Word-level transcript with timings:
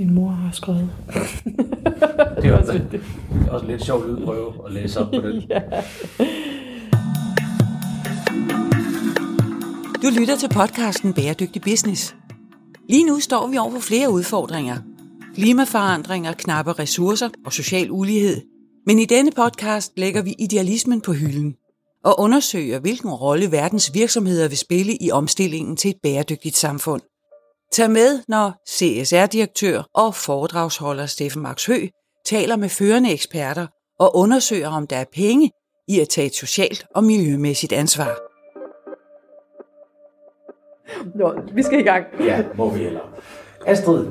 Min 0.00 0.14
mor 0.14 0.28
har 0.28 0.52
skrevet. 0.52 0.90
Det 2.42 2.44
er 2.44 2.56
også, 2.58 2.80
det 2.92 3.00
er 3.46 3.50
også 3.50 3.66
lidt 3.66 3.84
sjovt 3.84 4.06
lydprøve 4.06 4.52
at 4.66 4.72
læse 4.72 5.00
op 5.00 5.10
på 5.10 5.20
det. 5.20 5.46
ja. 5.50 5.60
Du 10.02 10.20
lytter 10.20 10.36
til 10.36 10.48
podcasten 10.48 11.12
Bæredygtig 11.12 11.62
Business. 11.62 12.14
Lige 12.88 13.04
nu 13.04 13.20
står 13.20 13.46
vi 13.46 13.58
over 13.58 13.70
for 13.70 13.80
flere 13.80 14.10
udfordringer. 14.10 14.76
Klimaforandringer, 15.34 16.32
knappe 16.32 16.72
ressourcer 16.72 17.28
og 17.46 17.52
social 17.52 17.90
ulighed. 17.90 18.40
Men 18.86 18.98
i 18.98 19.04
denne 19.04 19.30
podcast 19.36 19.92
lægger 19.96 20.22
vi 20.22 20.34
idealismen 20.38 21.00
på 21.00 21.12
hylden 21.12 21.54
og 22.04 22.20
undersøger, 22.20 22.78
hvilken 22.78 23.10
rolle 23.10 23.52
verdens 23.52 23.94
virksomheder 23.94 24.48
vil 24.48 24.58
spille 24.58 24.96
i 25.00 25.10
omstillingen 25.10 25.76
til 25.76 25.90
et 25.90 25.96
bæredygtigt 26.02 26.56
samfund. 26.56 27.02
Tag 27.72 27.90
med, 27.90 28.22
når 28.28 28.62
CSR-direktør 28.68 29.82
og 29.94 30.14
foredragsholder 30.14 31.06
Steffen 31.06 31.42
Max 31.42 31.66
Hø 31.66 31.86
taler 32.24 32.56
med 32.56 32.68
førende 32.68 33.12
eksperter 33.12 33.66
og 33.98 34.16
undersøger, 34.16 34.68
om 34.68 34.86
der 34.86 34.96
er 34.96 35.04
penge 35.12 35.50
i 35.88 36.00
at 36.00 36.08
tage 36.08 36.26
et 36.26 36.34
socialt 36.34 36.86
og 36.94 37.04
miljømæssigt 37.04 37.72
ansvar. 37.72 38.18
Nå, 41.14 41.40
vi 41.54 41.62
skal 41.62 41.80
i 41.80 41.82
gang. 41.82 42.06
Ja, 42.20 42.44
må 42.54 42.70
vi 42.70 42.78
heller. 42.78 43.00
Astrid, 43.66 44.06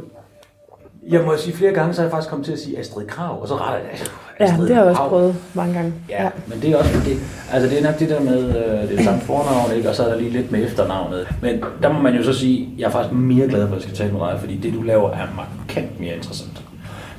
jeg 1.09 1.21
må 1.25 1.37
sige 1.37 1.55
flere 1.55 1.71
gange, 1.73 1.93
så 1.93 2.01
er 2.01 2.05
jeg 2.05 2.11
faktisk 2.11 2.29
kommet 2.29 2.45
til 2.45 2.53
at 2.53 2.59
sige 2.59 2.79
Astrid 2.79 3.05
Krav, 3.05 3.41
og 3.41 3.47
så 3.47 3.55
retter 3.55 3.89
jeg 3.89 3.99
Ja, 4.39 4.45
det 4.45 4.75
har 4.75 4.81
jeg 4.81 4.91
også 4.91 5.07
prøvet 5.07 5.35
mange 5.53 5.73
gange. 5.73 5.93
Ja, 6.09 6.23
ja, 6.23 6.29
men 6.47 6.61
det 6.61 6.69
er 6.69 6.77
også 6.77 6.91
det, 7.05 7.17
altså 7.51 7.69
det 7.69 7.79
er 7.79 7.83
nok 7.83 7.99
det 7.99 8.09
der 8.09 8.19
med, 8.21 8.47
øh, 8.47 8.89
det 8.89 8.99
er 8.99 9.03
samme 9.03 9.21
fornavn, 9.21 9.75
ikke? 9.75 9.89
og 9.89 9.95
så 9.95 10.03
er 10.03 10.09
der 10.09 10.17
lige 10.17 10.29
lidt 10.29 10.51
med 10.51 10.63
efternavnet. 10.63 11.27
Men 11.41 11.63
der 11.83 11.93
må 11.93 11.99
man 11.99 12.15
jo 12.15 12.23
så 12.23 12.33
sige, 12.33 12.69
jeg 12.77 12.85
er 12.85 12.89
faktisk 12.89 13.13
mere 13.13 13.47
glad 13.47 13.67
for, 13.67 13.75
at 13.75 13.81
jeg 13.81 13.81
skal 13.81 13.95
tale 13.95 14.11
med 14.11 14.19
dig, 14.19 14.37
fordi 14.39 14.57
det 14.57 14.73
du 14.73 14.81
laver 14.81 15.11
er 15.11 15.27
markant 15.35 15.99
mere 15.99 16.15
interessant. 16.15 16.63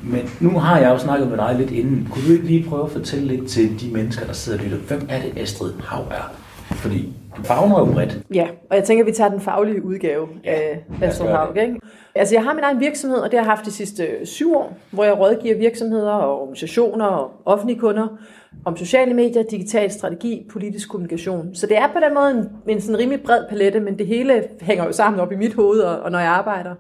Men 0.03 0.31
nu 0.41 0.59
har 0.59 0.79
jeg 0.79 0.91
jo 0.91 0.99
snakket 0.99 1.29
med 1.29 1.37
dig 1.37 1.55
lidt 1.59 1.71
inden. 1.71 2.09
Kunne 2.11 2.27
du 2.27 2.33
ikke 2.33 2.47
lige 2.47 2.69
prøve 2.69 2.85
at 2.85 2.93
fortælle 2.93 3.27
lidt 3.27 3.49
til 3.49 3.81
de 3.81 3.93
mennesker, 3.93 4.27
der 4.27 4.33
sidder 4.33 4.59
og 4.59 4.65
lytter, 4.65 4.79
hvem 4.79 5.07
er 5.09 5.21
det 5.21 5.43
Astrid 5.43 5.73
Hav 5.85 6.05
er? 6.11 6.33
Fordi 6.75 7.13
du 7.41 7.45
fagner 7.45 7.79
jo 7.79 7.85
bredt. 7.85 8.19
Ja, 8.35 8.49
og 8.71 8.77
jeg 8.77 8.85
tænker, 8.85 9.05
at 9.05 9.07
vi 9.07 9.13
tager 9.13 9.31
den 9.31 9.41
faglige 9.41 9.85
udgave 9.85 10.29
ja, 10.45 10.61
af 11.03 11.15
Hav. 11.19 11.57
Ikke? 11.57 11.81
Altså, 12.15 12.35
jeg 12.35 12.45
har 12.45 12.55
min 12.55 12.65
egen 12.65 12.81
virksomhed, 12.81 13.19
og 13.19 13.31
det 13.31 13.39
har 13.39 13.45
jeg 13.45 13.51
haft 13.51 13.67
de 13.67 13.71
sidste 13.71 14.27
syv 14.27 14.55
år, 14.55 14.77
hvor 14.91 15.05
jeg 15.05 15.19
rådgiver 15.19 15.59
virksomheder 15.59 16.13
og 16.13 16.41
organisationer 16.41 17.07
og 17.07 17.31
offentlige 17.45 17.79
kunder 17.79 18.19
om 18.65 18.77
sociale 18.77 19.15
medier, 19.15 19.43
digital 19.43 19.91
strategi, 19.91 20.47
politisk 20.53 20.89
kommunikation. 20.89 21.55
Så 21.55 21.67
det 21.67 21.77
er 21.77 21.87
på 21.93 21.99
den 22.05 22.15
måde 22.15 22.31
en, 22.31 22.75
en 22.75 22.81
sådan 22.81 22.99
rimelig 22.99 23.23
bred 23.23 23.45
palette, 23.49 23.81
men 23.81 23.99
det 23.99 24.07
hele 24.07 24.45
hænger 24.61 24.85
jo 24.85 24.93
sammen 24.93 25.21
op 25.21 25.33
i 25.33 25.37
mit 25.37 25.55
hoved, 25.55 25.81
og, 25.81 26.01
og 26.01 26.11
når 26.11 26.19
jeg 26.19 26.29
arbejder. 26.29 26.75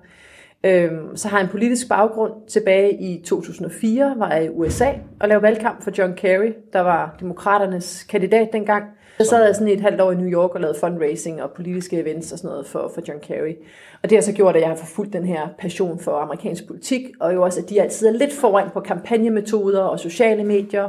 Øhm, 0.65 1.17
så 1.17 1.29
har 1.29 1.39
jeg 1.39 1.45
en 1.45 1.51
politisk 1.51 1.89
baggrund. 1.89 2.33
Tilbage 2.49 3.03
i 3.03 3.23
2004 3.27 4.15
var 4.17 4.33
jeg 4.33 4.45
i 4.45 4.49
USA 4.49 4.91
og 5.21 5.29
lavede 5.29 5.43
valgkamp 5.43 5.85
for 5.85 5.91
John 5.99 6.15
Kerry, 6.17 6.53
der 6.73 6.81
var 6.81 7.17
demokraternes 7.21 8.03
kandidat 8.03 8.49
dengang. 8.53 8.85
Så 9.21 9.27
sad 9.27 9.45
jeg 9.45 9.55
sådan 9.55 9.69
et 9.69 9.81
halvt 9.81 10.01
år 10.01 10.13
i 10.13 10.15
New 10.15 10.29
York 10.29 10.55
og 10.55 10.61
lavede 10.61 10.79
fundraising 10.79 11.43
og 11.43 11.51
politiske 11.51 12.01
events 12.01 12.33
og 12.33 12.39
sådan 12.39 12.51
noget 12.51 12.67
for, 12.67 12.91
for 12.95 13.03
John 13.09 13.21
Kerry. 13.21 13.55
Og 14.03 14.11
det 14.11 14.17
har 14.17 14.23
så 14.23 14.33
gjort, 14.33 14.57
at 14.57 14.63
jeg 14.63 14.69
har 14.69 14.77
forfulgt 14.77 15.13
den 15.13 15.27
her 15.27 15.49
passion 15.59 15.99
for 15.99 16.13
amerikansk 16.13 16.67
politik, 16.67 17.03
og 17.21 17.35
jo 17.35 17.43
også, 17.43 17.61
at 17.61 17.71
de 17.71 17.83
altid 17.83 18.07
er 18.07 18.13
lidt 18.13 18.33
foran 18.33 18.71
på 18.73 18.81
kampagnemetoder 18.81 19.81
og 19.81 20.01
sociale 20.01 20.45
medier, 20.45 20.89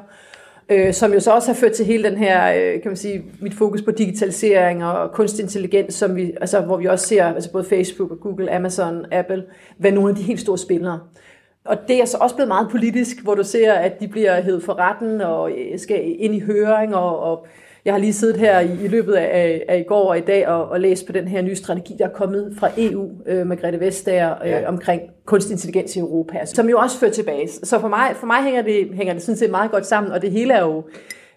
øh, 0.69 0.93
som 0.93 1.13
jo 1.13 1.19
så 1.19 1.31
også 1.31 1.47
har 1.47 1.55
ført 1.55 1.71
til 1.71 1.85
hele 1.85 2.09
den 2.09 2.17
her, 2.17 2.53
øh, 2.53 2.81
kan 2.81 2.91
man 2.91 2.97
sige, 2.97 3.23
mit 3.41 3.53
fokus 3.53 3.81
på 3.81 3.91
digitalisering 3.91 4.85
og 4.85 5.11
kunstig 5.11 5.43
intelligens, 5.43 5.93
som 5.93 6.15
vi, 6.15 6.33
altså, 6.41 6.61
hvor 6.61 6.77
vi 6.77 6.85
også 6.85 7.07
ser, 7.07 7.25
altså 7.25 7.51
både 7.51 7.63
Facebook 7.63 8.11
og 8.11 8.19
Google, 8.19 8.51
Amazon, 8.51 9.05
Apple, 9.11 9.43
være 9.77 9.91
nogle 9.91 10.09
af 10.09 10.15
de 10.15 10.21
helt 10.21 10.39
store 10.39 10.57
spillere. 10.57 10.99
Og 11.65 11.77
det 11.87 12.01
er 12.01 12.05
så 12.05 12.17
også 12.17 12.35
blevet 12.35 12.47
meget 12.47 12.67
politisk, 12.71 13.23
hvor 13.23 13.35
du 13.35 13.43
ser, 13.43 13.73
at 13.73 13.99
de 13.99 14.07
bliver 14.07 14.41
hævet 14.41 14.63
for 14.63 14.79
retten 14.79 15.21
og 15.21 15.51
øh, 15.51 15.79
skal 15.79 16.15
ind 16.19 16.35
i 16.35 16.39
høring 16.39 16.95
og, 16.95 17.19
og 17.19 17.47
jeg 17.85 17.93
har 17.93 17.99
lige 17.99 18.13
siddet 18.13 18.37
her 18.37 18.59
i, 18.59 18.83
i 18.83 18.87
løbet 18.87 19.13
af, 19.13 19.63
af 19.67 19.79
i 19.79 19.83
går 19.83 20.09
og 20.09 20.17
i 20.17 20.21
dag 20.21 20.47
og, 20.47 20.69
og 20.69 20.79
læst 20.79 21.05
på 21.05 21.11
den 21.11 21.27
her 21.27 21.41
nye 21.41 21.55
strategi, 21.55 21.95
der 21.99 22.05
er 22.05 22.13
kommet 22.13 22.53
fra 22.59 22.69
EU 22.77 23.09
øh, 23.25 23.47
med 23.47 23.57
Grete 23.57 23.79
Vestager 23.79 24.35
øh, 24.43 24.49
ja. 24.49 24.67
omkring 24.67 25.01
kunstig 25.25 25.53
intelligens 25.53 25.95
i 25.95 25.99
Europa, 25.99 26.45
som 26.45 26.69
jo 26.69 26.77
også 26.77 26.99
fører 26.99 27.11
tilbage. 27.11 27.49
Så 27.63 27.79
for 27.79 27.87
mig, 27.87 28.15
for 28.15 28.27
mig 28.27 28.43
hænger, 28.43 28.61
det, 28.61 28.89
hænger 28.93 29.13
det 29.13 29.23
sådan 29.23 29.37
set 29.37 29.51
meget 29.51 29.71
godt 29.71 29.85
sammen, 29.85 30.11
og 30.11 30.21
det 30.21 30.31
hele 30.31 30.53
er 30.53 30.61
jo 30.61 30.77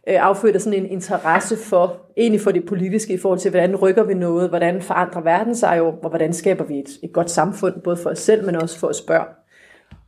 øh, 0.09 0.27
affødt 0.27 0.55
af 0.55 0.61
sådan 0.61 0.79
en 0.79 0.91
interesse 0.91 1.57
for, 1.57 1.97
egentlig 2.17 2.41
for 2.41 2.51
det 2.51 2.67
politiske 2.67 3.15
i 3.15 3.19
forhold 3.19 3.39
til, 3.39 3.51
hvordan 3.51 3.77
rykker 3.77 4.03
vi 4.03 4.15
noget, 4.15 4.49
hvordan 4.49 4.83
forandrer 4.83 5.23
verden 5.23 5.55
sig 5.55 5.79
jo, 5.79 5.87
og 5.87 6.09
hvordan 6.09 6.33
skaber 6.33 6.65
vi 6.65 6.79
et, 6.79 6.89
et 7.03 7.13
godt 7.13 7.31
samfund, 7.31 7.75
både 7.85 7.97
for 7.97 8.11
os 8.11 8.19
selv, 8.19 8.47
men 8.47 8.57
også 8.57 8.79
for 8.79 8.87
os 8.87 9.01
børn. 9.01 9.27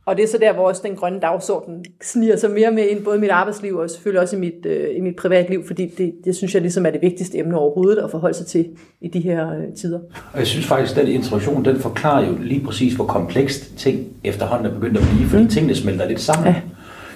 Og 0.07 0.17
det 0.17 0.23
er 0.23 0.27
så 0.27 0.37
der, 0.41 0.53
hvor 0.53 0.67
også 0.67 0.81
den 0.85 0.95
grønne 0.95 1.19
dagsorden 1.19 1.85
sniger 2.01 2.37
sig 2.37 2.51
mere 2.51 2.71
med 2.71 2.87
ind, 2.89 3.03
både 3.03 3.17
i 3.17 3.19
mit 3.19 3.29
arbejdsliv 3.29 3.75
og 3.75 3.89
selvfølgelig 3.89 4.21
også 4.21 4.35
i 4.35 4.39
mit, 4.39 4.65
øh, 4.65 4.97
i 4.97 5.01
mit 5.01 5.15
privatliv, 5.15 5.67
fordi 5.67 5.87
det, 5.97 6.13
det 6.25 6.35
synes 6.35 6.53
jeg 6.53 6.61
ligesom 6.61 6.85
er 6.85 6.89
det 6.89 7.01
vigtigste 7.01 7.37
emne 7.37 7.57
overhovedet 7.57 7.97
at 7.97 8.11
forholde 8.11 8.37
sig 8.37 8.45
til 8.45 8.67
i 9.01 9.07
de 9.07 9.19
her 9.19 9.49
øh, 9.49 9.75
tider. 9.77 9.99
Og 10.33 10.39
jeg 10.39 10.47
synes 10.47 10.65
faktisk, 10.65 10.97
at 10.97 11.05
den 11.05 11.13
introduktion, 11.13 11.65
den 11.65 11.79
forklarer 11.79 12.27
jo 12.27 12.37
lige 12.41 12.65
præcis, 12.65 12.93
hvor 12.93 13.05
komplekst 13.05 13.77
ting 13.77 14.07
efterhånden 14.23 14.65
er 14.67 14.73
begyndt 14.73 14.97
at 14.97 15.03
blive, 15.13 15.29
fordi 15.29 15.43
mm. 15.43 15.49
tingene 15.49 15.75
smelter 15.75 16.07
lidt 16.07 16.21
sammen. 16.21 16.47
Ja. 16.47 16.61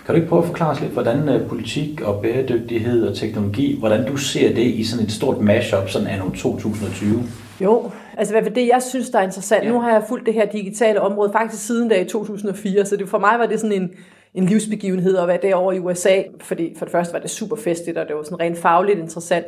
Kan 0.06 0.16
du 0.16 0.16
ikke 0.16 0.29
prøve 0.29 0.41
at 0.41 0.47
forklare 0.47 0.72
os 0.72 0.81
lidt, 0.81 0.91
hvordan 0.91 1.29
øh, 1.29 1.47
politik 1.47 2.02
og 2.02 2.22
bæredygtighed 2.22 3.08
og 3.08 3.16
teknologi, 3.16 3.79
hvordan 3.79 4.08
du 4.08 4.18
ser 4.18 4.56
det 4.56 4.63
i 4.63 4.84
sådan 4.84 5.06
et 5.06 5.12
stort 5.12 5.41
mashup, 5.41 5.90
sådan 5.90 6.08
anno 6.08 6.29
2020? 6.29 7.23
Jo, 7.62 7.91
altså 8.22 8.40
hvad 8.40 8.52
det 8.52 8.68
jeg 8.68 8.82
synes, 8.84 9.09
der 9.09 9.20
er 9.20 9.24
interessant. 9.24 9.64
Ja. 9.64 9.70
Nu 9.70 9.80
har 9.80 9.92
jeg 9.92 10.04
fulgt 10.08 10.26
det 10.26 10.34
her 10.34 10.46
digitale 10.46 11.02
område 11.02 11.32
faktisk 11.32 11.66
siden 11.66 11.90
da 11.90 12.02
i 12.02 12.06
2004, 12.06 12.86
så 12.86 12.96
det, 12.96 13.09
for 13.09 13.20
mig 13.20 13.40
var 13.40 13.46
det 13.46 13.59
sådan 13.59 13.82
en, 13.82 13.92
en 14.34 14.46
livsbegivenhed 14.46 15.18
at 15.18 15.28
være 15.28 15.40
derovre 15.42 15.76
i 15.76 15.80
USA, 15.80 16.22
fordi 16.42 16.76
for 16.78 16.86
det 16.86 16.92
første 16.92 17.14
var 17.14 17.20
det 17.20 17.30
super 17.30 17.56
festligt, 17.56 17.98
og 17.98 18.08
det 18.08 18.16
var 18.16 18.24
sådan 18.24 18.40
rent 18.40 18.58
fagligt 18.58 19.00
interessant. 19.00 19.46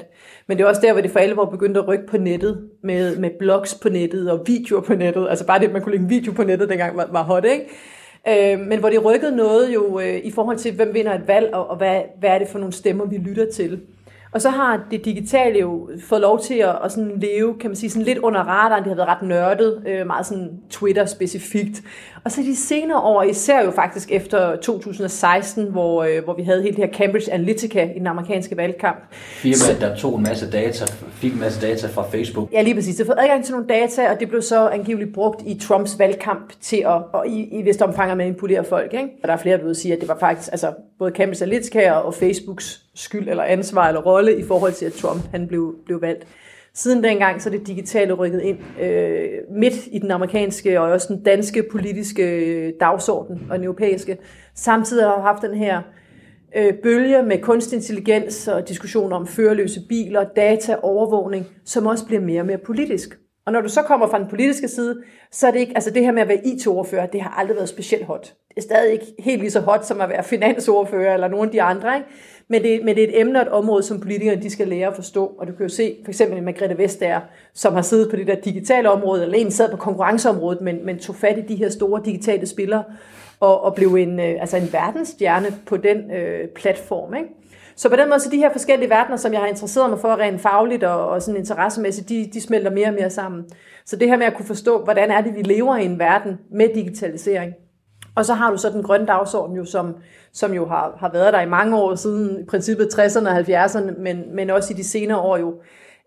Men 0.48 0.58
det 0.58 0.64
er 0.64 0.68
også 0.68 0.82
der, 0.82 0.94
hvor 0.94 1.02
det 1.02 1.12
for 1.12 1.20
alvor 1.20 1.46
begyndte 1.46 1.80
at 1.80 1.88
rykke 1.88 2.08
på 2.08 2.18
nettet, 2.18 2.70
med, 2.84 3.18
med 3.18 3.30
blogs 3.40 3.76
på 3.76 3.90
nettet 3.90 4.32
og 4.32 4.44
videoer 4.48 4.82
på 4.82 4.96
nettet. 4.96 5.28
Altså 5.30 5.46
bare 5.46 5.60
det, 5.60 5.68
at 5.68 5.74
man 5.74 5.82
kunne 5.82 5.92
lægge 5.92 6.04
en 6.04 6.10
video 6.10 6.32
på 6.32 6.44
nettet 6.44 6.70
dengang 6.70 6.98
var, 6.98 7.10
var 7.12 7.24
hot, 7.24 7.46
ikke? 7.46 8.54
Øh, 8.54 8.60
men 8.60 8.80
hvor 8.80 8.90
det 8.90 9.06
rykkede 9.06 9.36
noget 9.36 9.74
jo 9.74 10.00
øh, 10.00 10.18
i 10.24 10.32
forhold 10.32 10.58
til, 10.58 10.76
hvem 10.76 10.94
vinder 10.94 11.14
et 11.14 11.28
valg, 11.28 11.54
og, 11.54 11.70
og 11.70 11.78
hvad, 11.78 12.02
hvad 12.20 12.30
er 12.30 12.40
det 12.40 12.48
for 12.48 12.60
nogle 12.60 12.74
stemmer, 12.74 13.06
vi 13.06 13.18
lytter 13.18 13.52
til. 13.52 13.82
Og 14.34 14.42
så 14.42 14.50
har 14.50 14.86
det 14.92 15.06
digitale 15.06 15.60
jo 15.60 15.90
fået 16.10 16.22
lov 16.22 16.40
til 16.40 16.54
at, 16.54 16.78
at 16.84 16.92
sådan 16.92 17.20
leve, 17.20 17.56
kan 17.60 17.70
man 17.70 17.76
sige, 17.76 17.90
sådan 17.90 18.06
lidt 18.06 18.18
under 18.18 18.42
radaren. 18.42 18.84
Det 18.84 18.90
har 18.90 18.96
været 18.96 19.10
ret 19.10 19.28
nørdet, 19.28 19.84
øh, 19.88 20.08
meget 20.08 20.26
sådan 20.26 20.50
Twitter-specifikt. 20.70 21.84
Og 22.26 22.32
så 22.32 22.42
de 22.42 22.56
senere 22.56 23.00
år, 23.00 23.24
især 23.24 23.64
jo 23.64 23.72
faktisk 23.72 24.12
efter 24.12 24.56
2016, 24.56 25.66
hvor, 25.66 26.04
øh, 26.04 26.24
hvor 26.24 26.34
vi 26.34 26.44
havde 26.44 26.62
hele 26.62 26.76
det 26.76 26.86
her 26.86 26.94
Cambridge 26.94 27.34
Analytica 27.34 27.90
i 27.96 28.00
den 28.00 28.08
amerikanske 28.08 28.58
valgkamp. 28.58 28.98
Firmaet, 29.12 29.82
der 29.82 29.96
tog 29.96 30.18
en 30.18 30.24
masse 30.24 30.52
data, 30.52 30.86
fik 31.14 31.34
en 31.34 31.40
masse 31.40 31.62
data 31.62 31.88
fra 31.88 32.04
Facebook. 32.12 32.52
Ja, 32.52 32.62
lige 32.62 32.76
præcis. 32.76 32.96
Det 32.96 33.06
fik 33.06 33.14
adgang 33.18 33.46
til 33.46 33.54
nogle 33.54 33.68
data, 33.68 34.12
og 34.12 34.20
det 34.20 34.30
blev 34.30 34.42
så 34.42 34.68
angiveligt 34.68 35.14
brugt 35.14 35.42
i 35.46 35.60
Trumps 35.60 36.00
valgkamp 36.00 36.54
til 36.62 36.78
at, 36.78 37.02
og 37.14 37.28
i, 37.28 37.60
i 37.60 37.62
vist 37.62 37.82
omfang 37.82 38.12
at 38.12 38.18
manipulere 38.18 38.64
folk. 38.64 38.94
Ikke? 38.94 39.10
Og 39.24 39.28
der 39.28 39.34
er 39.34 39.38
flere, 39.38 39.58
der 39.58 39.64
vil 39.64 39.76
sige, 39.76 39.94
at 39.94 40.00
det 40.00 40.08
var 40.08 40.18
faktisk 40.20 40.52
altså, 40.52 40.74
både 41.00 41.12
Cambridge 41.12 41.44
Analytica 41.44 41.92
og 41.92 42.14
Facebooks 42.14 42.82
skyld 42.96 43.30
eller 43.30 43.44
ansvar 43.44 43.88
eller 43.88 44.02
rolle 44.02 44.40
i 44.40 44.44
forhold 44.44 44.74
til, 44.74 44.86
at 44.86 44.94
Trump 44.94 45.22
han 45.32 45.48
blev, 45.48 45.76
blev 45.86 46.02
valgt. 46.02 46.28
Siden 46.76 47.04
dengang 47.04 47.42
så 47.42 47.50
er 47.50 47.52
det 47.52 47.68
digitale 47.68 48.14
rykket 48.14 48.42
ind 48.42 48.60
øh, 48.82 49.30
midt 49.50 49.74
i 49.92 50.00
den 50.00 50.12
amerikanske 50.12 50.82
og 50.82 50.92
også 50.92 51.14
den 51.14 51.24
danske 51.24 51.64
politiske 51.72 52.24
øh, 52.24 52.74
dagsorden 52.80 53.48
og 53.50 53.58
den 53.58 53.66
europæiske. 53.66 54.18
Samtidig 54.56 55.06
har 55.06 55.16
vi 55.16 55.22
haft 55.22 55.42
den 55.42 55.54
her 55.54 55.82
øh, 56.56 56.74
bølge 56.84 57.24
med 57.24 57.42
kunstig 57.42 57.76
intelligens 57.76 58.48
og 58.48 58.70
diskussioner 58.70 59.16
om 59.16 59.28
førerløse 59.28 59.82
biler, 59.90 60.24
data, 60.36 60.76
overvågning, 60.82 61.46
som 61.66 61.86
også 61.86 62.06
bliver 62.06 62.22
mere 62.22 62.42
og 62.42 62.46
mere 62.46 62.58
politisk. 62.58 63.20
Og 63.46 63.54
når 63.54 63.62
du 63.62 63.70
så 63.70 63.82
kommer 63.82 64.08
fra 64.08 64.20
den 64.20 64.28
politiske 64.30 64.68
side, 64.68 65.04
så 65.32 65.48
er 65.48 65.52
det 65.52 65.60
ikke, 65.60 65.72
altså 65.76 65.90
det 65.90 66.06
her 66.06 66.12
med 66.12 66.22
at 66.22 66.28
være 66.28 66.48
IT-ordfører, 66.48 67.06
det 67.06 67.22
har 67.22 67.30
aldrig 67.30 67.56
været 67.56 67.70
specielt 67.70 68.06
hot. 68.06 68.34
Det 68.50 68.58
er 68.58 68.62
stadig 68.62 68.94
ikke 68.94 69.06
helt 69.20 69.40
lige 69.40 69.52
så 69.52 69.60
hot 69.60 69.86
som 69.86 70.02
at 70.02 70.10
være 70.10 70.24
finansordfører 70.24 71.14
eller 71.14 71.28
nogen 71.28 71.46
af 71.46 71.52
de 71.52 71.62
andre, 71.62 71.96
ikke? 71.96 72.08
Men, 72.48 72.64
det, 72.64 72.84
men 72.84 72.96
det 72.96 73.04
er 73.04 73.08
et 73.08 73.20
emne 73.20 73.40
og 73.40 73.46
et 73.46 73.52
område, 73.52 73.84
som 73.84 74.00
politikere 74.00 74.36
de 74.36 74.50
skal 74.50 74.68
lære 74.68 74.88
at 74.88 74.96
forstå. 74.96 75.26
Og 75.38 75.48
du 75.48 75.54
kan 75.54 75.66
jo 75.66 75.70
se 75.70 75.96
for 76.04 76.12
eksempel 76.12 76.44
Margrethe 76.44 76.78
Vestager, 76.78 77.22
som 77.54 77.74
har 77.74 77.82
siddet 77.82 78.10
på 78.10 78.16
det 78.16 78.28
der 78.28 78.36
digitale 78.36 78.92
område, 78.92 79.24
eller 79.24 79.38
en 79.38 79.52
sad 79.52 79.72
på 79.72 79.78
konkurrenceområdet, 79.78 80.62
men, 80.62 80.86
men 80.86 81.00
tog 81.00 81.16
fat 81.16 81.38
i 81.38 81.42
de 81.42 81.56
her 81.56 81.70
store 81.70 82.02
digitale 82.06 82.48
spillere, 82.48 82.84
og, 83.40 83.62
og 83.62 83.76
blev 83.76 83.96
en, 83.96 84.20
øh, 84.20 84.36
altså 84.40 84.58
en 84.58 84.74
verdensstjerne 84.74 85.48
på 85.66 85.78
den 85.78 86.12
øh, 86.12 86.48
platform. 86.48 87.14
Ikke? 87.16 87.30
Så 87.76 87.90
på 87.90 87.96
den 87.96 88.10
måde, 88.10 88.20
så 88.20 88.30
de 88.30 88.38
her 88.38 88.52
forskellige 88.52 88.90
verdener, 88.90 89.18
som 89.18 89.34
jeg 89.34 89.42
har 89.42 89.48
interesseret 89.48 89.90
mig 89.90 90.00
for 90.00 90.20
rent 90.20 90.42
fagligt 90.42 90.84
og, 90.84 91.10
og 91.10 91.22
sådan 91.22 91.40
interessemæssigt, 91.40 92.10
de, 92.10 92.30
de 92.34 92.42
smelter 92.42 92.72
mere 92.72 92.88
og 92.88 92.94
mere 92.94 93.10
sammen. 93.10 93.46
Så 93.86 93.96
det 93.96 94.08
her 94.08 94.18
med 94.18 94.26
at 94.26 94.34
kunne 94.34 94.46
forstå, 94.46 94.84
hvordan 94.84 95.12
er 95.12 95.22
det, 95.22 95.36
vi 95.36 95.42
lever 95.42 95.78
i 95.78 95.86
en 95.86 96.00
verden 96.00 96.40
med 96.52 96.68
digitalisering. 96.76 97.54
Og 98.16 98.26
så 98.26 98.34
har 98.34 98.52
du 98.52 98.58
så 98.58 98.70
den 98.70 98.84
grønne 98.84 99.08
dagsorden, 99.08 99.56
jo, 99.56 99.66
som, 99.66 99.96
som 100.34 100.54
jo 100.54 100.66
har, 100.66 100.96
har 101.00 101.12
været 101.12 101.34
der 101.34 101.42
i 101.42 101.50
mange 101.50 101.78
år 101.78 101.96
siden, 101.96 102.40
i 102.40 102.46
princippet 102.46 103.00
60'erne 103.00 103.30
og 103.30 103.40
70'erne, 103.40 104.02
men, 104.02 104.36
men 104.36 104.50
også 104.50 104.74
i 104.74 104.78
de 104.78 104.84
senere 104.84 105.20
år 105.20 105.38
jo, 105.38 105.54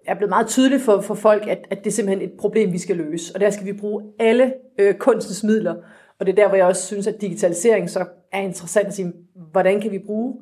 er 0.07 0.15
blevet 0.15 0.31
meget 0.31 0.47
tydeligt 0.47 0.83
for, 0.83 1.01
for 1.01 1.15
folk, 1.15 1.47
at, 1.47 1.59
at 1.71 1.79
det 1.79 1.87
er 1.87 1.95
simpelthen 1.95 2.29
et 2.29 2.35
problem, 2.39 2.73
vi 2.73 2.79
skal 2.79 2.97
løse. 2.97 3.35
Og 3.35 3.41
der 3.41 3.51
skal 3.51 3.67
vi 3.67 3.73
bruge 3.73 4.03
alle 4.19 4.53
øh, 4.79 4.95
kunstens 4.95 5.45
midler 5.45 5.75
Og 6.21 6.27
det 6.27 6.33
er 6.33 6.37
der, 6.37 6.49
hvor 6.49 6.57
jeg 6.57 6.67
også 6.67 6.87
synes, 6.87 7.07
at 7.07 7.21
digitalisering 7.21 7.91
så 7.91 8.07
er 8.33 8.41
interessant 8.41 8.87
at 8.87 8.95
sige, 8.95 9.13
hvordan 9.53 9.81
kan 9.81 9.91
vi 9.91 9.99
bruge 10.07 10.35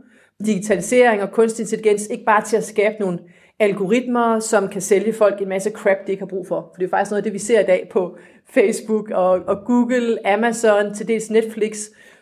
digitalisering 0.47 1.23
og 1.23 1.31
kunstig 1.31 1.63
intelligens 1.63 2.07
ikke 2.07 2.25
bare 2.25 2.45
til 2.45 2.57
at 2.57 2.65
skabe 2.65 2.95
nogle 3.01 3.19
algoritmer, 3.61 4.41
som 4.41 4.69
kan 4.69 4.81
sælge 4.81 5.13
folk 5.13 5.41
en 5.43 5.49
masse 5.49 5.71
crap, 5.71 5.97
de 6.07 6.13
ikke 6.13 6.23
har 6.23 6.29
brug 6.29 6.47
for. 6.47 6.61
For 6.61 6.79
det 6.79 6.85
er 6.85 6.91
faktisk 6.91 7.11
noget 7.11 7.19
af 7.19 7.25
det, 7.25 7.33
vi 7.33 7.39
ser 7.39 7.61
i 7.61 7.65
dag 7.65 7.89
på 7.93 8.17
Facebook 8.55 9.11
og, 9.11 9.31
og 9.31 9.57
Google, 9.67 10.27
Amazon, 10.27 10.95
til 10.95 11.09
dels 11.09 11.31
Netflix, 11.31 11.79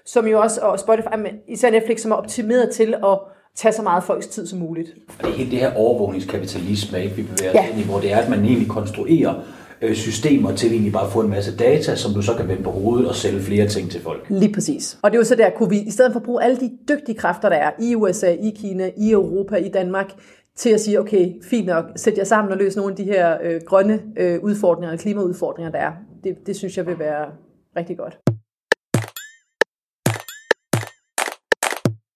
som 0.07 0.27
jo 0.27 0.41
også, 0.41 0.61
og 0.61 0.79
Spotify, 0.79 1.07
især 1.49 1.71
Netflix, 1.71 2.01
som 2.01 2.11
er 2.11 2.17
optimeret 2.17 2.71
til 2.71 2.95
at 2.95 3.19
tage 3.57 3.73
så 3.73 3.83
meget 3.83 4.05
folks 4.05 4.27
tid 4.27 4.47
som 4.47 4.59
muligt. 4.59 4.95
Og 5.19 5.25
det 5.25 5.33
er 5.33 5.37
helt 5.37 5.51
det 5.51 5.59
her 5.59 5.75
overvågningskapitalisme, 5.75 7.05
ikke, 7.05 7.17
vi 7.17 7.23
bevæger 7.23 7.51
os 7.51 7.55
ja. 7.55 7.71
ind 7.71 7.81
i, 7.81 7.85
hvor 7.85 8.01
det 8.01 8.13
er, 8.13 8.17
at 8.17 8.29
man 8.31 8.45
egentlig 8.45 8.69
konstruerer 8.69 9.35
øh, 9.83 9.95
systemer 9.95 10.57
til 10.57 10.73
egentlig 10.73 10.93
bare 10.93 11.07
at 11.07 11.13
få 11.13 11.21
en 11.21 11.31
masse 11.31 11.57
data, 11.57 11.97
som 11.97 12.15
du 12.15 12.23
så 12.23 12.35
kan 12.35 12.49
vende 12.49 12.63
på 12.63 12.71
hovedet 12.71 13.09
og 13.09 13.15
sælge 13.15 13.41
flere 13.41 13.69
ting 13.69 13.91
til 13.91 14.01
folk. 14.01 14.27
Lige 14.29 14.53
præcis. 14.53 14.99
Og 15.03 15.11
det 15.11 15.17
er 15.17 15.21
jo 15.21 15.25
så 15.25 15.35
der, 15.35 15.51
kunne 15.51 15.71
vi 15.71 15.79
i 15.79 15.91
stedet 15.91 16.13
for 16.13 16.21
at 16.21 16.25
bruge 16.25 16.45
alle 16.45 16.57
de 16.57 16.71
dygtige 16.89 17.19
kræfter, 17.19 17.49
der 17.49 17.57
er 17.57 17.71
i 17.81 17.95
USA, 17.95 18.33
i 18.33 18.53
Kina, 18.57 18.91
i 18.97 19.11
Europa, 19.11 19.57
i 19.57 19.69
Danmark, 19.69 20.13
til 20.57 20.71
at 20.71 20.81
sige, 20.81 21.01
okay, 21.01 21.43
fint 21.43 21.67
nok, 21.67 21.85
sæt 21.97 22.19
jer 22.19 22.25
sammen 22.25 22.53
og 22.53 22.59
løs 22.59 22.77
nogle 22.77 22.93
af 22.93 22.97
de 22.97 23.05
her 23.05 23.39
øh, 23.43 23.61
grønne 23.67 24.03
øh, 24.17 24.41
udfordringer, 24.43 24.97
klimaudfordringer, 24.97 25.73
der 25.73 25.79
er. 25.79 25.93
Det, 26.25 26.37
det 26.47 26.57
synes 26.57 26.77
jeg 26.77 26.87
vil 26.87 26.99
være 26.99 27.27
rigtig 27.77 27.97
godt. 27.99 28.19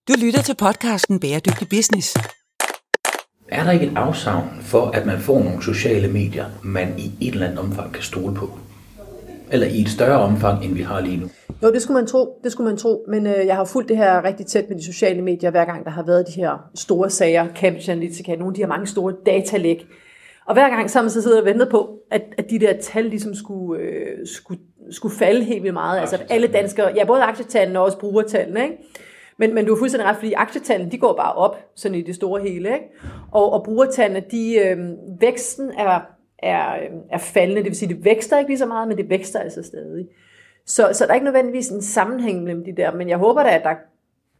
Du 0.09 0.13
lytter 0.25 0.43
til 0.43 0.57
podcasten 0.57 1.21
Bæredygtig 1.21 1.69
Business. 1.69 2.17
Er 3.49 3.65
der 3.65 3.71
ikke 3.71 3.87
et 3.87 3.97
afsavn 3.97 4.49
for, 4.61 4.87
at 4.87 5.07
man 5.07 5.19
får 5.19 5.39
nogle 5.45 5.63
sociale 5.63 6.13
medier, 6.13 6.47
man 6.65 6.99
i 6.99 7.13
et 7.21 7.33
eller 7.33 7.47
andet 7.47 7.59
omfang 7.59 7.93
kan 7.93 8.03
stole 8.03 8.35
på? 8.35 8.51
Eller 9.51 9.67
i 9.67 9.81
et 9.81 9.89
større 9.89 10.21
omfang, 10.21 10.65
end 10.65 10.75
vi 10.75 10.83
har 10.83 11.01
lige 11.01 11.17
nu? 11.17 11.27
Jo, 11.63 11.73
det 11.73 11.83
skulle 11.83 11.95
man 11.95 12.07
tro, 12.07 12.41
det 12.45 12.53
skulle 12.53 12.71
man 12.71 12.77
tro. 12.77 13.05
men 13.09 13.27
øh, 13.27 13.47
jeg 13.47 13.57
har 13.57 13.65
fulgt 13.65 13.89
det 13.89 13.97
her 13.97 14.25
rigtig 14.25 14.47
tæt 14.47 14.69
med 14.69 14.77
de 14.77 14.85
sociale 14.85 15.23
medier, 15.23 15.51
hver 15.51 15.65
gang 15.65 15.85
der 15.85 15.91
har 15.91 16.03
været 16.03 16.27
de 16.27 16.33
her 16.33 16.71
store 16.75 17.11
sager, 17.11 17.47
Cambridge 17.55 17.93
Analytica, 17.93 18.35
nogle 18.35 18.51
af 18.51 18.55
de 18.55 18.61
her 18.61 18.69
mange 18.69 18.87
store 18.87 19.15
datalæg. 19.27 19.87
Og 20.47 20.55
hver 20.55 20.69
gang 20.69 20.91
så 20.91 20.99
har 20.99 21.03
man 21.03 21.11
så 21.11 21.23
siddet 21.23 21.41
og 21.41 21.45
ventet 21.47 21.69
på, 21.69 21.99
at, 22.11 22.23
at 22.39 22.51
de 22.51 22.59
der 22.59 22.73
tal 22.81 23.05
ligesom 23.05 23.35
skulle, 23.35 23.83
øh, 23.83 24.27
skulle, 24.27 24.61
skulle 24.91 25.17
falde 25.17 25.45
helt 25.45 25.63
vildt 25.63 25.75
meget. 25.75 26.01
Altså 26.01 26.17
at 26.17 26.27
alle 26.31 26.47
danskere, 26.47 26.93
ja 26.97 27.05
både 27.05 27.23
aktietallene 27.23 27.79
og 27.79 27.85
også 27.85 27.99
brugertallene, 27.99 28.63
ikke? 28.63 28.77
Men, 29.39 29.55
men 29.55 29.67
du 29.67 29.75
er 29.75 29.79
fuldstændig 29.79 30.09
ret, 30.09 30.17
fordi 30.17 30.33
aktietallene, 30.33 30.91
de 30.91 30.99
går 30.99 31.17
bare 31.17 31.33
op, 31.33 31.57
sådan 31.75 31.99
i 31.99 32.03
det 32.03 32.15
store 32.15 32.43
hele, 32.43 32.69
ikke? 32.69 32.85
Og, 33.33 33.53
og 33.53 33.65
brugertallene, 33.65 34.25
de, 34.31 34.57
øh, 34.59 34.79
væksten 35.21 35.71
er, 35.79 36.01
er, 36.39 36.75
øh, 36.75 36.91
er 37.11 37.19
faldende, 37.19 37.63
det 37.63 37.71
vil 37.71 37.77
sige, 37.77 37.95
det 37.95 38.05
vækster 38.05 38.39
ikke 38.39 38.51
lige 38.51 38.59
så 38.59 38.67
meget, 38.67 38.89
men 38.89 38.97
det 38.97 39.11
vækster 39.11 39.41
altså 39.41 39.63
stadig. 39.63 40.07
Så, 40.67 40.91
så 40.93 41.05
der 41.05 41.11
er 41.11 41.15
ikke 41.15 41.25
nødvendigvis 41.25 41.69
en 41.69 41.83
sammenhæng 41.83 42.45
mellem 42.45 42.65
de 42.65 42.77
der, 42.77 42.93
men 42.93 43.09
jeg 43.09 43.19
håber 43.19 43.43
da, 43.43 43.49
at 43.49 43.65
der 43.65 43.75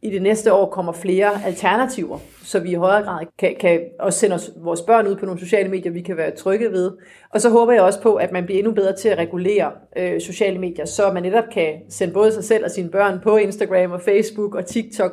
i 0.01 0.09
det 0.09 0.21
næste 0.21 0.53
år 0.53 0.69
kommer 0.69 0.91
flere 0.91 1.31
alternativer, 1.45 2.19
så 2.43 2.59
vi 2.59 2.71
i 2.71 2.75
højere 2.75 3.03
grad 3.03 3.25
kan, 3.37 3.55
kan 3.59 3.81
også 3.99 4.19
sende 4.19 4.35
os, 4.35 4.51
vores 4.55 4.81
børn 4.81 5.07
ud 5.07 5.15
på 5.15 5.25
nogle 5.25 5.39
sociale 5.39 5.69
medier, 5.69 5.91
vi 5.91 6.01
kan 6.01 6.17
være 6.17 6.31
trygge 6.31 6.71
ved. 6.71 6.91
Og 7.29 7.41
så 7.41 7.49
håber 7.49 7.73
jeg 7.73 7.81
også 7.81 8.01
på, 8.01 8.15
at 8.15 8.31
man 8.31 8.45
bliver 8.45 8.59
endnu 8.59 8.73
bedre 8.73 8.95
til 8.95 9.09
at 9.09 9.17
regulere 9.17 9.71
øh, 9.97 10.21
sociale 10.21 10.59
medier, 10.59 10.85
så 10.85 11.11
man 11.11 11.23
netop 11.23 11.43
kan 11.53 11.73
sende 11.89 12.13
både 12.13 12.31
sig 12.31 12.43
selv 12.43 12.65
og 12.65 12.71
sine 12.71 12.89
børn 12.89 13.19
på 13.23 13.37
Instagram 13.37 13.91
og 13.91 14.01
Facebook 14.01 14.55
og 14.55 14.65
TikTok, 14.65 15.11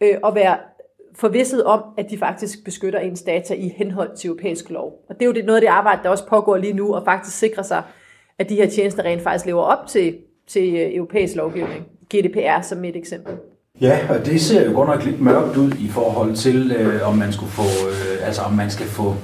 øh, 0.00 0.14
og 0.22 0.34
være 0.34 0.56
forvisset 1.14 1.64
om, 1.64 1.82
at 1.98 2.10
de 2.10 2.18
faktisk 2.18 2.64
beskytter 2.64 2.98
ens 2.98 3.22
data 3.22 3.54
i 3.54 3.68
henhold 3.76 4.16
til 4.16 4.28
europæisk 4.28 4.70
lov. 4.70 5.04
Og 5.08 5.14
det 5.14 5.22
er 5.22 5.26
jo 5.26 5.32
det, 5.32 5.44
noget 5.44 5.56
af 5.56 5.60
det 5.60 5.68
arbejde, 5.68 6.00
der 6.02 6.08
også 6.08 6.26
pågår 6.26 6.56
lige 6.56 6.72
nu, 6.72 6.94
og 6.94 7.04
faktisk 7.04 7.38
sikre 7.38 7.64
sig, 7.64 7.82
at 8.38 8.48
de 8.48 8.54
her 8.54 8.68
tjenester 8.68 9.02
rent 9.02 9.22
faktisk 9.22 9.46
lever 9.46 9.62
op 9.62 9.86
til, 9.86 10.16
til 10.48 10.74
øh, 10.74 10.94
europæisk 10.94 11.36
lovgivning. 11.36 11.86
GDPR 12.14 12.62
som 12.62 12.84
et 12.84 12.96
eksempel. 12.96 13.34
Ja, 13.80 13.98
og 14.08 14.26
det 14.26 14.40
ser 14.40 14.70
jo 14.70 14.74
godt 14.74 14.88
nok 14.88 15.04
lidt 15.04 15.20
mørkt 15.20 15.56
ud 15.56 15.72
i 15.72 15.88
forhold 15.88 16.34
til, 16.34 16.72
øh, 16.72 17.08
om 17.08 17.14
man 17.14 17.32
skulle 17.32 17.52
få, 17.52 17.62
øh, 17.62 18.26
altså 18.26 18.42
om 18.42 18.52
man 18.52 18.70
skal 18.70 18.86
få, 18.86 19.14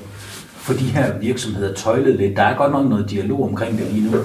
få 0.67 0.73
de 0.73 0.85
her 0.85 1.19
virksomheder 1.19 1.75
tøjlet 1.75 2.15
lidt. 2.17 2.37
Der 2.37 2.43
er 2.43 2.57
godt 2.57 2.73
nok 2.73 2.89
noget 2.89 3.11
dialog 3.11 3.43
omkring 3.43 3.79
det 3.79 3.87
lige 3.93 4.11
nu. 4.11 4.19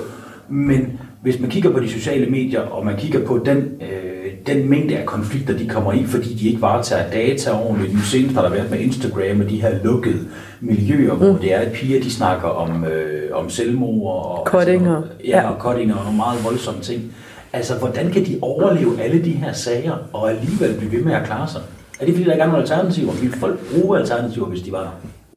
Men 0.49 0.99
hvis 1.21 1.39
man 1.39 1.49
kigger 1.49 1.71
på 1.71 1.79
de 1.79 1.89
sociale 1.89 2.31
medier, 2.31 2.61
og 2.61 2.85
man 2.85 2.97
kigger 2.97 3.25
på 3.25 3.37
den, 3.45 3.57
øh, 3.57 4.10
den 4.47 4.69
mængde 4.69 4.97
af 4.97 5.05
konflikter, 5.05 5.57
de 5.57 5.69
kommer 5.69 5.93
i, 5.93 6.03
fordi 6.05 6.33
de 6.33 6.47
ikke 6.47 6.61
varetager 6.61 7.11
data 7.11 7.51
ordentligt. 7.51 7.93
Nu 7.93 7.99
senest 7.99 8.35
har 8.35 8.41
der 8.41 8.49
været 8.49 8.71
med 8.71 8.79
Instagram 8.79 9.41
og 9.41 9.49
de 9.49 9.61
her 9.61 9.83
lukkede 9.83 10.27
miljøer, 10.61 11.13
mm. 11.13 11.19
hvor 11.19 11.37
det 11.41 11.53
er, 11.53 11.59
at 11.59 11.71
piger 11.71 12.01
de 12.01 12.11
snakker 12.11 12.47
om, 12.47 12.85
øh, 12.85 13.29
om 13.33 13.49
selvmord 13.49 14.15
og, 14.15 14.45
Cuttinger. 14.45 14.97
Altså, 14.97 15.11
ja, 15.25 15.49
og 15.49 15.61
cuttinger 15.61 15.95
og 15.95 16.03
nogle 16.03 16.17
meget 16.17 16.43
voldsomme 16.43 16.81
ting. 16.81 17.15
Altså, 17.53 17.77
hvordan 17.79 18.11
kan 18.11 18.25
de 18.25 18.39
overleve 18.41 19.01
alle 19.01 19.25
de 19.25 19.31
her 19.31 19.53
sager, 19.53 19.97
og 20.13 20.31
alligevel 20.31 20.77
blive 20.77 20.91
ved 20.91 21.03
med 21.03 21.13
at 21.13 21.25
klare 21.25 21.47
sig? 21.47 21.61
Er 21.99 22.05
det 22.05 22.13
fordi, 22.13 22.25
der 22.25 22.31
ikke 22.31 22.43
er 22.43 22.47
nogen 22.47 22.61
alternativer? 22.61 23.11
Vil 23.11 23.31
folk 23.31 23.59
bruge 23.71 23.99
alternativer, 23.99 24.45
hvis 24.45 24.61
de 24.61 24.71
var 24.71 24.81
der? 24.81 24.91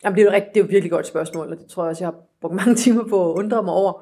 Jamen, 0.05 0.17
det 0.17 0.23
er 0.23 0.27
jo, 0.27 0.33
rigtig, 0.33 0.51
det 0.55 0.61
er 0.61 0.65
jo 0.65 0.69
virkelig 0.71 0.91
godt 0.91 1.07
spørgsmål, 1.07 1.47
og 1.53 1.57
det 1.59 1.67
tror 1.67 1.83
jeg 1.85 1.91
også, 1.91 2.05
jeg 2.05 2.07
har 2.07 2.15
brugt 2.41 2.55
mange 2.55 2.75
timer 2.75 3.05
på 3.11 3.31
at 3.31 3.35
undre 3.35 3.63
mig 3.63 3.75
over. 3.75 3.93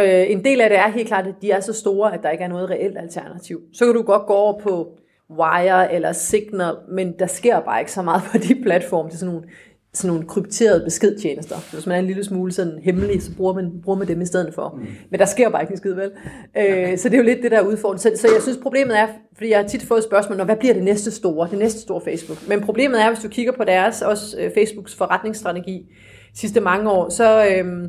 Øh, 0.00 0.30
en 0.30 0.44
del 0.44 0.60
af 0.60 0.68
det 0.68 0.78
er 0.78 0.88
helt 0.88 1.08
klart, 1.08 1.26
at 1.26 1.34
de 1.42 1.50
er 1.50 1.60
så 1.60 1.72
store, 1.72 2.14
at 2.14 2.22
der 2.22 2.30
ikke 2.30 2.44
er 2.44 2.48
noget 2.48 2.70
reelt 2.70 2.98
alternativ. 2.98 3.60
Så 3.72 3.84
kan 3.84 3.94
du 3.94 4.02
godt 4.02 4.26
gå 4.26 4.32
over 4.32 4.60
på 4.60 4.98
Wire 5.30 5.94
eller 5.94 6.12
Signal, 6.12 6.74
men 6.88 7.18
der 7.18 7.26
sker 7.26 7.60
bare 7.60 7.80
ikke 7.80 7.92
så 7.92 8.02
meget 8.02 8.22
på 8.32 8.38
de 8.38 8.62
platforme. 8.62 9.08
Det 9.08 9.14
er 9.14 9.18
sådan 9.18 9.34
nogle 9.34 9.48
sådan 9.94 10.14
nogle 10.14 10.28
krypterede 10.28 10.84
beskedtjenester. 10.84 11.56
Hvis 11.72 11.86
man 11.86 11.96
er 11.96 12.00
en 12.00 12.06
lille 12.06 12.24
smule 12.24 12.52
sådan 12.52 12.78
hemmelig, 12.82 13.22
så 13.22 13.36
bruger 13.36 13.54
man, 13.54 13.70
bruger 13.84 13.98
man 13.98 14.08
dem 14.08 14.20
i 14.20 14.26
stedet 14.26 14.54
for. 14.54 14.78
Mm. 14.78 14.86
Men 15.10 15.20
der 15.20 15.26
sker 15.26 15.50
bare 15.50 15.62
ikke 15.62 15.72
en 15.72 15.76
skid, 15.76 15.94
vel? 15.94 16.10
Øh, 16.56 16.98
så 16.98 17.08
det 17.08 17.14
er 17.14 17.18
jo 17.18 17.24
lidt 17.24 17.42
det, 17.42 17.50
der 17.50 17.58
er 17.58 17.66
udfordring. 17.66 18.00
Så, 18.00 18.10
så 18.16 18.28
jeg 18.34 18.42
synes, 18.42 18.58
problemet 18.62 18.98
er, 18.98 19.06
fordi 19.36 19.50
jeg 19.50 19.58
har 19.58 19.68
tit 19.68 19.82
fået 19.82 20.04
spørgsmål, 20.04 20.36
når, 20.38 20.44
hvad 20.44 20.56
bliver 20.56 20.74
det 20.74 20.82
næste 20.82 21.10
store? 21.10 21.48
Det 21.50 21.58
næste 21.58 21.80
store 21.80 22.00
Facebook. 22.00 22.48
Men 22.48 22.60
problemet 22.60 23.02
er, 23.02 23.08
hvis 23.08 23.22
du 23.22 23.28
kigger 23.28 23.52
på 23.52 23.64
deres, 23.64 24.02
også 24.02 24.36
øh, 24.40 24.50
Facebooks 24.54 24.94
forretningsstrategi 24.94 25.94
sidste 26.34 26.60
mange 26.60 26.90
år, 26.90 27.08
så... 27.08 27.46
Øh, 27.46 27.88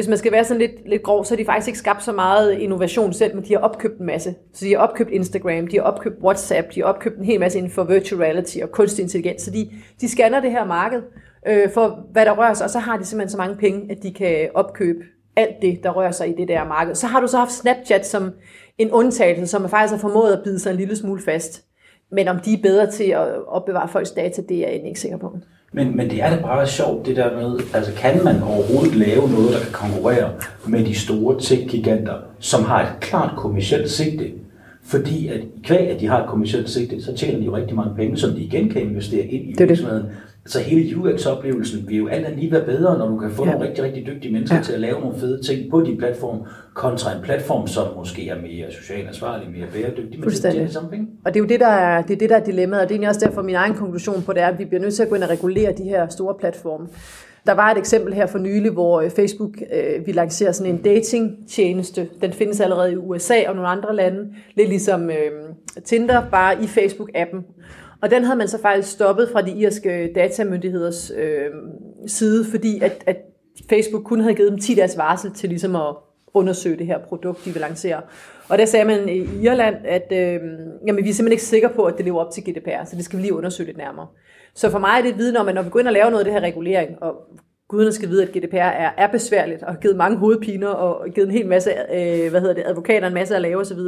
hvis 0.00 0.08
man 0.08 0.18
skal 0.18 0.32
være 0.32 0.44
sådan 0.44 0.60
lidt, 0.60 0.88
lidt 0.88 1.02
grov, 1.02 1.24
så 1.24 1.34
har 1.34 1.36
de 1.36 1.44
faktisk 1.44 1.68
ikke 1.68 1.78
skabt 1.78 2.04
så 2.04 2.12
meget 2.12 2.52
innovation 2.52 3.12
selv, 3.12 3.34
men 3.34 3.44
de 3.44 3.52
har 3.52 3.60
opkøbt 3.60 3.98
en 3.98 4.06
masse. 4.06 4.34
Så 4.54 4.64
de 4.64 4.70
har 4.70 4.78
opkøbt 4.78 5.10
Instagram, 5.10 5.66
de 5.66 5.76
har 5.76 5.82
opkøbt 5.82 6.18
WhatsApp, 6.22 6.74
de 6.74 6.80
har 6.80 6.86
opkøbt 6.86 7.18
en 7.18 7.24
hel 7.24 7.40
masse 7.40 7.58
inden 7.58 7.72
for 7.72 7.84
virtual 7.84 8.20
reality 8.20 8.58
og 8.62 8.70
kunstig 8.70 9.02
intelligens. 9.02 9.42
Så 9.42 9.50
de, 9.50 9.70
de 10.00 10.08
scanner 10.08 10.40
det 10.40 10.50
her 10.50 10.64
marked 10.64 11.02
øh, 11.46 11.70
for, 11.74 12.06
hvad 12.12 12.24
der 12.26 12.32
rører 12.32 12.54
sig, 12.54 12.64
og 12.64 12.70
så 12.70 12.78
har 12.78 12.96
de 12.96 13.04
simpelthen 13.04 13.30
så 13.30 13.36
mange 13.36 13.56
penge, 13.56 13.90
at 13.90 14.02
de 14.02 14.12
kan 14.14 14.48
opkøbe 14.54 15.00
alt 15.36 15.54
det, 15.62 15.80
der 15.82 15.90
rører 15.90 16.10
sig 16.10 16.28
i 16.28 16.32
det 16.32 16.48
der 16.48 16.64
marked. 16.64 16.94
Så 16.94 17.06
har 17.06 17.20
du 17.20 17.26
så 17.26 17.38
haft 17.38 17.52
Snapchat 17.52 18.06
som 18.06 18.30
en 18.78 18.90
undtagelse, 18.90 19.46
som 19.46 19.68
faktisk 19.68 19.92
har 19.92 20.00
formået 20.00 20.32
at 20.32 20.40
bide 20.44 20.58
sig 20.58 20.70
en 20.70 20.76
lille 20.76 20.96
smule 20.96 21.22
fast. 21.22 21.64
Men 22.12 22.28
om 22.28 22.38
de 22.38 22.52
er 22.52 22.62
bedre 22.62 22.90
til 22.90 23.04
at 23.04 23.46
opbevare 23.46 23.88
folks 23.88 24.10
data, 24.10 24.42
det 24.48 24.56
er 24.56 24.70
jeg 24.70 24.86
ikke 24.86 25.00
sikker 25.00 25.18
på. 25.18 25.38
Men, 25.72 25.96
men 25.96 26.10
det 26.10 26.22
er 26.22 26.30
da 26.30 26.42
bare 26.42 26.66
sjovt, 26.66 27.06
det 27.06 27.16
der 27.16 27.36
med, 27.36 27.60
altså 27.74 27.92
kan 27.96 28.24
man 28.24 28.42
overhovedet 28.42 28.94
lave 28.94 29.30
noget, 29.30 29.52
der 29.52 29.60
kan 29.60 29.72
konkurrere 29.72 30.30
med 30.66 30.84
de 30.84 30.94
store 30.94 31.40
tech-giganter, 31.40 32.14
som 32.38 32.64
har 32.64 32.82
et 32.82 33.00
klart 33.00 33.36
kommersielt 33.36 33.90
sigte? 33.90 34.30
Fordi 34.84 35.28
at 35.28 35.40
kvæg, 35.64 35.90
at 35.90 36.00
de 36.00 36.06
har 36.06 36.22
et 36.22 36.28
kommersielt 36.28 36.70
sigte, 36.70 37.02
så 37.02 37.14
tjener 37.16 37.38
de 37.38 37.44
jo 37.44 37.56
rigtig 37.56 37.76
mange 37.76 37.94
penge, 37.96 38.16
som 38.16 38.30
de 38.30 38.40
igen 38.40 38.68
kan 38.68 38.82
investere 38.82 39.26
ind 39.26 39.60
i 39.60 39.64
virksomheden. 39.64 40.06
Så 40.46 40.60
hele 40.60 40.96
UX-oplevelsen 40.96 41.88
vil 41.88 41.96
jo 41.96 42.08
alt 42.08 42.26
andet 42.26 42.38
lige 42.38 42.52
være 42.52 42.64
bedre, 42.64 42.98
når 42.98 43.08
du 43.08 43.18
kan 43.18 43.30
få 43.30 43.44
ja. 43.44 43.50
nogle 43.50 43.68
rigtig, 43.68 43.84
rigtig 43.84 44.06
dygtige 44.06 44.32
mennesker 44.32 44.56
ja. 44.56 44.62
til 44.62 44.72
at 44.72 44.80
lave 44.80 45.00
nogle 45.00 45.18
fede 45.18 45.42
ting 45.42 45.70
på 45.70 45.80
din 45.80 45.98
platform, 45.98 46.46
kontra 46.74 47.16
en 47.16 47.22
platform, 47.22 47.66
som 47.66 47.86
måske 47.96 48.28
er 48.28 48.40
mere 48.40 48.72
socialt 48.72 49.08
ansvarlig, 49.08 49.50
mere 49.50 49.66
bæredygtig, 49.72 50.20
men 50.20 50.28
det 50.28 50.44
er 50.44 50.52
det 50.52 50.72
samme 50.72 50.90
penge. 50.90 51.06
Og 51.24 51.34
det 51.34 51.40
er 51.40 51.44
jo 51.44 51.48
det, 51.48 51.60
der 51.60 51.66
er, 51.66 52.02
det 52.02 52.14
er, 52.14 52.18
det, 52.18 52.30
der 52.30 52.36
er 52.36 52.44
dilemmaet, 52.44 52.82
og 52.82 52.88
det 52.88 53.04
er 53.04 53.08
også 53.08 53.26
derfor 53.26 53.42
min 53.42 53.54
egen 53.54 53.74
konklusion 53.74 54.22
på 54.22 54.32
det 54.32 54.42
er, 54.42 54.46
at 54.46 54.58
vi 54.58 54.64
bliver 54.64 54.80
nødt 54.80 54.94
til 54.94 55.02
at 55.02 55.08
gå 55.08 55.14
ind 55.14 55.24
og 55.24 55.30
regulere 55.30 55.72
de 55.72 55.82
her 55.82 56.08
store 56.08 56.34
platforme. 56.40 56.86
Der 57.46 57.52
var 57.52 57.70
et 57.70 57.78
eksempel 57.78 58.14
her 58.14 58.26
for 58.26 58.38
nylig, 58.38 58.70
hvor 58.70 59.00
øh, 59.00 59.10
Facebook 59.10 59.50
øh, 59.74 60.06
vi 60.06 60.12
lancerer 60.12 60.52
sådan 60.52 60.74
en 60.74 60.82
dating-tjeneste. 60.82 62.08
Den 62.20 62.32
findes 62.32 62.60
allerede 62.60 62.92
i 62.92 62.96
USA 62.96 63.48
og 63.48 63.54
nogle 63.54 63.68
andre 63.68 63.96
lande. 63.96 64.34
Lidt 64.54 64.68
ligesom 64.68 65.10
øh, 65.10 65.16
Tinder, 65.84 66.22
bare 66.30 66.54
i 66.54 66.64
Facebook-appen. 66.64 67.42
Og 68.02 68.10
den 68.10 68.24
havde 68.24 68.38
man 68.38 68.48
så 68.48 68.60
faktisk 68.62 68.92
stoppet 68.92 69.28
fra 69.32 69.42
de 69.42 69.50
irske 69.50 70.12
datamyndigheders 70.14 71.12
øh, 71.16 71.50
side, 72.06 72.44
fordi 72.44 72.80
at, 72.82 73.04
at 73.06 73.16
Facebook 73.68 74.04
kun 74.04 74.20
havde 74.20 74.34
givet 74.34 74.50
dem 74.50 74.58
10 74.58 74.74
dages 74.74 74.98
varsel 74.98 75.32
til 75.32 75.48
ligesom 75.48 75.76
at 75.76 75.94
undersøge 76.34 76.76
det 76.76 76.86
her 76.86 76.98
produkt, 76.98 77.44
de 77.44 77.50
vil 77.50 77.60
lancere. 77.60 78.00
Og 78.48 78.58
der 78.58 78.64
sagde 78.64 78.84
man 78.84 79.08
i 79.08 79.44
Irland, 79.44 79.76
at 79.84 80.12
øh, 80.12 80.40
jamen, 80.86 81.04
vi 81.04 81.10
er 81.10 81.14
simpelthen 81.14 81.32
ikke 81.32 81.42
sikre 81.42 81.68
på, 81.68 81.84
at 81.84 81.94
det 81.96 82.04
lever 82.04 82.24
op 82.24 82.32
til 82.32 82.42
GDPR, 82.42 82.84
så 82.84 82.96
det 82.96 83.04
skal 83.04 83.16
vi 83.16 83.22
lige 83.22 83.34
undersøge 83.34 83.66
lidt 83.66 83.76
nærmere. 83.76 84.06
Så 84.54 84.70
for 84.70 84.78
mig 84.78 84.98
er 84.98 85.02
det 85.02 85.10
et 85.10 85.18
viden 85.18 85.36
om, 85.36 85.48
at 85.48 85.54
når 85.54 85.62
vi 85.62 85.70
går 85.70 85.80
ind 85.80 85.88
og 85.88 85.92
laver 85.92 86.10
noget 86.10 86.20
af 86.20 86.24
det 86.24 86.34
her 86.34 86.40
regulering, 86.40 87.02
og 87.02 87.14
guderne 87.70 87.92
skal 87.92 88.08
vide, 88.08 88.22
at 88.22 88.28
GDPR 88.28 88.56
er, 88.56 88.90
er 88.96 89.06
besværligt, 89.06 89.62
og 89.62 89.72
har 89.72 89.80
givet 89.80 89.96
mange 89.96 90.18
hovedpiner, 90.18 90.68
og 90.68 91.08
givet 91.14 91.26
en 91.26 91.34
hel 91.34 91.46
masse, 91.46 91.70
øh, 91.70 92.30
hvad 92.30 92.40
hedder 92.40 92.54
det, 92.54 92.64
advokater 92.66 93.06
en 93.06 93.14
masse 93.14 93.36
at 93.36 93.42
lave 93.42 93.60
osv., 93.60 93.78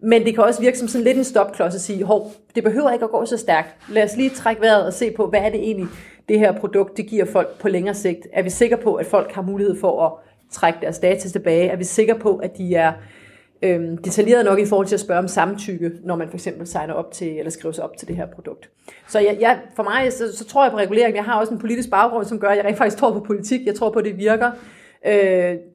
men 0.00 0.24
det 0.24 0.34
kan 0.34 0.44
også 0.44 0.60
virke 0.60 0.78
som 0.78 0.88
sådan 0.88 1.04
lidt 1.04 1.16
en 1.16 1.24
stopklods 1.24 1.74
at 1.74 1.80
sige, 1.80 2.04
hov, 2.04 2.32
det 2.54 2.64
behøver 2.64 2.90
ikke 2.90 3.04
at 3.04 3.10
gå 3.10 3.26
så 3.26 3.36
stærkt. 3.36 3.68
Lad 3.88 4.04
os 4.04 4.16
lige 4.16 4.30
trække 4.30 4.62
vejret 4.62 4.86
og 4.86 4.92
se 4.92 5.10
på, 5.10 5.26
hvad 5.26 5.40
er 5.40 5.50
det 5.50 5.60
egentlig, 5.60 5.86
det 6.28 6.38
her 6.38 6.52
produkt, 6.52 6.96
det 6.96 7.06
giver 7.06 7.24
folk 7.24 7.58
på 7.58 7.68
længere 7.68 7.94
sigt. 7.94 8.26
Er 8.32 8.42
vi 8.42 8.50
sikre 8.50 8.76
på, 8.76 8.94
at 8.94 9.06
folk 9.06 9.32
har 9.32 9.42
mulighed 9.42 9.80
for 9.80 10.06
at 10.06 10.12
trække 10.50 10.78
deres 10.82 10.98
data 10.98 11.28
tilbage? 11.28 11.68
Er 11.68 11.76
vi 11.76 11.84
sikre 11.84 12.14
på, 12.14 12.36
at 12.36 12.58
de 12.58 12.74
er 12.74 12.92
øhm, 13.66 13.96
detaljeret 13.96 14.44
nok 14.44 14.58
i 14.58 14.66
forhold 14.66 14.86
til 14.86 14.94
at 14.94 15.00
spørge 15.00 15.18
om 15.18 15.28
samtykke, 15.28 15.92
når 16.04 16.16
man 16.16 16.28
for 16.28 16.34
eksempel 16.34 16.66
signer 16.66 16.94
op 16.94 17.12
til, 17.12 17.38
eller 17.38 17.50
skriver 17.50 17.72
sig 17.72 17.84
op 17.84 17.96
til 17.96 18.08
det 18.08 18.16
her 18.16 18.26
produkt. 18.26 18.70
Så 19.08 19.18
jeg, 19.18 19.36
jeg, 19.40 19.58
for 19.76 19.82
mig, 19.82 20.12
så, 20.12 20.36
så 20.36 20.44
tror 20.44 20.64
jeg 20.64 20.72
på 20.72 20.78
regulering. 20.78 21.16
Jeg 21.16 21.24
har 21.24 21.40
også 21.40 21.52
en 21.52 21.58
politisk 21.58 21.90
baggrund, 21.90 22.24
som 22.26 22.38
gør, 22.40 22.48
at 22.48 22.56
jeg 22.56 22.64
rent 22.64 22.78
faktisk 22.78 22.96
tror 22.96 23.12
på 23.12 23.20
politik. 23.20 23.66
Jeg 23.66 23.74
tror 23.74 23.90
på, 23.90 23.98
at 23.98 24.04
det 24.04 24.18
virker. 24.18 24.50
Øh, 25.06 25.14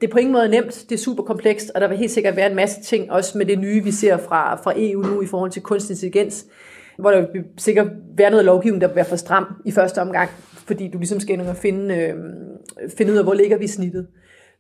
det 0.02 0.08
er 0.08 0.12
på 0.12 0.18
ingen 0.18 0.34
måde 0.34 0.50
nemt, 0.50 0.86
det 0.90 0.96
er 0.96 1.00
super 1.00 1.24
komplekst, 1.24 1.72
og 1.76 1.82
der 1.82 1.88
vil 1.88 1.98
helt 1.98 2.12
sikkert 2.12 2.36
være 2.36 2.50
en 2.50 2.56
masse 2.56 2.82
ting, 2.82 3.12
også 3.12 3.38
med 3.38 3.46
det 3.46 3.60
nye, 3.60 3.84
vi 3.84 3.92
ser 3.92 4.18
fra, 4.18 4.56
fra 4.56 4.74
EU 4.76 5.02
nu 5.02 5.22
i 5.22 5.26
forhold 5.26 5.52
til 5.52 5.62
kunstig 5.62 5.94
intelligens, 5.94 6.46
hvor 7.00 7.12
der 7.12 7.20
vil 7.34 7.44
sikkert 7.58 7.88
være 8.18 8.30
noget 8.30 8.46
lovgivning, 8.46 8.82
der 8.82 8.88
vil 8.88 8.96
være 8.96 9.06
for 9.06 9.16
stram 9.16 9.46
i 9.66 9.72
første 9.72 10.02
omgang, 10.02 10.30
fordi 10.66 10.88
du 10.88 10.98
ligesom 10.98 11.20
skal 11.20 11.34
ind 11.34 11.42
og 11.42 11.56
finde, 11.56 11.96
øh, 11.96 12.14
finde 12.98 13.12
ud 13.12 13.18
af, 13.18 13.24
hvor 13.24 13.34
ligger 13.34 13.58
vi 13.58 13.68
snittet. 13.68 14.08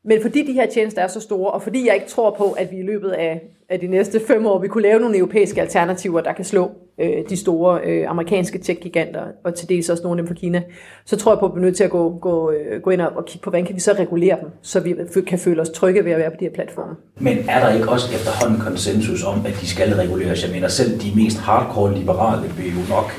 Men 0.05 0.21
fordi 0.21 0.47
de 0.47 0.53
her 0.53 0.65
tjenester 0.65 1.01
er 1.01 1.07
så 1.07 1.19
store, 1.19 1.51
og 1.51 1.61
fordi 1.61 1.87
jeg 1.87 1.95
ikke 1.95 2.07
tror 2.07 2.35
på, 2.37 2.51
at 2.51 2.71
vi 2.71 2.77
i 2.77 2.83
løbet 2.83 3.09
af, 3.09 3.41
af 3.69 3.79
de 3.79 3.87
næste 3.87 4.21
fem 4.27 4.45
år, 4.45 4.59
vi 4.59 4.67
kunne 4.67 4.83
lave 4.83 4.99
nogle 4.99 5.17
europæiske 5.17 5.61
alternativer, 5.61 6.21
der 6.21 6.33
kan 6.33 6.45
slå 6.45 6.71
øh, 6.99 7.29
de 7.29 7.37
store 7.37 7.79
øh, 7.83 8.09
amerikanske 8.09 8.59
tech-giganter, 8.59 9.21
og 9.43 9.55
til 9.55 9.69
dels 9.69 9.89
også 9.89 10.03
nogle 10.03 10.19
af 10.19 10.23
dem 10.23 10.27
fra 10.27 10.39
Kina, 10.39 10.63
så 11.05 11.17
tror 11.17 11.31
jeg 11.31 11.39
på, 11.39 11.45
at 11.45 11.55
vi 11.55 11.59
er 11.59 11.61
nødt 11.61 11.77
til 11.77 11.83
at 11.83 11.89
gå, 11.89 12.17
gå, 12.21 12.51
øh, 12.51 12.81
gå 12.81 12.89
ind 12.89 13.01
og, 13.01 13.11
og 13.15 13.25
kigge 13.25 13.43
på, 13.43 13.49
hvordan 13.49 13.65
kan 13.65 13.75
vi 13.75 13.79
så 13.79 13.93
regulere 13.93 14.37
dem, 14.41 14.49
så 14.61 14.79
vi 14.79 14.95
kan 15.27 15.39
føle 15.39 15.61
os 15.61 15.69
trygge 15.69 16.05
ved 16.05 16.11
at 16.11 16.17
være 16.19 16.29
på 16.29 16.37
de 16.39 16.45
her 16.45 16.53
platforme. 16.53 16.95
Men 17.19 17.37
er 17.49 17.59
der 17.59 17.73
ikke 17.73 17.89
også 17.89 18.15
efterhånden 18.15 18.61
konsensus 18.61 19.23
om, 19.23 19.45
at 19.45 19.53
de 19.61 19.67
skal 19.67 19.93
reguleres? 19.93 20.43
Jeg 20.43 20.51
mener, 20.51 20.67
selv 20.67 20.99
de 20.99 21.11
mest 21.15 21.37
hardcore 21.37 21.95
liberale 21.95 22.47
vil 22.57 22.65
jo 22.65 22.95
nok 22.95 23.11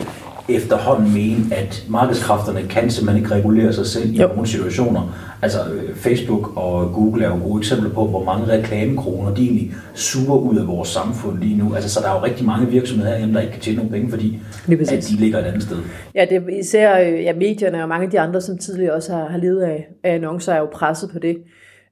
efterhånden 0.48 1.14
mene, 1.14 1.54
at 1.54 1.84
markedskræfterne 1.88 2.62
kan 2.68 2.90
simpelthen 2.90 3.24
ikke 3.24 3.34
regulere 3.34 3.72
sig 3.72 3.86
selv 3.86 4.14
i 4.14 4.20
jo. 4.20 4.28
nogle 4.28 4.46
situationer. 4.46 5.16
Altså 5.42 5.58
øh, 5.74 5.96
Facebook 5.96 6.56
og 6.56 6.92
Google 6.92 7.24
er 7.24 7.28
jo 7.28 7.38
gode 7.42 7.58
eksempler 7.58 7.90
på, 7.90 8.06
hvor 8.06 8.24
mange 8.24 8.48
reklamekroner 8.48 9.34
de 9.34 9.42
egentlig 9.42 9.72
suger 9.94 10.38
ud 10.38 10.58
af 10.58 10.66
vores 10.66 10.88
samfund 10.88 11.38
lige 11.38 11.58
nu. 11.58 11.74
Altså, 11.74 11.90
så 11.90 12.00
der 12.00 12.08
er 12.08 12.18
jo 12.18 12.24
rigtig 12.24 12.46
mange 12.46 12.66
virksomheder 12.66 13.10
herhjemme, 13.10 13.34
der 13.34 13.40
ikke 13.40 13.52
kan 13.52 13.62
tjene 13.62 13.76
nogen 13.76 13.92
penge, 13.92 14.10
fordi 14.10 14.38
at 14.68 15.06
de 15.10 15.16
ligger 15.16 15.38
et 15.38 15.44
andet 15.44 15.62
sted. 15.62 15.76
Ja, 16.14 16.26
det 16.30 16.36
er 16.36 16.58
især 16.60 17.00
øh, 17.00 17.22
ja, 17.22 17.32
medierne 17.34 17.82
og 17.82 17.88
mange 17.88 18.04
af 18.04 18.10
de 18.10 18.20
andre, 18.20 18.40
som 18.40 18.58
tidligere 18.58 18.94
også 18.94 19.12
har, 19.12 19.28
har 19.28 19.38
levet 19.38 19.62
af, 19.62 19.88
af 20.04 20.14
annoncer, 20.14 20.52
er 20.52 20.58
jo 20.58 20.68
presset 20.72 21.10
på 21.12 21.18
det. 21.18 21.36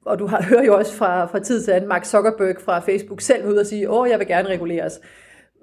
Og 0.06 0.18
du 0.18 0.26
har, 0.26 0.42
hører 0.50 0.64
jo 0.64 0.76
også 0.76 0.94
fra, 0.94 1.26
fra 1.26 1.38
tid 1.38 1.62
til 1.62 1.70
anden 1.70 1.88
Mark 1.88 2.04
Zuckerberg 2.04 2.56
fra 2.64 2.80
Facebook 2.80 3.20
selv 3.20 3.46
ud 3.46 3.54
og 3.54 3.66
sige, 3.66 3.90
åh, 3.90 4.08
jeg 4.10 4.18
vil 4.18 4.26
gerne 4.26 4.48
reguleres 4.48 5.00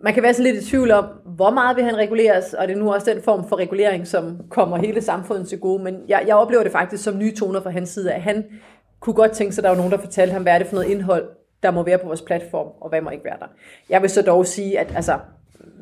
man 0.03 0.13
kan 0.13 0.23
være 0.23 0.33
så 0.33 0.43
lidt 0.43 0.55
i 0.55 0.65
tvivl 0.65 0.91
om, 0.91 1.05
hvor 1.25 1.49
meget 1.49 1.75
vil 1.77 1.85
han 1.85 1.97
reguleres, 1.97 2.53
og 2.53 2.67
det 2.67 2.73
er 2.73 2.79
nu 2.79 2.93
også 2.93 3.13
den 3.13 3.23
form 3.23 3.49
for 3.49 3.55
regulering, 3.55 4.07
som 4.07 4.37
kommer 4.49 4.77
hele 4.77 5.01
samfundet 5.01 5.47
til 5.47 5.59
gode. 5.59 5.83
Men 5.83 5.95
jeg, 6.07 6.23
jeg 6.27 6.35
oplever 6.35 6.63
det 6.63 6.71
faktisk 6.71 7.03
som 7.03 7.17
nye 7.17 7.35
toner 7.35 7.61
fra 7.61 7.69
hans 7.69 7.89
side, 7.89 8.13
at 8.13 8.21
han 8.21 8.45
kunne 8.99 9.13
godt 9.13 9.31
tænke 9.31 9.55
sig, 9.55 9.61
at 9.61 9.63
der 9.63 9.69
var 9.69 9.77
nogen, 9.77 9.91
der 9.91 9.97
fortalte 9.97 10.33
ham, 10.33 10.41
hvad 10.41 10.53
er 10.53 10.57
det 10.57 10.67
for 10.67 10.75
noget 10.75 10.89
indhold, 10.89 11.29
der 11.63 11.71
må 11.71 11.83
være 11.83 11.97
på 11.97 12.07
vores 12.07 12.21
platform, 12.21 12.67
og 12.81 12.89
hvad 12.89 13.01
må 13.01 13.09
ikke 13.09 13.25
være 13.25 13.39
der. 13.39 13.47
Jeg 13.89 14.01
vil 14.01 14.09
så 14.09 14.21
dog 14.21 14.45
sige, 14.45 14.79
at 14.79 14.93
altså, 14.95 15.19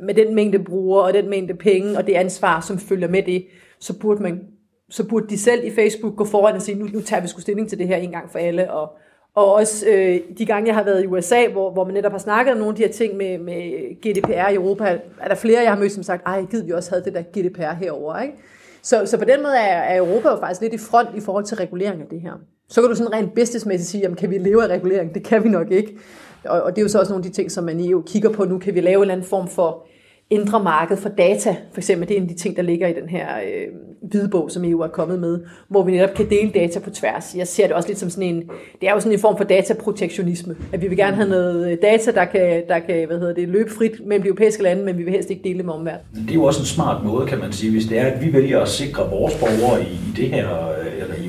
med 0.01 0.13
den 0.13 0.35
mængde 0.35 0.59
brugere, 0.59 1.03
og 1.03 1.13
den 1.13 1.29
mængde 1.29 1.53
penge, 1.53 1.97
og 1.97 2.07
det 2.07 2.13
ansvar, 2.13 2.61
som 2.61 2.79
følger 2.79 3.07
med 3.07 3.23
det, 3.23 3.47
så 3.79 3.99
burde 3.99 4.23
man 4.23 4.41
så 4.89 5.07
burde 5.07 5.27
de 5.27 5.37
selv 5.37 5.65
i 5.65 5.71
Facebook 5.71 6.15
gå 6.15 6.25
foran 6.25 6.55
og 6.55 6.61
sige, 6.61 6.79
nu, 6.79 6.85
nu 6.93 7.01
tager 7.01 7.21
vi 7.21 7.27
sgu 7.27 7.41
stilling 7.41 7.69
til 7.69 7.77
det 7.77 7.87
her 7.87 7.95
en 7.95 8.11
gang 8.11 8.31
for 8.31 8.39
alle, 8.39 8.71
og, 8.71 8.97
og 9.35 9.53
også 9.53 9.85
øh, 9.87 10.19
de 10.37 10.45
gange, 10.45 10.67
jeg 10.67 10.75
har 10.75 10.83
været 10.83 11.03
i 11.03 11.07
USA, 11.07 11.47
hvor, 11.47 11.71
hvor 11.71 11.85
man 11.85 11.93
netop 11.93 12.11
har 12.11 12.19
snakket 12.19 12.51
om 12.51 12.57
nogle 12.57 12.71
af 12.71 12.75
de 12.75 12.83
her 12.83 12.91
ting 12.91 13.17
med, 13.17 13.37
med 13.37 13.61
GDPR 14.01 14.49
i 14.49 14.55
Europa, 14.55 14.99
er 15.21 15.27
der 15.27 15.35
flere, 15.35 15.61
jeg 15.61 15.71
har 15.71 15.79
mødt, 15.79 15.91
som 15.91 16.03
sagt, 16.03 16.23
ej, 16.25 16.45
givet 16.51 16.67
vi 16.67 16.71
også 16.71 16.89
havde 16.89 17.03
det 17.03 17.13
der 17.13 17.21
GDPR 17.21 17.73
herover, 17.73 18.19
ikke? 18.19 18.33
Så, 18.81 19.05
så 19.05 19.17
på 19.17 19.25
den 19.25 19.43
måde 19.43 19.57
er, 19.57 19.77
er 19.77 19.97
Europa 19.97 20.29
jo 20.29 20.35
faktisk 20.39 20.61
lidt 20.61 20.73
i 20.73 20.77
front 20.77 21.09
i 21.15 21.19
forhold 21.19 21.45
til 21.45 21.57
regulering 21.57 22.01
af 22.01 22.07
det 22.09 22.21
her. 22.21 22.31
Så 22.69 22.81
kan 22.81 22.89
du 22.89 22.95
sådan 22.95 23.13
rent 23.13 23.35
businessmæssigt 23.35 23.89
sige, 23.89 24.01
jamen, 24.01 24.15
kan 24.15 24.29
vi 24.29 24.37
leve 24.37 24.63
af 24.63 24.67
regulering? 24.67 25.13
Det 25.13 25.23
kan 25.23 25.43
vi 25.43 25.49
nok 25.49 25.71
ikke. 25.71 25.97
Og, 26.45 26.61
og 26.61 26.71
det 26.71 26.77
er 26.77 26.81
jo 26.83 26.87
så 26.87 26.99
også 26.99 27.11
nogle 27.11 27.25
af 27.25 27.31
de 27.31 27.35
ting, 27.35 27.51
som 27.51 27.63
man 27.63 27.79
i 27.79 27.89
EU 27.89 28.01
kigger 28.01 28.29
på 28.29 28.45
nu. 28.45 28.59
Kan 28.59 28.75
vi 28.75 28.81
lave 28.81 28.95
en 28.95 29.01
eller 29.01 29.13
anden 29.13 29.27
form 29.27 29.47
for 29.47 29.87
indre 30.29 30.63
marked 30.63 30.97
for 30.97 31.09
data, 31.09 31.55
for 31.71 31.79
eksempel, 31.79 32.07
det 32.07 32.13
er 32.13 32.17
en 32.17 32.29
af 32.29 32.35
de 32.35 32.41
ting, 32.41 32.55
der 32.55 32.61
ligger 32.61 32.87
i 32.87 32.93
den 32.93 33.09
her 33.09 33.27
øh, 33.37 33.67
hvidebog, 34.09 34.51
som 34.51 34.65
EU 34.65 34.79
er 34.79 34.87
kommet 34.87 35.19
med, 35.19 35.39
hvor 35.67 35.83
vi 35.83 35.91
netop 35.91 36.13
kan 36.15 36.29
dele 36.29 36.51
data 36.51 36.79
på 36.79 36.89
tværs. 36.89 37.35
Jeg 37.35 37.47
ser 37.47 37.67
det 37.67 37.75
også 37.75 37.89
lidt 37.89 37.99
som 37.99 38.09
sådan 38.09 38.29
en, 38.35 38.43
det 38.81 38.89
er 38.89 38.93
jo 38.93 38.99
sådan 38.99 39.11
en 39.11 39.19
form 39.19 39.37
for 39.37 39.43
dataprotektionisme, 39.43 40.55
at 40.73 40.81
vi 40.81 40.87
vil 40.87 40.97
gerne 40.97 41.15
have 41.15 41.29
noget 41.29 41.71
øh, 41.71 41.77
data, 41.81 42.11
der 42.11 42.25
kan, 42.25 42.63
der 42.67 42.79
kan 42.79 43.07
hvad 43.07 43.19
hedder 43.19 43.33
det, 43.33 43.49
løbe 43.49 43.71
frit 43.71 43.91
mellem 44.05 44.21
de 44.21 44.27
europæiske 44.27 44.63
lande, 44.63 44.83
men 44.83 44.97
vi 44.97 45.03
vil 45.03 45.13
helst 45.13 45.29
ikke 45.29 45.43
dele 45.43 45.57
det 45.57 45.65
med 45.65 45.73
omverdenen. 45.73 46.23
Det 46.23 46.29
er 46.31 46.35
jo 46.35 46.43
også 46.43 46.59
en 46.59 46.65
smart 46.65 47.05
måde, 47.05 47.27
kan 47.27 47.39
man 47.39 47.51
sige, 47.51 47.71
hvis 47.71 47.85
det 47.85 47.99
er, 47.99 48.05
at 48.05 48.25
vi 48.25 48.33
vælger 48.33 48.59
at 48.59 48.69
sikre 48.69 49.09
vores 49.09 49.35
borgere 49.35 49.81
i, 49.81 49.85
i 49.85 50.13
det 50.15 50.29
her 50.29 50.47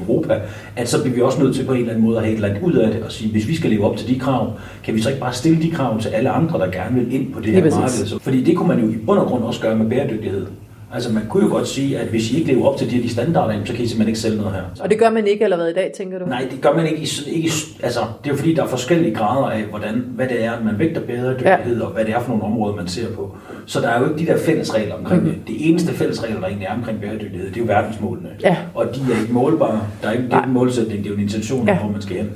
Europa, 0.07 0.41
at 0.77 0.89
så 0.89 1.03
bliver 1.03 1.15
vi 1.15 1.21
også 1.21 1.43
nødt 1.43 1.55
til 1.55 1.65
på 1.65 1.73
en 1.73 1.79
eller 1.79 1.93
anden 1.93 2.05
måde 2.05 2.17
at 2.17 2.23
have 2.23 2.33
et 2.33 2.37
eller 2.37 2.49
andet 2.49 2.63
ud 2.63 2.75
af 2.75 2.93
det 2.93 3.03
og 3.03 3.13
sige, 3.13 3.31
hvis 3.31 3.49
vi 3.49 3.57
skal 3.57 3.71
leve 3.71 3.85
op 3.85 3.97
til 3.97 4.09
de 4.09 4.19
krav, 4.19 4.53
kan 4.85 4.95
vi 4.95 5.01
så 5.01 5.09
ikke 5.09 5.21
bare 5.21 5.35
stille 5.35 5.63
de 5.63 5.71
krav 5.71 6.01
til 6.01 6.09
alle 6.09 6.31
andre, 6.31 6.59
der 6.59 6.71
gerne 6.71 7.01
vil 7.01 7.15
ind 7.15 7.33
på 7.33 7.41
det 7.41 7.53
her 7.53 7.71
marked? 7.71 8.21
Fordi 8.21 8.43
det 8.43 8.57
kunne 8.57 8.69
man 8.69 8.81
jo 8.81 8.86
i 8.91 8.97
bund 8.97 9.19
og 9.19 9.27
grund 9.27 9.45
også 9.45 9.61
gøre 9.61 9.77
med 9.77 9.91
bæredygtighed. 9.91 10.47
Altså 10.95 11.13
man 11.13 11.23
kunne 11.29 11.45
jo 11.45 11.51
godt 11.53 11.69
sige, 11.69 11.99
at 11.99 12.07
hvis 12.07 12.33
I 12.33 12.39
ikke 12.39 12.53
lever 12.53 12.67
op 12.67 12.79
til 12.79 12.91
de 12.91 12.97
her 12.97 13.03
de 13.03 13.09
standarder, 13.09 13.65
så 13.65 13.73
kan 13.73 13.85
I 13.85 13.87
simpelthen 13.87 14.09
ikke 14.09 14.21
sælge 14.21 14.37
noget 14.37 14.53
her. 14.55 14.63
Og 14.81 14.91
det 14.91 14.99
gør 14.99 15.11
man 15.11 15.27
ikke 15.27 15.45
allerede 15.45 15.71
i 15.71 15.75
dag, 15.75 15.93
tænker 15.97 16.19
du? 16.19 16.27
Nej, 16.27 16.47
det 16.51 16.61
gør 16.61 16.73
man 16.73 16.87
ikke. 16.87 17.09
ikke 17.27 17.51
altså, 17.83 18.01
det 18.25 18.31
er 18.31 18.35
jo 18.35 18.37
fordi, 18.37 18.55
der 18.55 18.63
er 18.63 18.67
forskellige 18.67 19.15
grader 19.15 19.47
af, 19.47 19.63
hvordan, 19.63 20.05
hvad 20.15 20.29
det 20.29 20.45
er, 20.45 20.53
man 20.65 20.79
vægter 20.79 21.01
bæredygtighed, 21.01 21.77
ja. 21.79 21.85
og 21.85 21.93
hvad 21.93 22.05
det 22.05 22.15
er 22.15 22.21
for 22.21 22.29
nogle 22.29 22.45
områder, 22.45 22.77
man 22.77 22.89
ser 22.89 23.13
på. 23.13 23.37
Så 23.67 23.81
der 23.81 23.89
er 23.89 24.01
jo 24.01 24.09
ikke 24.09 24.19
de 24.19 24.27
der 24.27 24.39
fælles 24.39 24.75
regler 24.75 24.95
omkring 24.95 25.23
mm. 25.23 25.29
det. 25.29 25.39
Det 25.47 25.69
eneste 25.69 25.93
fælles 25.93 26.23
regler, 26.23 26.41
der 26.41 26.47
egentlig 26.47 26.67
er 26.67 26.75
omkring 26.75 27.01
bæredygtighed, 27.01 27.49
det 27.49 27.57
er 27.57 27.61
jo 27.61 27.67
verdensmålene. 27.67 28.29
Ja. 28.43 28.57
Og 28.75 28.87
de 28.95 29.01
er 29.13 29.21
ikke 29.21 29.33
målbare. 29.33 29.81
Der 30.03 30.09
er 30.09 30.13
ikke, 30.13 30.25
det 30.25 30.33
er 30.33 30.43
en 30.43 30.53
målsætning, 30.53 30.99
det 30.99 31.07
er 31.07 31.11
jo 31.11 31.17
en 31.17 31.23
intention, 31.23 31.69
ja. 31.69 31.79
hvor 31.79 31.91
man 31.91 32.03
skal 32.03 32.17
hen. 32.17 32.31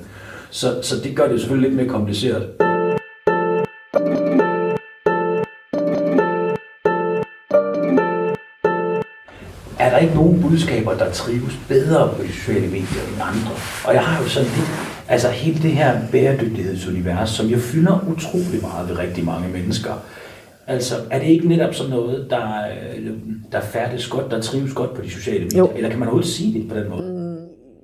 Så, 0.50 0.82
så 0.82 0.94
det 1.04 1.16
gør 1.16 1.28
det 1.28 1.40
selvfølgelig 1.40 1.70
lidt 1.70 1.80
mere 1.80 1.88
kompliceret. 1.88 2.46
Er 9.90 9.94
der 9.94 10.02
ikke 10.02 10.14
nogen 10.14 10.42
budskaber, 10.42 10.94
der 10.94 11.10
trives 11.10 11.58
bedre 11.68 12.14
på 12.16 12.22
de 12.22 12.32
sociale 12.32 12.66
medier 12.66 13.02
end 13.12 13.22
andre. 13.22 13.52
Og 13.86 13.94
jeg 13.94 14.02
har 14.02 14.22
jo 14.22 14.28
sådan 14.28 14.48
lidt, 14.48 14.70
altså 15.08 15.28
hele 15.28 15.62
det 15.62 15.70
her 15.70 16.00
bæredygtighedsunivers, 16.12 17.30
som 17.30 17.46
jo 17.46 17.58
fylder 17.58 18.04
utrolig 18.12 18.60
meget 18.62 18.88
ved 18.88 18.98
rigtig 18.98 19.24
mange 19.24 19.48
mennesker. 19.48 19.92
Altså, 20.66 20.94
er 21.10 21.18
det 21.18 21.26
ikke 21.26 21.48
netop 21.48 21.74
sådan 21.74 21.90
noget, 21.90 22.26
der, 22.30 22.46
der 23.52 23.60
færdes 23.60 24.06
godt, 24.06 24.30
der 24.30 24.40
trives 24.40 24.74
godt 24.74 24.94
på 24.94 25.02
de 25.02 25.10
sociale 25.10 25.44
medier? 25.44 25.58
Jo. 25.58 25.70
Eller 25.76 25.88
kan 25.90 25.98
man 25.98 26.08
overhovedet 26.08 26.30
sige 26.30 26.60
det 26.60 26.68
på 26.68 26.76
den 26.76 26.90
måde? 26.90 27.02
Mm, 27.02 27.36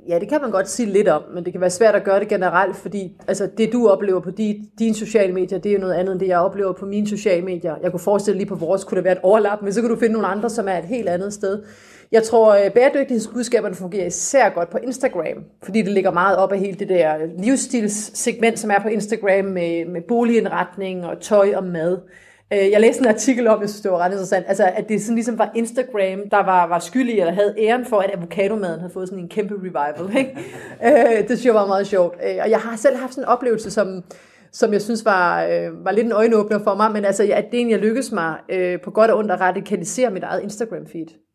ja, 0.08 0.18
det 0.18 0.28
kan 0.28 0.40
man 0.42 0.50
godt 0.50 0.68
sige 0.68 0.92
lidt 0.92 1.08
om, 1.08 1.22
men 1.34 1.44
det 1.44 1.52
kan 1.52 1.60
være 1.60 1.70
svært 1.70 1.94
at 1.94 2.04
gøre 2.04 2.20
det 2.20 2.28
generelt, 2.28 2.76
fordi 2.76 3.12
altså, 3.28 3.48
det 3.58 3.72
du 3.72 3.88
oplever 3.88 4.20
på 4.20 4.30
de, 4.30 4.66
dine 4.78 4.94
sociale 4.94 5.32
medier, 5.32 5.58
det 5.58 5.70
er 5.70 5.74
jo 5.74 5.80
noget 5.80 5.94
andet 5.94 6.12
end 6.12 6.20
det, 6.20 6.28
jeg 6.28 6.38
oplever 6.38 6.72
på 6.72 6.86
mine 6.86 7.08
sociale 7.08 7.44
medier. 7.44 7.74
Jeg 7.82 7.90
kunne 7.90 8.00
forestille 8.00 8.38
lige 8.38 8.48
på 8.48 8.54
vores, 8.54 8.84
kunne 8.84 8.96
der 8.96 9.02
være 9.02 9.12
et 9.12 9.22
overlap, 9.22 9.62
men 9.62 9.72
så 9.72 9.80
kan 9.80 9.90
du 9.90 9.96
finde 9.96 10.12
nogle 10.12 10.26
andre, 10.26 10.50
som 10.50 10.68
er 10.68 10.78
et 10.78 10.84
helt 10.84 11.08
andet 11.08 11.32
sted. 11.32 11.62
Jeg 12.12 12.22
tror, 12.22 12.54
øh, 12.54 12.70
bæredygtighedsbudskaberne 12.70 13.74
fungerer 13.74 14.06
især 14.06 14.48
godt 14.48 14.70
på 14.70 14.78
Instagram, 14.78 15.44
fordi 15.64 15.82
det 15.82 15.92
ligger 15.92 16.10
meget 16.10 16.36
op 16.36 16.52
af 16.52 16.58
hele 16.58 16.78
det 16.78 16.88
der 16.88 17.18
livsstilssegment, 17.38 18.58
som 18.58 18.70
er 18.70 18.78
på 18.78 18.88
Instagram 18.88 19.44
med, 19.44 19.84
med 19.84 20.00
boligindretning 20.08 21.06
og 21.06 21.20
tøj 21.20 21.52
og 21.56 21.64
mad. 21.64 21.98
Øh, 22.52 22.70
jeg 22.70 22.80
læste 22.80 23.02
en 23.02 23.08
artikel 23.08 23.46
om, 23.46 23.60
jeg 23.60 23.68
synes, 23.68 23.80
det 23.80 23.90
var 23.90 23.98
ret 23.98 24.10
interessant, 24.10 24.44
altså, 24.48 24.70
at 24.74 24.88
det 24.88 25.00
sådan 25.00 25.14
ligesom 25.14 25.38
var 25.38 25.52
Instagram, 25.54 26.30
der 26.30 26.44
var, 26.44 26.66
var 26.66 26.78
skyldig 26.78 27.18
eller 27.18 27.32
havde 27.32 27.54
æren 27.58 27.86
for, 27.86 27.98
at 27.98 28.10
avocadomaden 28.14 28.80
havde 28.80 28.92
fået 28.92 29.08
sådan 29.08 29.24
en 29.24 29.28
kæmpe 29.28 29.54
revival. 29.54 30.16
Ikke? 30.16 30.38
Øh, 30.86 31.28
det 31.28 31.28
synes 31.28 31.44
jeg 31.44 31.54
var 31.54 31.66
meget 31.66 31.86
sjovt. 31.86 32.14
Og 32.42 32.50
jeg 32.50 32.58
har 32.58 32.76
selv 32.76 32.96
haft 32.96 33.14
sådan 33.14 33.24
en 33.24 33.28
oplevelse, 33.28 33.70
som, 33.70 34.04
som 34.52 34.72
jeg 34.72 34.82
synes 34.82 35.04
var, 35.04 35.44
øh, 35.44 35.84
var 35.84 35.90
lidt 35.90 36.06
en 36.06 36.12
øjenåbner 36.12 36.58
for 36.58 36.74
mig, 36.74 36.92
men 36.92 37.04
altså, 37.04 37.22
at 37.22 37.44
det 37.50 37.58
egentlig 37.58 37.78
lykkedes 37.78 38.12
mig 38.12 38.34
øh, 38.48 38.80
på 38.80 38.90
godt 38.90 39.10
og 39.10 39.18
ondt 39.18 39.30
at 39.30 39.40
radikalisere 39.40 40.10
mit 40.10 40.22
eget 40.22 40.42
Instagram-feed. 40.42 41.25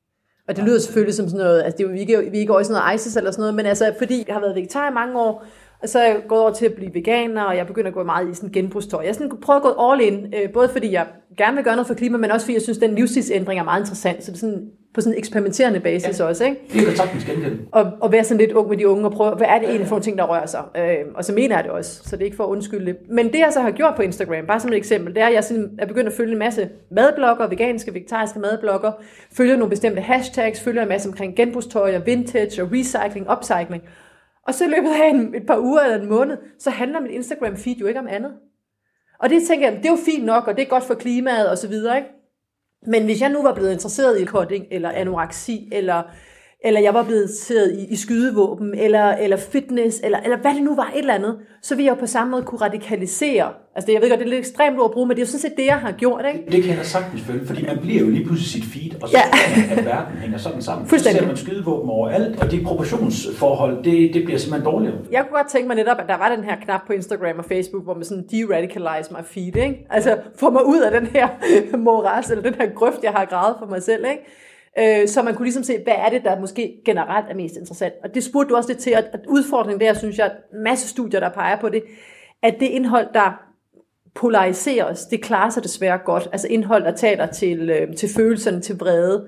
Og 0.47 0.55
det 0.55 0.63
lyder 0.63 0.79
selvfølgelig 0.79 1.15
som 1.15 1.27
sådan 1.29 1.45
noget, 1.45 1.61
altså 1.63 1.77
det 1.77 1.93
vi, 1.93 1.99
ikke, 1.99 2.31
vi 2.31 2.37
ikke 2.37 2.51
over 2.51 2.61
i 2.61 2.63
sådan 2.63 2.81
noget 2.81 2.95
ISIS 2.95 3.15
eller 3.17 3.31
sådan 3.31 3.41
noget, 3.41 3.55
men 3.55 3.65
altså 3.65 3.93
fordi 3.97 4.23
jeg 4.27 4.35
har 4.35 4.41
været 4.41 4.55
vegetar 4.55 4.89
i 4.89 4.93
mange 4.93 5.19
år, 5.19 5.45
og 5.83 5.89
så 5.89 5.99
er 5.99 6.07
jeg 6.07 6.17
gået 6.27 6.41
over 6.41 6.51
til 6.51 6.65
at 6.65 6.73
blive 6.73 6.93
veganer, 6.93 7.43
og 7.43 7.57
jeg 7.57 7.67
begynder 7.67 7.87
at 7.87 7.93
gå 7.93 8.03
meget 8.03 8.31
i 8.31 8.33
sådan 8.33 8.49
genbrugstøj. 8.49 9.03
Jeg 9.05 9.15
sådan 9.15 9.31
prøvet 9.41 9.59
at 9.59 9.63
gå 9.63 9.91
all 9.91 10.01
in, 10.01 10.33
øh, 10.33 10.51
både 10.53 10.69
fordi 10.69 10.91
jeg 10.91 11.05
gerne 11.37 11.55
vil 11.55 11.63
gøre 11.63 11.75
noget 11.75 11.87
for 11.87 11.93
klima, 11.93 12.17
men 12.17 12.31
også 12.31 12.45
fordi 12.45 12.53
jeg 12.53 12.61
synes, 12.61 12.77
at 12.77 12.81
den 12.81 12.95
livsstilsændring 12.95 13.59
er 13.59 13.63
meget 13.63 13.81
interessant. 13.81 14.23
Så 14.23 14.31
det 14.31 14.37
er 14.37 14.39
sådan 14.39 14.69
på 14.93 15.01
sådan 15.01 15.13
en 15.13 15.19
eksperimenterende 15.19 15.79
basis 15.79 16.19
ja. 16.19 16.25
også. 16.25 16.45
Ikke? 16.45 16.57
Det 16.73 16.85
kan 16.85 16.95
sagtens 16.95 17.25
genkende. 17.25 17.57
Og, 17.71 17.91
og 18.01 18.11
være 18.11 18.23
sådan 18.23 18.37
lidt 18.37 18.51
ung 18.51 18.69
med 18.69 18.77
de 18.77 18.87
unge 18.87 19.05
og 19.05 19.11
prøve, 19.11 19.35
hvad 19.35 19.47
er 19.47 19.59
det 19.59 19.67
egentlig 19.67 19.87
for 19.87 19.95
nogle 19.95 20.03
ting, 20.03 20.17
der 20.17 20.23
rører 20.23 20.45
sig? 20.45 20.63
Øh, 20.77 21.05
og 21.15 21.25
så 21.25 21.33
mener 21.33 21.55
jeg 21.55 21.63
det 21.63 21.71
også, 21.71 22.03
så 22.03 22.15
det 22.15 22.21
er 22.21 22.25
ikke 22.25 22.37
for 22.37 22.43
at 22.43 22.49
undskylde 22.49 22.85
det. 22.85 22.97
Men 23.09 23.25
det 23.25 23.39
jeg 23.39 23.49
så 23.53 23.61
har 23.61 23.71
gjort 23.71 23.95
på 23.95 24.01
Instagram, 24.01 24.45
bare 24.47 24.59
som 24.59 24.71
et 24.71 24.77
eksempel, 24.77 25.13
det 25.15 25.21
er, 25.23 25.27
at 25.27 25.33
jeg 25.33 25.43
sådan, 25.43 25.69
er 25.79 25.85
begyndt 25.85 26.07
at 26.07 26.13
følge 26.13 26.31
en 26.31 26.39
masse 26.39 26.69
madblogger, 26.91 27.47
veganske, 27.47 27.93
vegetariske 27.93 28.39
madblogger, 28.39 28.91
følger 29.33 29.55
nogle 29.55 29.69
bestemte 29.69 30.01
hashtags, 30.01 30.61
følger 30.61 30.81
en 30.81 30.89
masse 30.89 31.09
omkring 31.09 31.35
genbrugstøj 31.35 31.95
og 31.95 32.05
vintage 32.05 32.63
og 32.63 32.69
recycling, 32.71 33.31
upcycling. 33.31 33.83
Og 34.47 34.53
så 34.53 34.65
i 34.65 34.67
løbet 34.67 34.89
af 34.89 35.09
en, 35.09 35.35
et 35.35 35.45
par 35.45 35.59
uger 35.59 35.81
eller 35.81 36.01
en 36.01 36.09
måned, 36.09 36.37
så 36.59 36.69
handler 36.69 36.99
mit 36.99 37.11
Instagram-feed 37.11 37.77
jo 37.79 37.85
ikke 37.85 37.99
om 37.99 38.07
andet. 38.07 38.33
Og 39.19 39.29
det 39.29 39.47
tænker 39.47 39.69
jeg, 39.69 39.77
det 39.77 39.85
er 39.85 39.91
jo 39.91 39.97
fint 40.05 40.25
nok, 40.25 40.47
og 40.47 40.55
det 40.55 40.61
er 40.61 40.69
godt 40.69 40.83
for 40.83 40.93
klimaet 40.93 41.49
og 41.49 41.57
så 41.57 41.67
videre, 41.67 41.97
ikke? 41.97 42.09
Men 42.87 43.05
hvis 43.05 43.21
jeg 43.21 43.29
nu 43.29 43.43
var 43.43 43.53
blevet 43.53 43.71
interesseret 43.71 44.21
i 44.21 44.25
cutting, 44.25 44.65
eller 44.71 44.89
anoreksi, 44.91 45.69
eller 45.71 46.03
eller 46.63 46.81
jeg 46.81 46.93
var 46.93 47.03
blevet 47.03 47.29
siddet 47.29 47.79
i, 47.79 47.93
i 47.93 47.95
skydevåben, 47.95 48.73
eller, 48.77 49.05
eller 49.05 49.37
fitness, 49.37 49.99
eller, 50.03 50.19
eller 50.19 50.37
hvad 50.37 50.53
det 50.53 50.63
nu 50.63 50.75
var, 50.75 50.91
et 50.95 50.99
eller 50.99 51.13
andet, 51.13 51.37
så 51.61 51.75
vil 51.75 51.85
jeg 51.85 51.95
jo 51.95 51.99
på 51.99 52.07
samme 52.07 52.31
måde 52.31 52.43
kunne 52.43 52.61
radikalisere. 52.61 53.49
Altså 53.75 53.87
det, 53.87 53.93
jeg 53.93 54.01
ved 54.01 54.09
godt, 54.09 54.19
det 54.19 54.25
er 54.25 54.29
lidt 54.29 54.39
ekstremt 54.39 54.79
ord 54.79 54.85
at 54.85 54.91
bruge, 54.91 55.07
men 55.07 55.17
det 55.17 55.21
er 55.21 55.25
jo 55.25 55.31
sådan 55.31 55.39
set 55.41 55.57
det, 55.57 55.65
jeg 55.65 55.75
har 55.75 55.91
gjort. 55.91 56.25
Ikke? 56.27 56.45
Det, 56.45 56.51
det 56.51 56.61
kan 56.63 56.69
jeg 56.69 56.79
da 56.79 56.83
sagtens 56.83 57.21
følge, 57.21 57.45
fordi 57.45 57.65
man 57.65 57.77
bliver 57.81 57.99
jo 57.99 58.09
lige 58.09 58.25
pludselig 58.25 58.63
sit 58.63 58.73
feed, 58.73 59.03
og 59.03 59.09
så 59.09 59.17
ja. 59.17 59.23
man, 59.69 59.77
at 59.77 59.85
verden 59.85 60.17
hænger 60.17 60.37
sådan 60.37 60.61
sammen. 60.61 60.89
Så 60.89 60.99
ser 60.99 61.27
man 61.27 61.37
skydevåben 61.37 61.89
overalt, 61.89 62.43
og 62.43 62.51
de 62.51 62.63
proportionsforhold, 62.63 63.83
det, 63.83 64.13
det 64.13 64.23
bliver 64.25 64.39
simpelthen 64.39 64.71
dårligere. 64.71 64.97
Jeg 65.11 65.21
kunne 65.21 65.37
godt 65.37 65.47
tænke 65.47 65.67
mig 65.67 65.75
netop, 65.75 65.97
at 65.99 66.07
der 66.07 66.17
var 66.17 66.35
den 66.35 66.43
her 66.43 66.55
knap 66.55 66.81
på 66.87 66.93
Instagram 66.93 67.39
og 67.39 67.45
Facebook, 67.45 67.83
hvor 67.83 67.93
man 67.93 68.03
sådan 68.03 68.25
de-radicalize 68.31 69.13
my 69.13 69.23
feed, 69.25 69.55
ikke? 69.55 69.85
Altså 69.89 70.17
få 70.35 70.49
mig 70.49 70.65
ud 70.65 70.79
af 70.81 71.01
den 71.01 71.07
her 71.07 71.27
moras, 71.85 72.29
eller 72.29 72.43
den 72.43 72.53
her 72.53 72.69
grøft, 72.75 73.03
jeg 73.03 73.11
har 73.11 73.25
gravet 73.25 73.55
for 73.59 73.65
mig 73.65 73.83
selv, 73.83 74.05
ikke? 74.11 74.23
Øh, 74.79 75.07
så 75.07 75.21
man 75.21 75.35
kunne 75.35 75.45
ligesom 75.45 75.63
se, 75.63 75.77
hvad 75.83 75.93
er 75.97 76.09
det, 76.09 76.23
der 76.23 76.39
måske 76.39 76.81
generelt 76.85 77.25
er 77.29 77.35
mest 77.35 77.55
interessant. 77.55 77.93
Og 78.03 78.15
det 78.15 78.23
spurgte 78.23 78.49
du 78.49 78.55
også 78.55 78.69
lidt 78.69 78.79
til, 78.79 78.91
at 78.91 79.19
udfordringen 79.27 79.81
der, 79.81 79.93
synes 79.93 80.17
jeg, 80.17 80.25
at 80.25 80.31
masse 80.63 80.87
studier, 80.87 81.19
der 81.19 81.29
peger 81.29 81.59
på 81.59 81.69
det, 81.69 81.83
at 82.43 82.55
det 82.59 82.65
indhold, 82.65 83.07
der 83.13 83.41
polariseres, 84.15 85.05
det 85.05 85.23
klarer 85.23 85.49
sig 85.49 85.63
desværre 85.63 85.97
godt. 86.05 86.29
Altså 86.31 86.47
indhold, 86.47 86.83
der 86.83 86.95
taler 86.95 87.25
til, 87.25 87.69
øh, 87.69 87.95
til 87.95 88.09
følelserne, 88.15 88.61
til 88.61 88.77
vrede. 88.77 89.27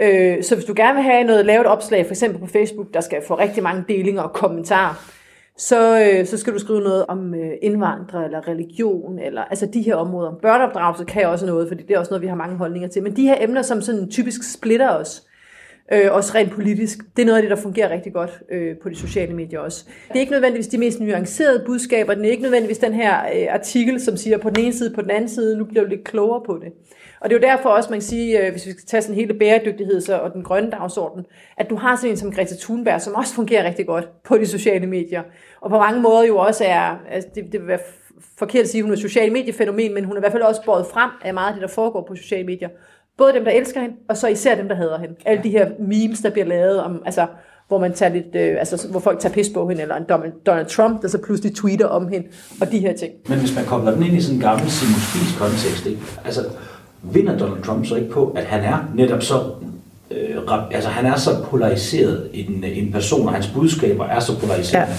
Øh, 0.00 0.42
så 0.42 0.54
hvis 0.54 0.64
du 0.64 0.74
gerne 0.76 0.94
vil 0.94 1.02
have 1.02 1.24
noget, 1.24 1.46
lavet 1.46 1.66
opslag, 1.66 2.06
for 2.06 2.12
eksempel 2.12 2.40
på 2.40 2.46
Facebook, 2.46 2.94
der 2.94 3.00
skal 3.00 3.22
få 3.26 3.34
rigtig 3.34 3.62
mange 3.62 3.84
delinger 3.88 4.22
og 4.22 4.32
kommentarer, 4.32 5.15
så, 5.56 6.00
øh, 6.00 6.26
så 6.26 6.38
skal 6.38 6.52
du 6.52 6.58
skrive 6.58 6.80
noget 6.80 7.06
om 7.06 7.34
øh, 7.34 7.52
indvandrere 7.62 8.24
eller 8.24 8.48
religion, 8.48 9.18
eller 9.18 9.44
altså 9.44 9.66
de 9.66 9.82
her 9.82 9.94
områder. 9.94 10.32
Børneopdragelse 10.42 11.04
kan 11.04 11.26
også 11.26 11.46
noget, 11.46 11.68
fordi 11.68 11.82
det 11.82 11.94
er 11.94 11.98
også 11.98 12.10
noget, 12.10 12.22
vi 12.22 12.26
har 12.26 12.34
mange 12.34 12.56
holdninger 12.56 12.88
til. 12.88 13.02
Men 13.02 13.16
de 13.16 13.22
her 13.22 13.36
emner, 13.40 13.62
som 13.62 13.80
sådan 13.80 14.10
typisk 14.10 14.52
splitter 14.52 14.90
os, 14.90 15.25
øh, 15.92 16.14
også 16.14 16.34
rent 16.34 16.52
politisk, 16.52 16.98
det 17.16 17.22
er 17.22 17.26
noget 17.26 17.36
af 17.36 17.42
det, 17.42 17.50
der 17.50 17.62
fungerer 17.62 17.90
rigtig 17.90 18.12
godt 18.12 18.40
øh, 18.50 18.76
på 18.82 18.88
de 18.88 18.96
sociale 18.96 19.34
medier 19.34 19.60
også. 19.60 19.84
Det 20.08 20.16
er 20.16 20.20
ikke 20.20 20.32
nødvendigvis 20.32 20.68
de 20.68 20.78
mest 20.78 21.00
nuancerede 21.00 21.62
budskaber, 21.66 22.14
det 22.14 22.26
er 22.26 22.30
ikke 22.30 22.42
nødvendigvis 22.42 22.78
den 22.78 22.92
her 22.92 23.20
øh, 23.34 23.46
artikel, 23.50 24.00
som 24.00 24.16
siger 24.16 24.38
på 24.38 24.50
den 24.50 24.64
ene 24.64 24.72
side, 24.72 24.94
på 24.94 25.02
den 25.02 25.10
anden 25.10 25.28
side, 25.28 25.58
nu 25.58 25.64
bliver 25.64 25.82
du 25.82 25.90
lidt 25.90 26.04
klogere 26.04 26.42
på 26.46 26.58
det. 26.64 26.72
Og 27.20 27.30
det 27.30 27.36
er 27.36 27.40
jo 27.40 27.52
derfor 27.52 27.68
også, 27.68 27.90
man 27.90 27.98
kan 27.98 28.06
sige, 28.06 28.46
øh, 28.46 28.52
hvis 28.52 28.66
vi 28.66 28.70
skal 28.70 28.84
tage 28.86 29.02
sådan 29.02 29.14
hele 29.14 29.34
bæredygtighed 29.34 30.08
og 30.08 30.32
den 30.32 30.42
grønne 30.42 30.70
dagsorden, 30.70 31.26
at 31.56 31.70
du 31.70 31.76
har 31.76 31.96
sådan 31.96 32.10
en 32.10 32.16
som 32.16 32.32
Greta 32.32 32.54
Thunberg, 32.60 33.00
som 33.00 33.14
også 33.14 33.34
fungerer 33.34 33.64
rigtig 33.64 33.86
godt 33.86 34.22
på 34.22 34.38
de 34.38 34.46
sociale 34.46 34.86
medier. 34.86 35.22
Og 35.60 35.70
på 35.70 35.78
mange 35.78 36.00
måder 36.00 36.24
jo 36.24 36.36
også 36.36 36.64
er, 36.64 37.00
altså 37.10 37.28
det, 37.34 37.44
det 37.52 37.60
vil 37.60 37.68
være 37.68 37.78
forkert 38.38 38.62
at 38.62 38.68
sige, 38.68 38.78
at 38.78 38.82
hun 38.82 38.90
er 38.90 38.96
et 38.96 39.02
socialt 39.02 39.32
mediefænomen, 39.32 39.94
men 39.94 40.04
hun 40.04 40.16
er 40.16 40.20
i 40.20 40.20
hvert 40.20 40.32
fald 40.32 40.42
også 40.42 40.62
båret 40.64 40.86
frem 40.86 41.10
af 41.24 41.34
meget 41.34 41.48
af 41.48 41.54
det, 41.54 41.62
der 41.62 41.68
foregår 41.68 42.04
på 42.08 42.14
sociale 42.14 42.46
medier. 42.46 42.68
Både 43.18 43.32
dem, 43.32 43.44
der 43.44 43.50
elsker 43.50 43.80
hende, 43.80 43.96
og 44.08 44.16
så 44.16 44.26
især 44.26 44.54
dem, 44.54 44.68
der 44.68 44.74
hader 44.74 44.98
hende. 44.98 45.14
Alle 45.24 45.42
de 45.42 45.50
her 45.50 45.68
memes, 45.78 46.20
der 46.20 46.30
bliver 46.30 46.46
lavet 46.46 46.80
om, 46.80 47.02
altså, 47.04 47.26
hvor 47.68 47.78
man 47.78 47.92
tager 47.92 48.12
lidt, 48.12 48.34
øh, 48.34 48.56
altså, 48.58 48.88
hvor 48.90 49.00
folk 49.00 49.20
tager 49.20 49.32
pis 49.32 49.48
på 49.48 49.68
hende, 49.68 49.82
eller 49.82 49.96
en 49.96 50.04
Donald 50.46 50.66
Trump, 50.66 51.02
der 51.02 51.08
så 51.08 51.18
pludselig 51.18 51.54
tweeter 51.54 51.86
om 51.86 52.08
hende, 52.08 52.26
og 52.60 52.72
de 52.72 52.78
her 52.78 52.96
ting. 52.96 53.12
Men 53.28 53.38
hvis 53.38 53.54
man 53.54 53.64
kobler 53.64 53.90
den 53.90 54.02
ind 54.02 54.16
i 54.16 54.20
sådan 54.20 54.36
en 54.36 54.42
gammel 54.42 54.70
Simon 54.70 55.00
Spies 55.00 55.36
kontekst, 55.38 55.86
ikke? 55.86 56.00
altså 56.24 56.44
vinder 57.02 57.38
Donald 57.38 57.62
Trump 57.62 57.86
så 57.86 57.96
ikke 57.96 58.10
på, 58.10 58.32
at 58.36 58.44
han 58.44 58.64
er 58.64 58.90
netop 58.94 59.22
så 59.22 59.34
øh, 60.10 60.36
altså 60.70 60.90
han 60.90 61.06
er 61.06 61.16
så 61.16 61.30
polariseret 61.44 62.30
en, 62.32 62.64
en 62.64 62.92
person, 62.92 63.26
og 63.26 63.34
hans 63.34 63.48
budskaber 63.54 64.06
er 64.06 64.20
så 64.20 64.40
polariserende, 64.40 64.94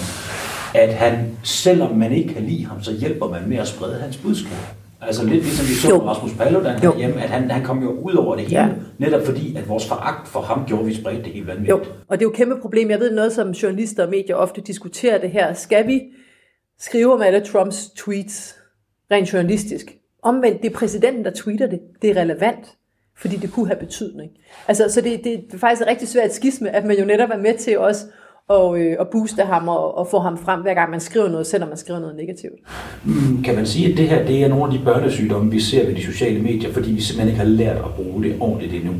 ja. 0.74 0.80
at 0.80 0.94
han, 0.94 1.36
selvom 1.42 1.96
man 1.96 2.12
ikke 2.12 2.34
kan 2.34 2.42
lide 2.42 2.66
ham, 2.66 2.82
så 2.82 2.92
hjælper 2.92 3.28
man 3.28 3.42
med 3.46 3.56
at 3.56 3.68
sprede 3.68 4.00
hans 4.00 4.16
budskab. 4.16 4.58
Altså 5.00 5.24
lidt 5.24 5.42
ligesom 5.44 5.66
vi 5.68 5.74
så 5.74 5.88
jo. 5.88 5.98
Rasmus 6.08 6.32
Paludan 6.32 6.96
hjemme, 6.96 7.22
at 7.22 7.28
han, 7.30 7.50
han 7.50 7.64
kom 7.64 7.82
jo 7.82 7.90
ud 7.90 8.14
over 8.14 8.36
det 8.36 8.44
hele, 8.44 8.60
ja. 8.60 8.68
netop 8.98 9.26
fordi, 9.26 9.56
at 9.56 9.68
vores 9.68 9.88
foragt 9.88 10.28
for 10.28 10.40
ham 10.40 10.64
gjorde, 10.66 10.82
at 10.82 10.88
vi 10.88 10.94
spredte 10.94 11.22
det 11.22 11.32
helt 11.32 11.46
vanvittigt. 11.46 11.70
Jo, 11.70 11.84
og 12.08 12.18
det 12.18 12.24
er 12.24 12.26
jo 12.26 12.30
et 12.30 12.36
kæmpe 12.36 12.60
problem. 12.60 12.90
Jeg 12.90 13.00
ved 13.00 13.14
noget, 13.14 13.32
som 13.32 13.50
journalister 13.50 14.04
og 14.04 14.10
medier 14.10 14.36
ofte 14.36 14.60
diskuterer 14.60 15.18
det 15.18 15.30
her. 15.30 15.52
Skal 15.52 15.86
vi 15.86 16.02
skrive 16.78 17.14
om 17.14 17.22
alle 17.22 17.40
Trumps 17.40 17.90
tweets 17.96 18.56
rent 19.10 19.32
journalistisk? 19.32 19.94
Omvendt, 20.22 20.62
det 20.62 20.70
er 20.70 20.74
præsidenten, 20.74 21.24
der 21.24 21.30
tweeter 21.30 21.66
det. 21.66 21.80
Det 22.02 22.10
er 22.10 22.20
relevant, 22.20 22.76
fordi 23.16 23.36
det 23.36 23.52
kunne 23.52 23.66
have 23.66 23.78
betydning. 23.78 24.30
Altså, 24.68 24.88
så 24.88 25.00
det, 25.00 25.20
det 25.24 25.44
er 25.54 25.58
faktisk 25.58 25.86
rigtig 25.86 26.08
svært 26.08 26.34
skisme, 26.34 26.70
at 26.70 26.84
man 26.84 26.98
jo 26.98 27.04
netop 27.04 27.30
er 27.30 27.38
med 27.38 27.58
til 27.58 27.78
også 27.78 28.04
og, 28.48 28.78
øh, 28.80 28.96
og 28.98 29.08
booste 29.08 29.42
ham 29.42 29.68
og, 29.68 29.98
og 29.98 30.06
få 30.06 30.18
ham 30.18 30.38
frem, 30.38 30.60
hver 30.60 30.74
gang 30.74 30.90
man 30.90 31.00
skriver 31.00 31.28
noget, 31.28 31.46
selvom 31.46 31.68
man 31.68 31.78
skriver 31.78 32.00
noget 32.00 32.16
negativt. 32.16 32.60
Mm, 33.04 33.42
kan 33.42 33.54
man 33.54 33.66
sige, 33.66 33.92
at 33.92 33.96
det 33.98 34.08
her 34.08 34.26
det 34.26 34.44
er 34.44 34.48
nogle 34.48 34.64
af 34.64 34.78
de 34.78 34.84
børnesygdomme, 34.84 35.50
vi 35.50 35.60
ser 35.60 35.86
ved 35.86 35.94
de 35.94 36.02
sociale 36.02 36.42
medier, 36.42 36.72
fordi 36.72 36.92
vi 36.92 37.00
simpelthen 37.00 37.28
ikke 37.28 37.38
har 37.38 37.48
lært 37.48 37.76
at 37.76 37.94
bruge 37.96 38.24
det 38.24 38.36
ordentligt 38.40 38.74
endnu? 38.74 38.94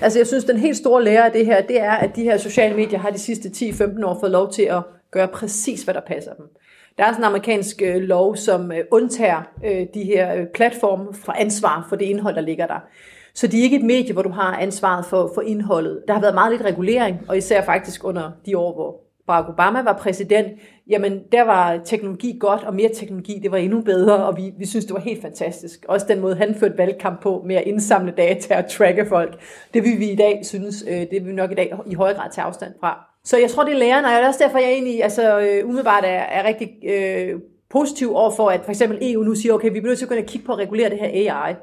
Altså 0.00 0.18
jeg 0.18 0.26
synes, 0.26 0.44
den 0.44 0.58
helt 0.58 0.76
store 0.76 1.04
lære 1.04 1.26
af 1.26 1.32
det 1.32 1.46
her, 1.46 1.62
det 1.62 1.80
er, 1.80 1.92
at 1.92 2.16
de 2.16 2.22
her 2.22 2.36
sociale 2.36 2.76
medier 2.76 2.98
har 2.98 3.10
de 3.10 3.18
sidste 3.18 3.48
10-15 3.48 4.06
år 4.06 4.16
fået 4.20 4.32
lov 4.32 4.52
til 4.52 4.62
at 4.62 4.82
gøre 5.10 5.28
præcis, 5.28 5.82
hvad 5.82 5.94
der 5.94 6.00
passer 6.06 6.32
dem. 6.32 6.46
Der 6.98 7.04
er 7.04 7.12
sådan 7.12 7.20
en 7.20 7.24
amerikansk 7.24 7.82
øh, 7.82 8.02
lov, 8.02 8.36
som 8.36 8.72
øh, 8.72 8.78
undtager 8.90 9.42
øh, 9.64 9.86
de 9.94 10.04
her 10.04 10.44
platforme 10.54 11.06
fra 11.24 11.34
ansvar 11.40 11.86
for 11.88 11.96
det 11.96 12.04
indhold, 12.04 12.34
der 12.34 12.40
ligger 12.40 12.66
der. 12.66 12.80
Så 13.34 13.46
det 13.46 13.58
er 13.58 13.62
ikke 13.62 13.76
et 13.76 13.84
medie, 13.84 14.12
hvor 14.12 14.22
du 14.22 14.28
har 14.28 14.56
ansvaret 14.56 15.06
for, 15.06 15.30
for 15.34 15.40
indholdet. 15.40 16.02
Der 16.08 16.14
har 16.14 16.20
været 16.20 16.34
meget 16.34 16.52
lidt 16.52 16.62
regulering, 16.62 17.20
og 17.28 17.36
især 17.36 17.64
faktisk 17.64 18.04
under 18.04 18.30
de 18.46 18.58
år, 18.58 18.74
hvor 18.74 19.04
Barack 19.26 19.48
Obama 19.48 19.82
var 19.82 19.92
præsident, 19.92 20.48
jamen 20.90 21.22
der 21.32 21.42
var 21.42 21.80
teknologi 21.84 22.36
godt, 22.40 22.64
og 22.64 22.74
mere 22.74 22.90
teknologi, 22.94 23.38
det 23.42 23.50
var 23.50 23.56
endnu 23.56 23.80
bedre, 23.80 24.26
og 24.26 24.36
vi, 24.36 24.52
vi 24.58 24.66
synes, 24.66 24.84
det 24.84 24.94
var 24.94 25.00
helt 25.00 25.22
fantastisk. 25.22 25.84
Også 25.88 26.06
den 26.08 26.20
måde, 26.20 26.34
han 26.34 26.54
førte 26.54 26.78
valgkamp 26.78 27.22
på 27.22 27.42
med 27.46 27.56
at 27.56 27.62
indsamle 27.66 28.12
data 28.16 28.56
og 28.56 28.70
tracke 28.70 29.06
folk, 29.06 29.40
det 29.74 29.82
vil 29.82 29.98
vi 29.98 30.10
i 30.10 30.16
dag 30.16 30.40
synes, 30.42 30.84
øh, 30.88 31.00
det 31.00 31.10
vil 31.12 31.26
vi 31.26 31.32
nok 31.32 31.52
i 31.52 31.54
dag 31.54 31.72
i 31.86 31.94
høj 31.94 32.14
grad 32.14 32.30
tage 32.32 32.44
afstand 32.44 32.72
fra. 32.80 33.04
Så 33.24 33.38
jeg 33.38 33.50
tror, 33.50 33.64
det 33.64 33.74
er 33.74 33.78
lærerne, 33.78 34.06
og 34.06 34.12
det 34.12 34.22
er 34.22 34.28
også 34.28 34.44
derfor, 34.44 34.58
jeg 34.58 34.70
egentlig 34.70 35.02
altså, 35.02 35.40
øh, 35.40 35.64
umiddelbart 35.68 36.04
er, 36.04 36.08
er 36.08 36.44
rigtig 36.44 36.68
øh, 36.84 37.40
positiv 37.70 38.14
over 38.14 38.30
for, 38.30 38.50
at 38.50 38.60
for 38.64 38.70
eksempel 38.70 38.98
EU 39.02 39.22
nu 39.22 39.34
siger, 39.34 39.52
okay, 39.52 39.72
vi 39.72 39.80
bliver 39.80 39.86
nødt 39.86 39.98
til 39.98 40.04
at 40.04 40.08
gå 40.08 40.14
ind 40.14 40.24
og 40.24 40.28
kigge 40.28 40.46
på 40.46 40.52
at 40.52 40.58
regulere 40.58 40.90
det 40.90 40.98
her 40.98 41.32
AI. 41.32 41.54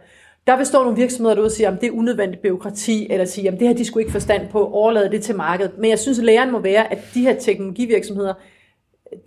Der 0.47 0.57
vil 0.57 0.65
stå 0.65 0.83
nogle 0.83 0.97
virksomheder 0.97 1.35
derude 1.35 1.47
og 1.47 1.51
sige, 1.51 1.67
at 1.67 1.81
det 1.81 1.87
er 1.87 1.91
unødvendigt 1.91 2.41
byråkrati, 2.41 3.07
eller 3.11 3.25
sige, 3.25 3.47
at 3.47 3.59
det 3.59 3.67
her 3.67 3.75
de 3.75 3.85
skulle 3.85 4.01
ikke 4.01 4.11
forstand 4.11 4.49
på, 4.49 4.67
overlade 4.67 5.11
det 5.11 5.23
til 5.23 5.35
markedet. 5.35 5.71
Men 5.77 5.89
jeg 5.89 5.99
synes, 5.99 6.19
at 6.19 6.25
læren 6.25 6.51
må 6.51 6.59
være, 6.59 6.91
at 6.91 6.99
de 7.13 7.21
her 7.21 7.39
teknologivirksomheder, 7.39 8.33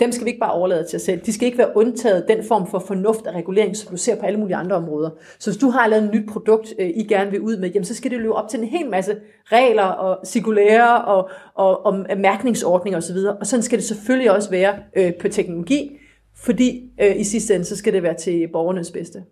dem 0.01 0.13
skal 0.13 0.25
vi 0.25 0.31
ikke 0.31 0.41
bare 0.41 0.53
overlade 0.53 0.87
til 0.91 0.97
os 0.97 1.03
selv. 1.03 1.21
De 1.21 1.33
skal 1.33 1.47
ikke 1.47 1.59
være 1.59 1.77
undtaget 1.77 2.25
den 2.29 2.45
form 2.45 2.71
for 2.71 2.79
fornuft 2.79 3.27
og 3.27 3.35
regulering, 3.35 3.77
som 3.77 3.91
du 3.91 3.97
ser 3.97 4.17
på 4.17 4.27
alle 4.27 4.41
mulige 4.41 4.57
andre 4.57 4.77
områder. 4.77 5.11
Så 5.39 5.51
hvis 5.51 5.61
du 5.61 5.69
har 5.69 5.89
lavet 5.89 6.05
et 6.05 6.15
nyt 6.15 6.29
produkt, 6.29 6.75
øh, 6.79 6.91
I 6.95 7.03
gerne 7.03 7.31
vil 7.31 7.41
ud 7.41 7.57
med, 7.57 7.71
jamen, 7.71 7.85
så 7.85 7.95
skal 7.95 8.11
det 8.11 8.19
løbe 8.19 8.35
op 8.35 8.49
til 8.49 8.61
en 8.61 8.67
hel 8.67 8.91
masse 8.91 9.17
regler 9.45 9.83
og 9.83 10.27
cirkulære 10.27 11.05
og, 11.05 11.29
og, 11.55 11.87
og 11.87 12.07
mærkningsordninger 12.17 12.99
osv. 12.99 13.17
Og 13.41 13.47
sådan 13.47 13.63
skal 13.63 13.79
det 13.79 13.87
selvfølgelig 13.87 14.31
også 14.31 14.51
være 14.51 14.75
øh, 14.97 15.15
på 15.15 15.29
teknologi, 15.29 15.99
fordi 16.37 16.91
øh, 17.03 17.21
i 17.21 17.25
sidste 17.25 17.55
ende, 17.55 17.65
så 17.65 17.77
skal 17.77 17.93
det 17.93 18.03
være 18.03 18.15
til 18.15 18.49
borgernes 18.53 18.91
bedste. 18.91 19.23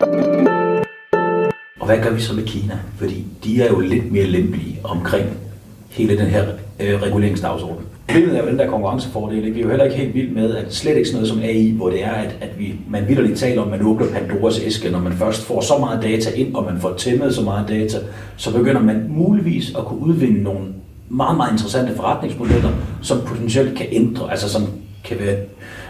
Og 0.00 1.86
hvad 1.86 1.98
gør 2.02 2.10
vi 2.10 2.20
så 2.20 2.34
med 2.34 2.42
Kina? 2.42 2.78
Fordi 2.96 3.24
de 3.44 3.62
er 3.62 3.68
jo 3.68 3.80
lidt 3.80 4.12
mere 4.12 4.24
lempelige 4.24 4.80
omkring 4.84 5.26
hele 5.90 6.18
den 6.18 6.26
her 6.26 6.44
øh, 6.80 7.02
reguleringsdagsorden. 7.02 7.86
Problemet 8.06 8.38
er 8.38 8.42
jo 8.42 8.48
den 8.48 8.58
der 8.58 8.70
konkurrencefordel. 8.70 9.54
Vi 9.54 9.60
er 9.60 9.62
jo 9.62 9.68
heller 9.68 9.84
ikke 9.84 9.96
helt 9.96 10.14
vildt 10.14 10.34
med, 10.34 10.56
at 10.56 10.74
slet 10.74 10.96
ikke 10.96 11.08
sådan 11.08 11.16
noget 11.16 11.28
som 11.28 11.42
AI, 11.42 11.70
hvor 11.70 11.90
det 11.90 12.04
er, 12.04 12.12
at, 12.12 12.36
at 12.40 12.58
vi, 12.58 12.74
man 12.90 13.08
vidderligt 13.08 13.38
taler 13.38 13.62
om, 13.62 13.72
at 13.72 13.78
man 13.78 13.88
åbner 13.88 14.06
Pandoras 14.06 14.60
æske, 14.64 14.90
når 14.90 15.00
man 15.00 15.12
først 15.12 15.42
får 15.42 15.60
så 15.60 15.78
meget 15.80 16.02
data 16.02 16.30
ind, 16.30 16.54
og 16.54 16.64
man 16.64 16.80
får 16.80 16.94
tæmmet 16.96 17.34
så 17.34 17.42
meget 17.42 17.68
data, 17.68 17.98
så 18.36 18.52
begynder 18.58 18.80
man 18.80 19.06
muligvis 19.08 19.74
at 19.78 19.84
kunne 19.84 20.00
udvinde 20.00 20.42
nogle 20.42 20.66
meget, 21.08 21.36
meget 21.36 21.52
interessante 21.52 21.96
forretningsmodeller, 21.96 22.70
som 23.02 23.20
potentielt 23.26 23.78
kan 23.78 23.86
ændre, 23.90 24.30
altså 24.30 24.48
som 24.48 24.62
kan 25.04 25.16
være, 25.20 25.36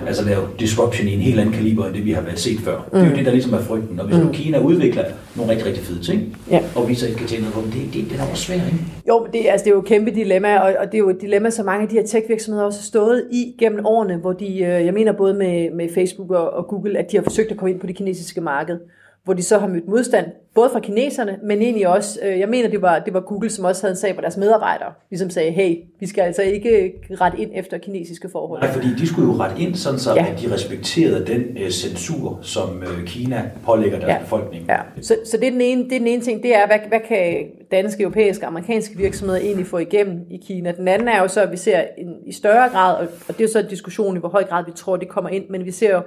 altså 0.06 0.24
lave 0.24 0.42
disruption 0.58 1.08
i 1.08 1.14
en 1.14 1.20
helt 1.20 1.40
anden 1.40 1.54
kaliber, 1.54 1.86
end 1.86 1.94
det 1.94 2.04
vi 2.04 2.12
har 2.12 2.20
været 2.22 2.38
set 2.38 2.60
før. 2.60 2.76
Mm. 2.76 2.84
Det 2.90 3.00
er 3.00 3.04
jo 3.04 3.10
mm. 3.10 3.16
det, 3.16 3.26
der 3.26 3.32
ligesom 3.32 3.52
er 3.52 3.58
frygten. 3.58 4.00
Og 4.00 4.06
hvis 4.06 4.18
mm. 4.18 4.24
nu 4.24 4.32
Kina 4.32 4.58
udvikler 4.58 5.04
nogle 5.36 5.50
rigtig, 5.52 5.66
rigtig 5.66 5.84
fede 5.84 6.02
ting, 6.02 6.36
ja. 6.50 6.60
og 6.74 6.88
vi 6.88 6.94
så 6.94 7.06
ikke 7.06 7.18
kan 7.18 7.26
tjene 7.26 7.42
noget 7.42 7.54
på 7.54 7.60
dem, 7.60 7.70
det, 7.70 7.94
det, 7.94 8.10
det 8.10 8.20
er 8.20 8.30
også 8.30 8.42
svært, 8.42 8.66
ikke? 8.66 8.84
Jo, 9.08 9.26
det, 9.32 9.46
altså, 9.48 9.64
det 9.64 9.70
er 9.70 9.74
jo 9.74 9.80
et 9.80 9.86
kæmpe 9.86 10.10
dilemma, 10.10 10.58
og, 10.58 10.74
og 10.80 10.86
det 10.86 10.94
er 10.94 10.98
jo 10.98 11.10
et 11.10 11.20
dilemma, 11.20 11.50
som 11.50 11.66
mange 11.66 11.82
af 11.82 11.88
de 11.88 11.94
her 11.94 12.06
tech-virksomheder 12.06 12.66
også 12.66 12.78
har 12.78 12.84
stået 12.84 13.24
i 13.32 13.54
gennem 13.58 13.86
årene, 13.86 14.16
hvor 14.16 14.32
de, 14.32 14.46
øh, 14.46 14.86
jeg 14.86 14.94
mener 14.94 15.12
både 15.12 15.34
med, 15.34 15.70
med 15.70 15.88
Facebook 15.94 16.30
og, 16.30 16.50
og 16.50 16.66
Google, 16.66 16.98
at 16.98 17.12
de 17.12 17.16
har 17.16 17.24
forsøgt 17.24 17.50
at 17.50 17.56
komme 17.56 17.70
ind 17.72 17.80
på 17.80 17.86
det 17.86 17.96
kinesiske 17.96 18.40
marked 18.40 18.78
hvor 19.24 19.34
de 19.34 19.42
så 19.42 19.58
har 19.58 19.66
mødt 19.66 19.88
modstand, 19.88 20.26
både 20.54 20.70
fra 20.72 20.80
kineserne, 20.80 21.38
men 21.42 21.62
egentlig 21.62 21.88
også, 21.88 22.18
øh, 22.22 22.38
jeg 22.40 22.48
mener, 22.48 22.68
det 22.68 22.82
var, 22.82 22.98
det 22.98 23.14
var 23.14 23.20
Google, 23.20 23.50
som 23.50 23.64
også 23.64 23.82
havde 23.82 23.92
en 23.92 23.96
sag, 23.96 24.12
hvor 24.12 24.20
deres 24.20 24.36
medarbejdere 24.36 24.92
ligesom 25.10 25.30
sagde, 25.30 25.50
hey, 25.50 25.76
vi 26.00 26.06
skal 26.06 26.22
altså 26.22 26.42
ikke 26.42 26.92
rette 27.20 27.40
ind 27.40 27.50
efter 27.54 27.78
kinesiske 27.78 28.28
forhold. 28.32 28.60
Nej, 28.60 28.72
fordi 28.72 28.88
de 28.98 29.06
skulle 29.06 29.32
jo 29.32 29.38
rette 29.38 29.62
ind, 29.62 29.74
sådan 29.74 29.98
så 29.98 30.14
ja. 30.14 30.26
at 30.26 30.40
de 30.40 30.54
respekterede 30.54 31.26
den 31.26 31.42
øh, 31.62 31.70
censur, 31.70 32.38
som 32.42 32.82
øh, 32.82 33.06
Kina 33.06 33.50
pålægger 33.64 33.98
deres 33.98 34.12
ja. 34.12 34.18
befolkning. 34.18 34.66
Ja. 34.68 34.78
Så, 35.00 35.16
så 35.24 35.36
det, 35.36 35.46
er 35.46 35.50
den 35.50 35.60
ene, 35.60 35.84
det 35.84 35.92
er 35.92 35.98
den 35.98 36.08
ene 36.08 36.22
ting, 36.22 36.42
det 36.42 36.56
er, 36.56 36.66
hvad, 36.66 36.78
hvad 36.88 37.00
kan 37.08 37.46
danske, 37.70 38.02
europæiske 38.02 38.44
og 38.44 38.48
amerikanske 38.48 38.96
virksomheder 38.96 39.40
egentlig 39.40 39.66
få 39.66 39.78
igennem 39.78 40.20
i 40.30 40.36
Kina? 40.46 40.72
Den 40.72 40.88
anden 40.88 41.08
er 41.08 41.22
jo 41.22 41.28
så, 41.28 41.42
at 41.42 41.52
vi 41.52 41.56
ser 41.56 41.82
en, 41.98 42.14
i 42.26 42.32
større 42.32 42.68
grad, 42.68 42.96
og, 42.96 43.06
og 43.28 43.38
det 43.38 43.44
er 43.44 43.48
så 43.48 43.58
en 43.58 43.68
diskussion 43.70 44.16
i, 44.16 44.20
hvor 44.20 44.28
høj 44.28 44.44
grad 44.44 44.64
vi 44.64 44.72
tror, 44.76 44.96
det 44.96 45.08
kommer 45.08 45.30
ind, 45.30 45.44
men 45.50 45.64
vi 45.64 45.70
ser 45.70 45.90
jo 45.90 46.02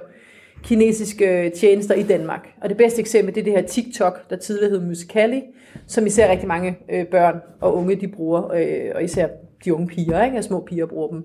kinesiske 0.64 1.52
tjenester 1.56 1.94
i 1.94 2.02
Danmark. 2.02 2.48
Og 2.62 2.68
det 2.68 2.76
bedste 2.76 3.00
eksempel, 3.00 3.34
det 3.34 3.40
er 3.40 3.44
det 3.44 3.52
her 3.52 3.62
TikTok, 3.62 4.30
der 4.30 4.36
tidligere 4.36 4.70
hed 4.70 4.80
Musical.ly, 4.80 5.40
som 5.86 6.06
især 6.06 6.30
rigtig 6.30 6.48
mange 6.48 6.78
øh, 6.92 7.06
børn 7.06 7.40
og 7.60 7.76
unge, 7.76 7.94
de 7.94 8.08
bruger, 8.08 8.52
øh, 8.52 8.92
og 8.94 9.04
især 9.04 9.26
de 9.64 9.74
unge 9.74 9.86
piger, 9.86 10.24
ikke? 10.24 10.42
små 10.42 10.60
piger 10.60 10.86
bruger 10.86 11.08
dem. 11.08 11.24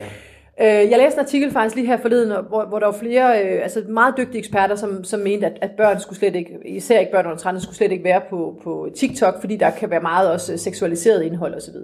Øh, 0.61 0.67
jeg 0.67 0.97
læste 0.97 1.19
en 1.19 1.25
artikel 1.25 1.51
faktisk 1.51 1.75
lige 1.75 1.87
her 1.87 1.97
forleden, 1.97 2.45
hvor, 2.47 2.65
hvor 2.65 2.79
der 2.79 2.85
var 2.85 2.93
flere 2.93 3.43
øh, 3.43 3.63
altså 3.63 3.83
meget 3.89 4.13
dygtige 4.17 4.39
eksperter, 4.39 4.75
som, 4.75 5.03
som 5.03 5.19
mente, 5.19 5.45
at, 5.45 5.57
at 5.61 5.71
børn 5.77 5.99
skulle 5.99 6.19
slet 6.19 6.35
ikke, 6.35 6.57
især 6.65 6.99
ikke 6.99 7.11
børn 7.11 7.25
under 7.25 7.37
13, 7.37 7.61
skulle 7.61 7.75
slet 7.75 7.91
ikke 7.91 8.03
være 8.03 8.21
på, 8.29 8.61
på 8.63 8.89
TikTok, 8.95 9.39
fordi 9.39 9.55
der 9.55 9.69
kan 9.69 9.89
være 9.89 10.01
meget 10.01 10.31
også 10.31 10.57
seksualiseret 10.57 11.23
indhold 11.23 11.55
osv. 11.55 11.75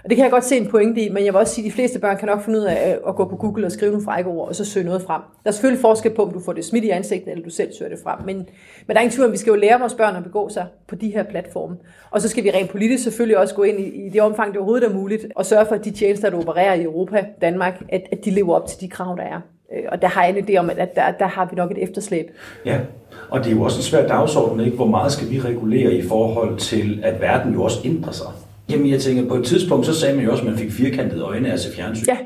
det 0.09 0.17
kan 0.17 0.23
jeg 0.23 0.31
godt 0.31 0.45
se 0.45 0.57
en 0.57 0.67
pointe 0.67 1.01
i, 1.01 1.09
men 1.09 1.25
jeg 1.25 1.33
vil 1.33 1.39
også 1.39 1.53
sige, 1.55 1.65
at 1.65 1.71
de 1.71 1.75
fleste 1.75 1.99
børn 1.99 2.17
kan 2.17 2.27
nok 2.27 2.41
finde 2.45 2.59
ud 2.59 2.63
af 2.63 2.91
øh, 2.91 3.09
at 3.09 3.15
gå 3.15 3.25
på 3.25 3.35
Google 3.35 3.65
og 3.65 3.71
skrive 3.71 3.91
nogle 3.91 4.05
frække 4.05 4.29
ord, 4.29 4.47
og 4.47 4.55
så 4.55 4.65
søge 4.65 4.85
noget 4.85 5.01
frem. 5.01 5.21
Der 5.43 5.49
er 5.49 5.51
selvfølgelig 5.51 5.81
forskel 5.81 6.11
på, 6.13 6.23
om 6.23 6.33
du 6.33 6.39
får 6.39 6.53
det 6.53 6.65
smidt 6.65 6.83
i 6.85 6.89
ansigtet, 6.89 7.31
eller 7.31 7.43
du 7.43 7.49
selv 7.49 7.73
søger 7.73 7.89
det 7.89 7.99
frem. 8.03 8.19
Men, 8.25 8.35
men 8.35 8.45
der 8.87 8.93
er 8.93 8.99
ingen 8.99 9.11
tvivl 9.11 9.25
om, 9.25 9.31
vi 9.31 9.37
skal 9.37 9.51
jo 9.51 9.57
lære 9.57 9.79
vores 9.79 9.93
børn 9.93 10.15
at 10.15 10.23
begå 10.23 10.49
sig 10.49 10.65
på 10.87 10.95
de 10.95 11.09
her 11.09 11.23
platforme. 11.23 11.77
Og 12.11 12.21
så 12.21 12.29
skal 12.29 12.43
vi 12.43 12.51
rent 12.51 12.69
politisk 12.69 13.03
selvfølgelig 13.03 13.37
også 13.37 13.55
gå 13.55 13.63
ind 13.63 13.79
i, 13.79 14.05
i 14.05 14.09
det 14.09 14.21
omfang, 14.21 14.51
det 14.51 14.57
overhovedet 14.57 14.89
er 14.89 14.93
muligt, 14.93 15.25
og 15.35 15.45
sørge 15.45 15.65
for, 15.65 15.75
at 15.75 15.85
de 15.85 15.91
tjenester, 15.91 16.29
der 16.29 16.37
opererer 16.37 16.73
i 16.73 16.83
Europa, 16.83 17.25
Danmark, 17.41 17.81
at, 17.89 18.01
at 18.11 18.25
de 18.25 18.31
lever 18.31 18.55
op 18.55 18.67
til 18.67 18.81
de 18.81 18.87
krav, 18.87 19.17
der 19.17 19.23
er. 19.23 19.41
Øh, 19.75 19.83
og 19.91 20.01
der 20.01 20.07
har 20.07 20.25
jeg 20.25 20.37
en 20.37 20.49
idé 20.49 20.57
om, 20.57 20.69
at 20.69 20.95
der, 20.95 21.11
der 21.11 21.27
har 21.27 21.45
vi 21.45 21.55
nok 21.55 21.71
et 21.71 21.83
efterslæb. 21.83 22.31
Ja, 22.65 22.79
og 23.29 23.39
det 23.39 23.51
er 23.51 23.55
jo 23.55 23.63
også 23.63 23.79
en 23.79 23.83
svær 23.83 24.07
dagsorden, 24.07 24.59
ikke? 24.65 24.75
hvor 24.75 24.85
meget 24.85 25.11
skal 25.11 25.29
vi 25.29 25.39
regulere 25.39 25.93
i 25.93 26.01
forhold 26.01 26.57
til, 26.57 27.01
at 27.03 27.21
verden 27.21 27.53
jo 27.53 27.63
også 27.63 27.79
ændrer 27.85 28.11
sig. 28.11 28.27
Jamen 28.71 28.89
jeg 28.89 28.99
tænker, 28.99 29.27
på 29.27 29.35
et 29.35 29.45
tidspunkt, 29.45 29.85
så 29.85 29.93
sagde 29.93 30.15
man 30.15 30.25
jo 30.25 30.31
også, 30.31 30.43
at 30.43 30.49
man 30.49 30.57
fik 30.57 30.71
firkantede 30.71 31.21
øjne 31.21 31.49
af 31.49 31.53
at 31.53 31.59
se 31.59 31.75
fjernsyn. 31.75 32.05
Ja. 32.07 32.17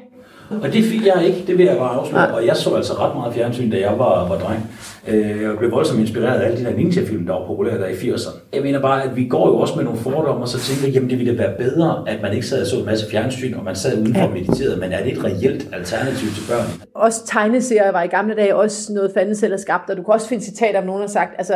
Og 0.49 0.73
det 0.73 0.83
fik 0.83 1.05
jeg 1.05 1.25
ikke, 1.25 1.43
det 1.47 1.57
vil 1.57 1.65
jeg 1.65 1.77
bare 1.77 1.99
afsløre. 1.99 2.35
Og 2.35 2.45
jeg 2.45 2.55
så 2.55 2.75
altså 2.75 2.93
ret 2.93 3.15
meget 3.15 3.33
fjernsyn, 3.33 3.71
da 3.71 3.79
jeg 3.79 3.99
var, 3.99 4.27
var 4.27 4.37
dreng. 4.37 4.69
Øh, 5.07 5.41
jeg 5.41 5.57
blev 5.57 5.71
voldsomt 5.71 5.99
inspireret 5.99 6.39
af 6.39 6.45
alle 6.45 6.57
de 6.57 6.63
der 6.63 6.75
ninja-film, 6.75 7.25
der 7.25 7.33
var 7.33 7.47
populære 7.47 7.77
der 7.77 7.87
i 7.87 7.93
80'erne. 7.93 8.39
Jeg 8.53 8.61
mener 8.61 8.81
bare, 8.81 9.03
at 9.03 9.15
vi 9.15 9.27
går 9.27 9.47
jo 9.47 9.57
også 9.57 9.75
med 9.75 9.83
nogle 9.83 9.99
fordomme, 9.99 10.41
og 10.43 10.47
så 10.47 10.59
tænker 10.59 10.93
jamen 10.93 11.09
det 11.09 11.19
ville 11.19 11.37
være 11.37 11.53
bedre, 11.57 12.03
at 12.07 12.21
man 12.21 12.33
ikke 12.33 12.47
sad 12.47 12.61
og 12.61 12.67
så 12.67 12.75
en 12.79 12.85
masse 12.85 13.09
fjernsyn, 13.11 13.53
og 13.53 13.63
man 13.63 13.75
sad 13.75 14.01
udenfor 14.01 14.21
og 14.21 14.31
mediterede. 14.31 14.77
Men 14.79 14.91
er 14.91 15.03
det 15.03 15.11
et 15.17 15.23
reelt 15.23 15.67
alternativ 15.73 16.29
til 16.29 16.43
børn? 16.49 16.67
Også 16.95 17.25
tegneserier 17.25 17.91
var 17.91 18.03
i 18.03 18.07
gamle 18.07 18.35
dage 18.35 18.55
også 18.55 18.93
noget 18.93 19.11
fanden 19.13 19.35
selv 19.35 19.57
skabt, 19.57 19.89
og 19.89 19.97
du 19.97 20.03
kan 20.03 20.13
også 20.13 20.27
finde 20.27 20.43
citater, 20.43 20.79
om 20.79 20.85
nogen 20.85 21.01
har 21.01 21.07
sagt, 21.07 21.31
altså 21.37 21.55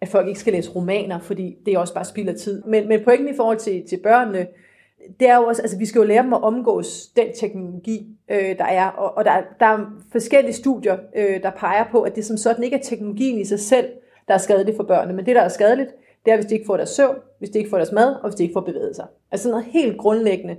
at 0.00 0.08
folk 0.08 0.28
ikke 0.28 0.40
skal 0.40 0.52
læse 0.52 0.70
romaner, 0.70 1.18
fordi 1.18 1.56
det 1.66 1.74
er 1.74 1.78
også 1.78 1.94
bare 1.94 2.04
spild 2.04 2.28
af 2.28 2.34
tid. 2.34 2.62
Men, 2.66 2.88
men 2.88 3.04
pointen 3.04 3.28
i 3.28 3.36
forhold 3.36 3.58
til, 3.58 3.88
til 3.88 4.00
børnene, 4.02 4.46
det 5.20 5.28
er 5.28 5.36
jo 5.36 5.42
også, 5.42 5.62
altså 5.62 5.78
vi 5.78 5.86
skal 5.86 5.98
jo 5.98 6.04
lære 6.04 6.22
dem 6.22 6.32
at 6.32 6.42
omgås 6.42 7.06
den 7.16 7.26
teknologi, 7.40 8.06
øh, 8.30 8.58
der 8.58 8.64
er, 8.64 8.88
og, 8.88 9.16
og 9.16 9.24
der, 9.24 9.42
der 9.60 9.66
er 9.66 9.78
forskellige 10.12 10.54
studier, 10.54 10.96
øh, 11.16 11.42
der 11.42 11.50
peger 11.50 11.84
på, 11.90 12.02
at 12.02 12.16
det 12.16 12.24
som 12.24 12.36
sådan 12.36 12.64
ikke 12.64 12.76
er 12.76 12.82
teknologien 12.82 13.38
i 13.38 13.44
sig 13.44 13.60
selv, 13.60 13.88
der 14.28 14.34
er 14.34 14.38
skadeligt 14.38 14.76
for 14.76 14.84
børnene, 14.84 15.16
men 15.16 15.26
det, 15.26 15.36
der 15.36 15.42
er 15.42 15.48
skadeligt, 15.48 15.90
det 16.24 16.32
er, 16.32 16.36
hvis 16.36 16.46
de 16.46 16.54
ikke 16.54 16.66
får 16.66 16.76
deres 16.76 16.90
søvn, 16.90 17.16
hvis 17.38 17.50
de 17.50 17.58
ikke 17.58 17.70
får 17.70 17.76
deres 17.76 17.92
mad, 17.92 18.14
og 18.14 18.28
hvis 18.28 18.34
de 18.34 18.42
ikke 18.42 18.52
får 18.52 18.60
bevæget 18.60 18.96
sig. 18.96 19.06
Altså 19.32 19.48
noget 19.48 19.64
helt 19.64 19.98
grundlæggende 19.98 20.56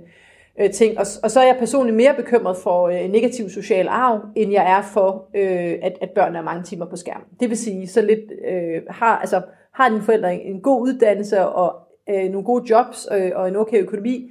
øh, 0.60 0.70
ting. 0.70 0.98
Og, 0.98 1.06
og 1.22 1.30
så 1.30 1.40
er 1.40 1.46
jeg 1.46 1.56
personligt 1.58 1.96
mere 1.96 2.14
bekymret 2.14 2.56
for 2.56 2.88
øh, 2.88 3.10
negativ 3.10 3.50
social 3.50 3.88
arv, 3.88 4.20
end 4.36 4.52
jeg 4.52 4.70
er 4.78 4.82
for, 4.82 5.28
øh, 5.36 5.74
at, 5.82 5.92
at 6.00 6.10
børn 6.14 6.36
er 6.36 6.42
mange 6.42 6.62
timer 6.62 6.86
på 6.86 6.96
skærmen. 6.96 7.26
Det 7.40 7.48
vil 7.48 7.58
sige, 7.58 7.88
så 7.88 8.02
lidt 8.02 8.32
øh, 8.50 8.82
har, 8.90 9.18
altså, 9.18 9.42
har 9.74 9.88
dine 9.88 10.02
forældre 10.02 10.34
en, 10.34 10.54
en 10.54 10.60
god 10.60 10.82
uddannelse 10.82 11.46
og 11.46 11.76
øh, 12.10 12.30
nogle 12.30 12.44
gode 12.44 12.64
jobs 12.70 13.08
øh, 13.12 13.30
og 13.34 13.48
en 13.48 13.56
okay 13.56 13.82
økonomi, 13.82 14.30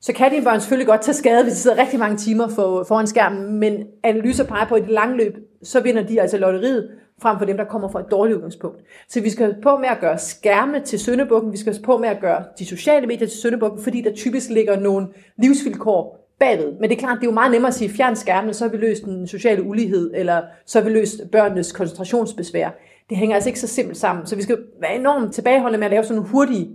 så 0.00 0.12
kan 0.12 0.30
dine 0.30 0.44
børn 0.44 0.60
selvfølgelig 0.60 0.86
godt 0.86 1.00
tage 1.00 1.14
skade, 1.14 1.42
hvis 1.42 1.52
de 1.52 1.58
sidder 1.58 1.78
rigtig 1.78 1.98
mange 1.98 2.16
timer 2.16 2.48
for, 2.48 2.84
foran 2.88 3.06
skærmen, 3.06 3.60
men 3.60 3.86
analyser 4.02 4.44
peger 4.44 4.66
på, 4.66 4.74
at 4.74 4.82
i 4.82 4.84
det 4.84 4.92
lange 4.92 5.16
løb, 5.16 5.34
så 5.62 5.80
vinder 5.80 6.02
de 6.02 6.20
altså 6.20 6.38
lotteriet 6.38 6.90
frem 7.22 7.38
for 7.38 7.44
dem, 7.44 7.56
der 7.56 7.64
kommer 7.64 7.88
fra 7.88 8.00
et 8.00 8.06
dårligt 8.10 8.36
udgangspunkt. 8.36 8.80
Så 9.08 9.20
vi 9.20 9.30
skal 9.30 9.56
på 9.62 9.76
med 9.76 9.88
at 9.88 10.00
gøre 10.00 10.18
skærme 10.18 10.80
til 10.80 10.98
søndebukken, 10.98 11.52
vi 11.52 11.56
skal 11.56 11.76
på 11.84 11.98
med 11.98 12.08
at 12.08 12.20
gøre 12.20 12.44
de 12.58 12.66
sociale 12.66 13.06
medier 13.06 13.28
til 13.28 13.38
søndebukken, 13.38 13.82
fordi 13.82 14.00
der 14.00 14.12
typisk 14.14 14.50
ligger 14.50 14.80
nogle 14.80 15.06
livsvilkår 15.36 16.24
bagved. 16.38 16.72
Men 16.72 16.90
det 16.90 16.96
er 16.96 17.00
klart, 17.00 17.16
det 17.20 17.26
er 17.26 17.30
jo 17.30 17.34
meget 17.34 17.52
nemmere 17.52 17.68
at 17.68 17.74
sige, 17.74 17.90
fjern 17.90 18.16
skærmen, 18.16 18.54
så 18.54 18.64
har 18.64 18.70
vi 18.70 18.76
løst 18.76 19.04
den 19.04 19.26
sociale 19.26 19.62
ulighed, 19.62 20.10
eller 20.14 20.42
så 20.66 20.80
har 20.80 20.88
vi 20.88 20.92
løst 20.92 21.20
børnenes 21.32 21.72
koncentrationsbesvær. 21.72 22.70
Det 23.10 23.16
hænger 23.16 23.34
altså 23.34 23.50
ikke 23.50 23.60
så 23.60 23.66
simpelt 23.66 23.98
sammen. 23.98 24.26
Så 24.26 24.36
vi 24.36 24.42
skal 24.42 24.58
være 24.80 24.96
enormt 24.96 25.34
tilbageholdende 25.34 25.78
med 25.78 25.84
at 25.84 25.90
lave 25.90 26.04
sådan 26.04 26.16
nogle 26.16 26.30
hurtige 26.30 26.70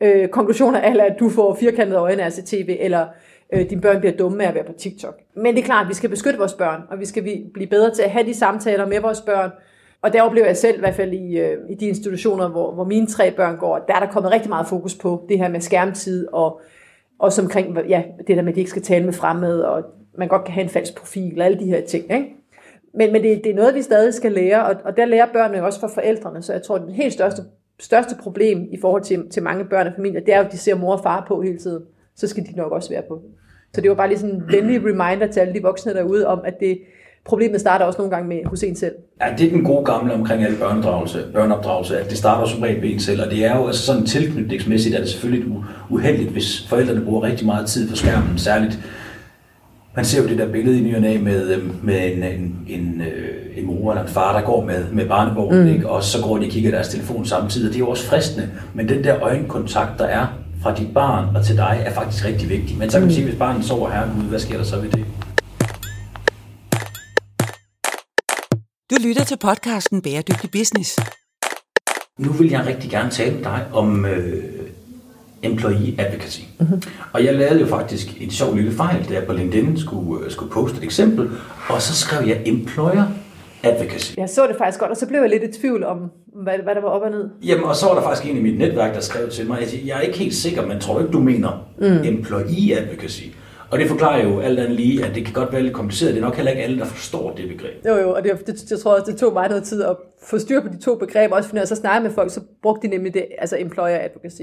øh, 0.00 0.28
konklusioner, 0.28 0.80
eller 0.80 1.04
at 1.04 1.16
du 1.20 1.28
får 1.28 1.54
firkantede 1.54 1.98
øjne 1.98 2.22
af 2.22 2.26
at 2.26 2.32
tv, 2.46 2.76
eller 2.80 3.06
øh, 3.52 3.70
dine 3.70 3.80
børn 3.80 4.00
bliver 4.00 4.16
dumme 4.16 4.44
af 4.44 4.48
at 4.48 4.54
være 4.54 4.64
på 4.64 4.72
TikTok. 4.72 5.20
Men 5.36 5.54
det 5.54 5.60
er 5.60 5.66
klart, 5.66 5.82
at 5.84 5.88
vi 5.88 5.94
skal 5.94 6.10
beskytte 6.10 6.38
vores 6.38 6.54
børn, 6.54 6.82
og 6.90 7.00
vi 7.00 7.04
skal 7.04 7.22
blive 7.54 7.66
bedre 7.66 7.94
til 7.94 8.02
at 8.02 8.10
have 8.10 8.26
de 8.26 8.34
samtaler 8.34 8.86
med 8.86 9.00
vores 9.00 9.20
børn. 9.20 9.50
Og 10.04 10.12
der 10.12 10.22
oplever 10.22 10.46
jeg 10.46 10.56
selv, 10.56 10.76
i 10.76 10.80
hvert 10.80 10.94
fald 10.94 11.12
i, 11.12 11.38
øh, 11.38 11.58
i 11.70 11.74
de 11.74 11.86
institutioner, 11.86 12.48
hvor, 12.48 12.72
hvor 12.72 12.84
mine 12.84 13.06
tre 13.06 13.30
børn 13.30 13.56
går, 13.56 13.78
der 13.78 13.94
er 13.94 14.00
der 14.00 14.12
kommet 14.12 14.32
rigtig 14.32 14.48
meget 14.48 14.66
fokus 14.66 14.94
på 14.94 15.26
det 15.28 15.38
her 15.38 15.48
med 15.48 15.60
skærmtid, 15.60 16.28
og 16.32 16.60
også 17.18 17.42
omkring 17.42 17.78
ja, 17.88 18.02
det 18.26 18.36
der 18.36 18.42
med, 18.42 18.52
at 18.52 18.54
de 18.54 18.60
ikke 18.60 18.70
skal 18.70 18.82
tale 18.82 19.04
med 19.04 19.12
fremmede, 19.12 19.68
og 19.68 19.84
man 20.18 20.28
godt 20.28 20.44
kan 20.44 20.54
have 20.54 20.62
en 20.62 20.70
falsk 20.70 20.94
profil, 20.96 21.40
og 21.40 21.46
alle 21.46 21.58
de 21.58 21.64
her 21.64 21.80
ting. 21.80 22.04
Ikke? 22.04 22.36
Men, 22.94 23.12
men 23.12 23.22
det, 23.22 23.44
det 23.44 23.50
er 23.50 23.54
noget, 23.54 23.74
vi 23.74 23.82
stadig 23.82 24.14
skal 24.14 24.32
lære, 24.32 24.66
og, 24.66 24.76
og 24.84 24.96
der 24.96 25.04
lærer 25.04 25.26
børnene 25.32 25.64
også 25.64 25.80
fra 25.80 25.88
forældrene, 25.94 26.42
så 26.42 26.52
jeg 26.52 26.62
tror, 26.62 26.78
det 26.78 26.94
helt 26.94 27.12
største 27.12 27.42
største 27.80 28.16
problem 28.22 28.68
i 28.72 28.80
forhold 28.80 29.02
til, 29.02 29.30
til 29.30 29.42
mange 29.42 29.64
børn 29.64 29.86
og 29.86 29.92
familier, 29.96 30.20
det 30.20 30.34
er 30.34 30.38
jo, 30.38 30.44
at 30.44 30.52
de 30.52 30.58
ser 30.58 30.74
mor 30.74 30.92
og 30.92 31.02
far 31.02 31.24
på 31.28 31.42
hele 31.42 31.58
tiden. 31.58 31.82
Så 32.16 32.28
skal 32.28 32.46
de 32.46 32.56
nok 32.56 32.72
også 32.72 32.90
være 32.90 33.02
på. 33.08 33.22
Så 33.72 33.80
det 33.80 33.90
var 33.90 33.96
bare 33.96 34.08
lige 34.08 34.18
sådan 34.18 34.34
en 34.34 34.42
venlig 34.52 34.80
reminder 34.84 35.26
til 35.26 35.40
alle 35.40 35.54
de 35.54 35.62
voksne 35.62 35.94
derude 35.94 36.26
om, 36.26 36.40
at 36.44 36.60
det, 36.60 36.78
problemet 37.24 37.60
starter 37.60 37.84
også 37.84 37.98
nogle 37.98 38.10
gange 38.10 38.28
med 38.28 38.40
hos 38.44 38.62
en 38.62 38.76
selv. 38.76 38.94
Ja, 39.20 39.26
det 39.38 39.46
er 39.46 39.50
den 39.50 39.64
gode 39.64 39.84
gamle 39.84 40.14
omkring 40.14 40.44
alle 40.44 40.56
børneopdragelse, 40.56 41.24
børneopdragelse, 41.34 41.98
at 41.98 42.10
det 42.10 42.18
starter 42.18 42.46
som 42.46 42.62
regel 42.62 42.82
ved 42.82 42.90
en 42.90 43.00
selv, 43.00 43.22
og 43.22 43.30
det 43.30 43.44
er 43.44 43.56
jo 43.56 43.66
altså 43.66 43.82
sådan 43.82 44.06
tilknytningsmæssigt, 44.06 44.94
at 44.94 45.00
det 45.00 45.10
selvfølgelig 45.10 45.54
uheldigt, 45.90 46.30
hvis 46.30 46.66
forældrene 46.68 47.04
bruger 47.04 47.22
rigtig 47.22 47.46
meget 47.46 47.66
tid 47.66 47.90
på 47.90 47.96
skærmen, 47.96 48.38
særligt 48.38 48.78
man 49.96 50.04
ser 50.04 50.22
jo 50.22 50.28
det 50.28 50.38
der 50.38 50.52
billede 50.52 50.78
i 50.78 50.82
ny 50.82 50.96
og 50.96 51.02
med, 51.02 51.48
øh, 51.48 51.84
med 51.84 52.12
en, 52.12 52.22
en, 52.22 52.56
en, 52.68 53.00
øh, 53.00 53.58
en 53.58 53.66
mor 53.66 53.92
eller 53.92 54.02
en 54.02 54.08
far, 54.08 54.38
der 54.38 54.46
går 54.46 54.64
med, 54.64 54.84
med 54.92 55.08
barnevognen, 55.08 55.62
mm. 55.62 55.72
ikke? 55.72 55.88
og 55.88 56.02
så 56.02 56.22
går 56.22 56.38
de 56.38 56.46
og 56.46 56.50
kigger 56.50 56.70
deres 56.70 56.88
telefon 56.88 57.26
samtidig, 57.26 57.68
det 57.68 57.74
er 57.74 57.78
jo 57.78 57.88
også 57.88 58.06
fristende, 58.06 58.48
men 58.74 58.88
den 58.88 59.04
der 59.04 59.22
øjenkontakt, 59.22 59.98
der 59.98 60.04
er 60.04 60.26
fra 60.62 60.74
dit 60.74 60.94
barn 60.94 61.36
og 61.36 61.44
til 61.44 61.56
dig, 61.56 61.82
er 61.86 61.90
faktisk 61.90 62.26
rigtig 62.26 62.48
vigtig. 62.48 62.78
Men 62.78 62.90
så 62.90 62.96
kan 62.96 63.02
man 63.02 63.08
mm. 63.08 63.14
sige, 63.14 63.24
hvis 63.24 63.38
barnet 63.38 63.64
sover 63.64 63.90
her, 63.90 64.06
hvad 64.06 64.38
sker 64.38 64.56
der 64.56 64.64
så 64.64 64.80
ved 64.80 64.90
det? 64.90 65.04
Du 68.94 68.98
lytter 69.08 69.24
til 69.24 69.36
podcasten 69.36 70.02
Bæredygtig 70.02 70.50
Business. 70.50 70.98
Nu 72.18 72.32
vil 72.32 72.50
jeg 72.50 72.66
rigtig 72.66 72.90
gerne 72.90 73.10
tale 73.10 73.34
med 73.34 73.42
dig 73.42 73.66
om 73.72 74.06
øh, 74.06 74.44
employee 75.42 75.94
advocacy. 75.98 76.40
Mm-hmm. 76.60 76.82
Og 77.12 77.24
jeg 77.24 77.34
lavede 77.34 77.60
jo 77.60 77.66
faktisk 77.66 78.20
en 78.20 78.30
sjov 78.30 78.56
lille 78.56 78.72
fejl, 78.72 79.08
da 79.08 79.14
jeg 79.14 79.24
på 79.26 79.32
LinkedIn 79.32 79.78
skulle, 79.78 80.24
øh, 80.24 80.30
skulle 80.30 80.52
poste 80.52 80.78
et 80.78 80.84
eksempel, 80.84 81.30
og 81.68 81.82
så 81.82 81.94
skrev 81.94 82.28
jeg 82.28 82.42
employer 82.46 83.04
advocacy. 83.62 84.14
Jeg 84.16 84.28
så 84.28 84.46
det 84.46 84.56
faktisk 84.58 84.80
godt, 84.80 84.90
og 84.90 84.96
så 84.96 85.06
blev 85.06 85.20
jeg 85.20 85.30
lidt 85.30 85.42
i 85.42 85.60
tvivl 85.60 85.84
om, 85.84 85.98
hvad, 86.42 86.54
hvad 86.64 86.74
der 86.74 86.80
var 86.80 86.88
op 86.88 87.02
og 87.02 87.10
ned. 87.10 87.28
Jamen, 87.42 87.64
og 87.64 87.76
så 87.76 87.86
var 87.86 87.94
der 87.94 88.02
faktisk 88.02 88.30
en 88.30 88.36
i 88.36 88.42
mit 88.42 88.58
netværk, 88.58 88.94
der 88.94 89.00
skrev 89.00 89.30
til 89.30 89.46
mig, 89.46 89.58
at 89.58 89.74
jeg 89.86 89.96
er 89.96 90.00
ikke 90.00 90.18
helt 90.18 90.34
sikker, 90.34 90.66
men 90.66 90.80
tror 90.80 91.00
ikke, 91.00 91.12
du 91.12 91.20
mener 91.20 91.66
mm. 91.78 91.86
employee 91.86 92.78
advocacy. 92.80 93.24
Og 93.74 93.80
det 93.80 93.88
forklarer 93.88 94.24
jo 94.24 94.40
alt 94.40 94.58
andet 94.58 94.76
lige, 94.76 95.04
at 95.04 95.14
det 95.14 95.24
kan 95.24 95.34
godt 95.34 95.52
være 95.52 95.62
lidt 95.62 95.74
kompliceret. 95.74 96.14
Det 96.14 96.20
er 96.20 96.24
nok 96.24 96.36
heller 96.36 96.50
ikke 96.50 96.62
alle, 96.62 96.78
der 96.78 96.84
forstår 96.84 97.32
det 97.32 97.48
begreb. 97.48 97.86
Jo, 97.86 97.96
jo, 97.96 98.14
og 98.14 98.24
det, 98.24 98.46
det, 98.46 98.70
jeg 98.70 98.78
tror 98.78 98.94
også, 98.94 99.10
det 99.10 99.20
tog 99.20 99.32
mig 99.32 99.48
noget 99.48 99.64
tid 99.64 99.82
at 99.82 99.96
få 100.22 100.38
styr 100.38 100.60
på 100.60 100.68
de 100.68 100.80
to 100.80 100.94
begreber. 100.94 101.36
Også 101.36 101.48
fordi 101.48 101.56
når 101.56 101.60
jeg 101.60 101.68
så 101.68 101.76
snakker 101.76 102.02
med 102.08 102.14
folk, 102.14 102.30
så 102.30 102.40
brugte 102.62 102.86
de 102.86 102.92
nemlig 102.92 103.14
det, 103.14 103.26
altså 103.38 103.56
employer 103.58 103.98
advocacy. 103.98 104.42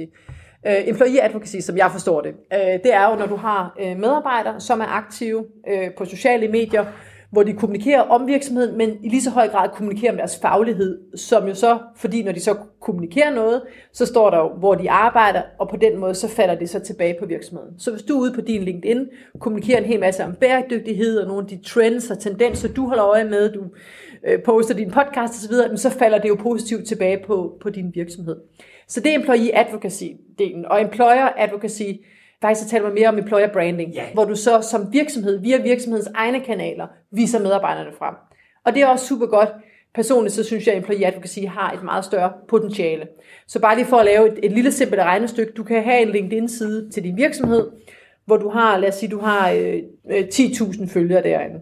Uh, 0.67 0.89
employee 0.89 1.23
advocacy, 1.23 1.55
som 1.59 1.77
jeg 1.77 1.91
forstår 1.91 2.21
det, 2.21 2.31
uh, 2.31 2.73
det 2.83 2.93
er 2.93 3.09
jo, 3.09 3.15
når 3.15 3.25
du 3.25 3.35
har 3.35 3.77
uh, 3.81 3.99
medarbejdere, 3.99 4.59
som 4.59 4.79
er 4.79 4.85
aktive 4.85 5.37
uh, 5.39 5.93
på 5.97 6.05
sociale 6.05 6.47
medier, 6.47 6.85
hvor 7.31 7.43
de 7.43 7.53
kommunikerer 7.53 8.01
om 8.01 8.27
virksomheden, 8.27 8.77
men 8.77 8.89
i 9.03 9.09
lige 9.09 9.21
så 9.21 9.29
høj 9.29 9.47
grad 9.47 9.69
kommunikerer 9.69 10.11
om 10.11 10.17
deres 10.17 10.39
faglighed, 10.41 10.99
som 11.15 11.47
jo 11.47 11.53
så, 11.53 11.79
fordi 11.95 12.23
når 12.23 12.31
de 12.31 12.39
så 12.39 12.55
kommunikerer 12.81 13.35
noget, 13.35 13.61
så 13.93 14.05
står 14.05 14.29
der 14.29 14.37
jo, 14.37 14.49
hvor 14.49 14.75
de 14.75 14.91
arbejder, 14.91 15.41
og 15.59 15.69
på 15.69 15.77
den 15.77 15.97
måde 15.99 16.15
så 16.15 16.27
falder 16.27 16.55
det 16.55 16.69
så 16.69 16.79
tilbage 16.79 17.15
på 17.19 17.25
virksomheden. 17.25 17.79
Så 17.79 17.91
hvis 17.91 18.03
du 18.03 18.17
er 18.17 18.21
ude 18.21 18.33
på 18.33 18.41
din 18.41 18.63
LinkedIn, 18.63 19.07
kommunikerer 19.39 19.79
en 19.79 19.85
hel 19.85 19.99
masse 19.99 20.23
om 20.23 20.35
bæredygtighed 20.35 21.19
og 21.19 21.27
nogle 21.27 21.41
af 21.41 21.47
de 21.47 21.63
trends 21.63 22.11
og 22.11 22.19
tendenser, 22.19 22.73
du 22.73 22.87
holder 22.87 23.05
øje 23.05 23.23
med, 23.23 23.51
du 23.51 23.63
øh, 24.27 24.43
poster 24.43 24.75
din 24.75 24.91
podcast 24.91 25.33
osv., 25.33 25.77
så 25.77 25.89
falder 25.89 26.17
det 26.17 26.29
jo 26.29 26.35
positivt 26.35 26.87
tilbage 26.87 27.23
på, 27.27 27.57
på 27.61 27.69
din 27.69 27.91
virksomhed. 27.93 28.35
Så 28.87 28.99
det 28.99 29.11
er 29.11 29.19
employee 29.19 29.59
advocacy-delen. 29.59 30.67
Og 30.67 30.81
employer 30.81 31.29
advocacy, 31.37 31.91
faktisk 32.41 32.65
så 32.65 32.69
taler 32.69 32.85
man 32.85 32.93
mere 32.93 33.07
om 33.07 33.17
employer 33.17 33.53
branding, 33.53 33.93
yeah. 33.95 34.13
hvor 34.13 34.25
du 34.25 34.35
så 34.35 34.61
som 34.71 34.93
virksomhed, 34.93 35.39
via 35.39 35.61
virksomhedens 35.61 36.09
egne 36.15 36.39
kanaler, 36.39 36.87
viser 37.11 37.39
medarbejderne 37.39 37.91
frem. 37.97 38.15
Og 38.65 38.73
det 38.73 38.81
er 38.81 38.87
også 38.87 39.07
super 39.07 39.25
godt. 39.25 39.49
Personligt 39.95 40.35
så 40.35 40.43
synes 40.43 40.67
jeg, 40.67 40.75
at 40.75 40.77
employee 40.77 41.07
advocacy 41.07 41.39
har 41.39 41.71
et 41.71 41.83
meget 41.83 42.05
større 42.05 42.33
potentiale. 42.47 43.07
Så 43.47 43.59
bare 43.59 43.75
lige 43.75 43.85
for 43.85 43.97
at 43.97 44.05
lave 44.05 44.31
et, 44.31 44.39
et 44.43 44.51
lille 44.51 44.71
simpelt 44.71 45.01
regnestykke, 45.01 45.53
du 45.53 45.63
kan 45.63 45.83
have 45.83 46.01
en 46.01 46.09
LinkedIn-side 46.09 46.89
til 46.89 47.03
din 47.03 47.17
virksomhed, 47.17 47.67
hvor 48.25 48.37
du 48.37 48.49
har, 48.49 48.77
lad 48.77 48.89
os 48.89 48.95
sige, 48.95 49.09
du 49.09 49.19
har 49.19 49.51
øh, 49.51 49.79
10.000 50.09 50.81
øh, 50.81 50.87
følgere 50.87 51.23
derinde. 51.23 51.59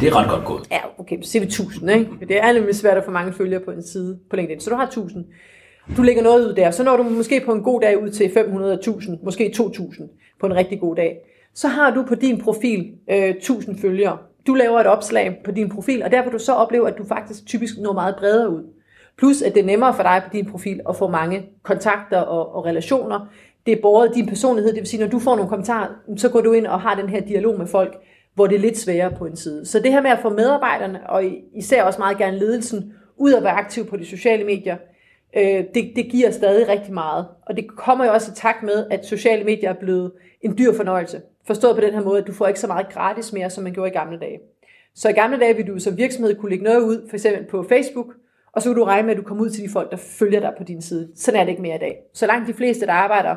Det 0.00 0.08
er 0.08 0.16
ret 0.16 0.30
godt 0.30 0.44
gået. 0.44 0.62
Ja, 0.70 0.80
okay, 0.98 1.22
så 1.22 1.30
siger 1.30 1.40
vi 1.40 1.46
1000, 1.46 1.90
ikke? 1.90 2.10
Det 2.28 2.38
er 2.38 2.52
nemlig 2.52 2.74
svært 2.74 2.96
at 2.96 3.04
få 3.04 3.10
mange 3.10 3.32
følgere 3.32 3.60
på 3.60 3.70
en 3.70 3.82
side 3.82 4.18
på 4.30 4.36
LinkedIn. 4.36 4.60
Så 4.60 4.70
du 4.70 4.76
har 4.76 4.86
1000. 4.86 5.24
Du 5.96 6.02
lægger 6.02 6.22
noget 6.22 6.46
ud 6.48 6.54
der, 6.54 6.70
så 6.70 6.84
når 6.84 6.96
du 6.96 7.02
måske 7.02 7.42
på 7.46 7.52
en 7.52 7.62
god 7.62 7.80
dag 7.80 8.02
ud 8.02 8.10
til 8.10 8.24
500.000, 8.24 9.24
måske 9.24 9.52
2000 9.54 10.08
på 10.40 10.46
en 10.46 10.54
rigtig 10.54 10.80
god 10.80 10.96
dag. 10.96 11.18
Så 11.54 11.68
har 11.68 11.90
du 11.90 12.02
på 12.02 12.14
din 12.14 12.40
profil 12.40 12.92
øh, 13.10 13.28
1000 13.28 13.78
følgere. 13.78 14.18
Du 14.46 14.54
laver 14.54 14.80
et 14.80 14.86
opslag 14.86 15.40
på 15.44 15.50
din 15.50 15.68
profil, 15.68 16.02
og 16.02 16.10
der 16.10 16.22
vil 16.22 16.32
du 16.32 16.38
så 16.38 16.52
opleve, 16.52 16.88
at 16.88 16.98
du 16.98 17.04
faktisk 17.04 17.46
typisk 17.46 17.74
når 17.78 17.92
meget 17.92 18.16
bredere 18.16 18.50
ud. 18.50 18.62
Plus, 19.18 19.42
at 19.42 19.54
det 19.54 19.60
er 19.60 19.66
nemmere 19.66 19.94
for 19.94 20.02
dig 20.02 20.22
på 20.24 20.30
din 20.32 20.46
profil 20.46 20.80
at 20.88 20.96
få 20.96 21.08
mange 21.08 21.46
kontakter 21.62 22.18
og, 22.18 22.54
og 22.54 22.64
relationer. 22.64 23.26
Det 23.66 23.72
er 23.72 23.82
både 23.82 24.12
din 24.14 24.26
personlighed, 24.26 24.72
det 24.72 24.80
vil 24.80 24.88
sige, 24.88 25.00
når 25.00 25.10
du 25.10 25.18
får 25.18 25.36
nogle 25.36 25.48
kommentarer, 25.48 25.88
så 26.16 26.28
går 26.28 26.40
du 26.40 26.52
ind 26.52 26.66
og 26.66 26.80
har 26.80 26.94
den 26.94 27.08
her 27.08 27.20
dialog 27.20 27.58
med 27.58 27.66
folk, 27.66 27.96
hvor 28.34 28.46
det 28.46 28.56
er 28.56 28.60
lidt 28.60 28.78
sværere 28.78 29.10
på 29.10 29.26
en 29.26 29.36
side. 29.36 29.66
Så 29.66 29.78
det 29.78 29.92
her 29.92 30.02
med 30.02 30.10
at 30.10 30.18
få 30.22 30.28
medarbejderne, 30.28 31.10
og 31.10 31.24
især 31.54 31.82
også 31.82 31.98
meget 31.98 32.18
gerne 32.18 32.38
ledelsen, 32.38 32.92
ud 33.16 33.32
at 33.32 33.42
være 33.42 33.52
aktiv 33.52 33.86
på 33.86 33.96
de 33.96 34.06
sociale 34.06 34.44
medier, 34.44 34.76
øh, 35.36 35.64
det, 35.74 35.92
det 35.96 36.06
giver 36.10 36.30
stadig 36.30 36.68
rigtig 36.68 36.94
meget. 36.94 37.26
Og 37.46 37.56
det 37.56 37.68
kommer 37.76 38.04
jo 38.04 38.12
også 38.12 38.32
i 38.32 38.34
takt 38.34 38.62
med, 38.62 38.86
at 38.90 39.06
sociale 39.06 39.44
medier 39.44 39.68
er 39.68 39.78
blevet 39.80 40.12
en 40.40 40.58
dyr 40.58 40.72
fornøjelse. 40.72 41.22
Forstået 41.46 41.74
på 41.74 41.80
den 41.80 41.94
her 41.94 42.02
måde, 42.02 42.18
at 42.20 42.26
du 42.26 42.32
får 42.32 42.46
ikke 42.46 42.60
så 42.60 42.66
meget 42.66 42.88
gratis 42.88 43.32
mere, 43.32 43.50
som 43.50 43.64
man 43.64 43.72
gjorde 43.72 43.90
i 43.90 43.94
gamle 43.94 44.18
dage. 44.18 44.38
Så 44.94 45.08
i 45.08 45.12
gamle 45.12 45.40
dage 45.40 45.56
ville 45.56 45.72
du 45.72 45.78
som 45.78 45.96
virksomhed 45.96 46.34
kunne 46.34 46.50
lægge 46.50 46.64
noget 46.64 46.80
ud, 46.80 47.08
for 47.08 47.16
eksempel 47.16 47.44
på 47.44 47.62
Facebook, 47.68 48.06
og 48.52 48.62
så 48.62 48.68
vil 48.68 48.76
du 48.76 48.84
regne 48.84 49.06
med, 49.06 49.14
at 49.14 49.18
du 49.18 49.22
kommer 49.22 49.44
ud 49.44 49.50
til 49.50 49.64
de 49.64 49.68
folk, 49.68 49.90
der 49.90 49.96
følger 49.96 50.40
dig 50.40 50.52
på 50.58 50.64
din 50.64 50.82
side. 50.82 51.08
Sådan 51.14 51.40
er 51.40 51.44
det 51.44 51.50
ikke 51.50 51.62
mere 51.62 51.76
i 51.76 51.78
dag. 51.78 51.96
Så 52.12 52.26
langt 52.26 52.48
de 52.48 52.54
fleste, 52.54 52.86
der 52.86 52.92
arbejder 52.92 53.36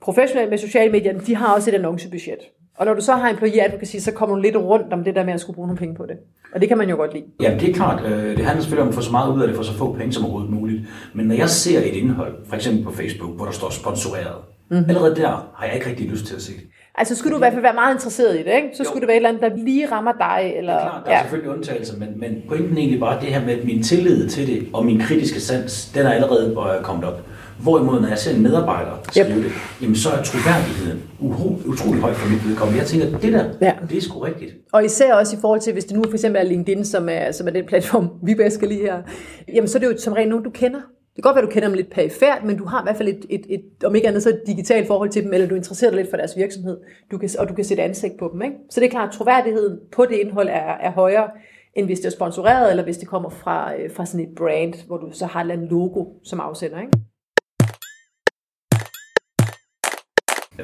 professionelt 0.00 0.50
med 0.50 0.58
sociale 0.58 0.92
medier, 0.92 1.18
de 1.18 1.36
har 1.36 1.54
også 1.54 1.70
et 1.70 1.74
annoncebudget. 1.74 2.40
Og 2.76 2.86
når 2.86 2.94
du 2.94 3.00
så 3.00 3.12
har 3.12 3.30
employee 3.30 3.64
advocacy, 3.64 3.96
så 3.96 4.12
kommer 4.12 4.36
du 4.36 4.42
lidt 4.42 4.56
rundt 4.56 4.92
om 4.92 5.04
det 5.04 5.14
der 5.14 5.24
med 5.24 5.32
at 5.32 5.40
skulle 5.40 5.54
bruge 5.54 5.68
nogle 5.68 5.78
penge 5.78 5.94
på 5.94 6.06
det. 6.06 6.16
Og 6.54 6.60
det 6.60 6.68
kan 6.68 6.78
man 6.78 6.90
jo 6.90 6.96
godt 6.96 7.14
lide. 7.14 7.24
Jamen 7.40 7.60
det 7.60 7.70
er 7.70 7.74
klart, 7.74 8.04
øh, 8.04 8.36
det 8.36 8.44
handler 8.44 8.62
selvfølgelig 8.62 8.82
om 8.82 8.88
at 8.88 8.94
få 8.94 9.00
så 9.00 9.10
meget 9.10 9.34
ud 9.34 9.42
af 9.42 9.48
det 9.48 9.56
for 9.56 9.62
så 9.62 9.72
få 9.72 9.92
penge 9.92 10.12
som 10.12 10.24
overhovedet 10.24 10.50
muligt. 10.50 10.82
Men 11.14 11.26
når 11.26 11.34
jeg 11.34 11.48
ser 11.48 11.78
et 11.78 11.84
indhold, 11.84 12.34
for 12.48 12.56
eksempel 12.56 12.84
på 12.84 12.92
Facebook, 12.92 13.36
hvor 13.36 13.44
der 13.44 13.52
står 13.52 13.70
sponsoreret, 13.70 14.36
mm-hmm. 14.70 14.84
allerede 14.88 15.16
der 15.16 15.52
har 15.54 15.66
jeg 15.66 15.74
ikke 15.74 15.86
rigtig 15.88 16.08
lyst 16.08 16.26
til 16.26 16.34
at 16.34 16.42
se 16.42 16.52
det. 16.52 16.62
Altså 16.94 17.16
skulle 17.16 17.32
du 17.32 17.36
i 17.38 17.38
hvert 17.38 17.52
fald 17.52 17.62
være 17.62 17.74
meget 17.74 17.94
interesseret 17.94 18.34
i 18.34 18.38
det, 18.38 18.52
ikke? 18.56 18.68
Så 18.74 18.82
jo. 18.82 18.88
skulle 18.88 19.00
det 19.00 19.08
være 19.08 19.16
et 19.16 19.18
eller 19.18 19.28
andet, 19.28 19.42
der 19.42 19.64
lige 19.64 19.92
rammer 19.92 20.12
dig. 20.12 20.52
Eller... 20.56 20.72
Det 20.72 20.82
er 20.82 20.90
klart, 20.90 21.02
der 21.04 21.10
er 21.10 21.16
ja. 21.16 21.22
selvfølgelig 21.22 21.50
undtagelser, 21.50 21.98
men, 21.98 22.20
men 22.20 22.42
pointen 22.48 22.72
er 22.72 22.78
egentlig 22.78 23.00
bare 23.00 23.20
det 23.20 23.28
her 23.28 23.44
med, 23.44 23.58
at 23.58 23.64
min 23.64 23.82
tillid 23.82 24.28
til 24.28 24.46
det, 24.46 24.68
og 24.72 24.84
min 24.84 25.00
kritiske 25.00 25.40
sans, 25.40 25.90
den 25.94 26.06
er 26.06 26.10
allerede 26.10 26.54
kommet 26.82 27.04
op. 27.04 27.20
Hvorimod, 27.62 28.00
når 28.00 28.08
jeg 28.08 28.18
ser 28.18 28.34
en 28.34 28.42
medarbejder 28.42 28.90
skrive 29.10 29.26
yep. 29.26 29.44
det, 29.44 29.52
jamen, 29.82 29.96
så 29.96 30.08
er 30.08 30.22
troværdigheden 30.22 31.02
utrolig 31.66 32.00
høj 32.00 32.12
for 32.12 32.28
mit 32.30 32.48
vedkommende. 32.48 32.80
Jeg 32.80 32.86
tænker, 32.86 33.18
det 33.18 33.32
der, 33.32 33.44
ja. 33.60 33.72
det 33.88 33.96
er 33.96 34.00
sgu 34.00 34.18
rigtigt. 34.18 34.52
Og 34.72 34.84
især 34.84 35.14
også 35.14 35.36
i 35.36 35.40
forhold 35.40 35.60
til, 35.60 35.72
hvis 35.72 35.84
det 35.84 35.96
nu 35.96 36.02
for 36.04 36.12
eksempel 36.12 36.40
er 36.40 36.44
LinkedIn, 36.44 36.84
som 36.84 37.08
er, 37.08 37.32
som 37.32 37.46
er 37.46 37.50
den 37.50 37.66
platform, 37.66 38.10
vi 38.26 38.34
bedst 38.34 38.56
skal 38.56 38.68
lige 38.68 38.80
her, 38.80 39.02
jamen 39.54 39.68
så 39.68 39.78
er 39.78 39.80
det 39.80 39.86
jo 39.86 39.98
som 39.98 40.12
regel 40.12 40.28
nogen, 40.28 40.44
du 40.44 40.50
kender. 40.50 40.80
Det 41.16 41.24
kan 41.24 41.28
godt 41.28 41.36
være, 41.36 41.44
du 41.44 41.50
kender 41.50 41.68
dem 41.68 41.76
lidt 41.76 41.90
perifært, 41.90 42.44
men 42.44 42.56
du 42.56 42.64
har 42.64 42.82
i 42.82 42.84
hvert 42.84 42.96
fald 42.96 43.08
et, 43.08 43.26
et, 43.30 43.46
et 43.48 43.84
om 43.84 43.94
ikke 43.94 44.08
andet 44.08 44.22
så 44.22 44.28
et 44.28 44.42
digitalt 44.46 44.86
forhold 44.86 45.10
til 45.10 45.24
dem, 45.24 45.32
eller 45.32 45.48
du 45.48 45.54
interesserer 45.54 45.90
dig 45.90 45.96
lidt 45.96 46.10
for 46.10 46.16
deres 46.16 46.36
virksomhed, 46.36 46.76
du 47.10 47.18
kan, 47.18 47.30
og 47.38 47.48
du 47.48 47.54
kan 47.54 47.64
sætte 47.64 47.82
ansigt 47.82 48.14
på 48.18 48.30
dem. 48.32 48.42
Ikke? 48.42 48.54
Så 48.70 48.80
det 48.80 48.86
er 48.86 48.90
klart, 48.90 49.08
at 49.08 49.14
troværdigheden 49.14 49.78
på 49.92 50.04
det 50.04 50.16
indhold 50.16 50.48
er, 50.48 50.76
er 50.80 50.90
højere, 50.90 51.30
end 51.74 51.86
hvis 51.86 52.00
det 52.00 52.06
er 52.06 52.10
sponsoreret, 52.10 52.70
eller 52.70 52.84
hvis 52.84 52.98
det 52.98 53.08
kommer 53.08 53.30
fra, 53.30 53.74
øh, 53.74 53.90
fra 53.90 54.06
sådan 54.06 54.26
et 54.26 54.34
brand, 54.36 54.86
hvor 54.86 54.96
du 54.96 55.10
så 55.12 55.26
har 55.26 55.44
et 55.44 55.58
logo 55.58 56.04
som 56.24 56.40
afsender. 56.40 56.80
Ikke? 56.80 56.92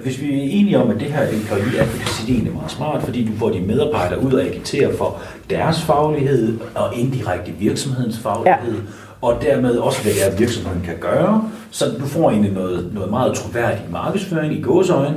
Hvis 0.03 0.21
vi 0.21 0.27
er 0.27 0.43
enige 0.43 0.79
om, 0.79 0.91
at 0.91 1.01
det 1.01 1.13
her 1.13 1.23
employee 1.23 1.81
advocacy 1.81 2.19
det 2.27 2.49
er 2.49 2.53
meget 2.53 2.71
smart, 2.71 3.03
fordi 3.03 3.25
du 3.25 3.33
får 3.39 3.51
de 3.51 3.61
medarbejdere 3.61 4.25
ud 4.25 4.33
og 4.33 4.43
agitere 4.43 4.97
for 4.97 5.21
deres 5.51 5.83
faglighed 5.83 6.59
og 6.75 6.97
indirekte 6.97 7.53
virksomhedens 7.59 8.19
faglighed, 8.19 8.75
ja. 8.75 8.81
og 9.23 9.43
dermed 9.43 9.77
også, 9.77 10.03
hvad 10.03 10.13
det 10.13 10.27
er, 10.27 10.39
virksomheden 10.39 10.83
kan 10.85 10.97
gøre, 11.01 11.51
så 11.71 11.85
du 12.01 12.07
får 12.07 12.31
egentlig 12.31 12.53
noget, 12.53 12.91
noget 12.95 13.11
meget 13.11 13.35
troværdig 13.35 13.85
markedsføring 13.91 14.53
i 14.53 14.63
gåsøjne. 14.63 15.17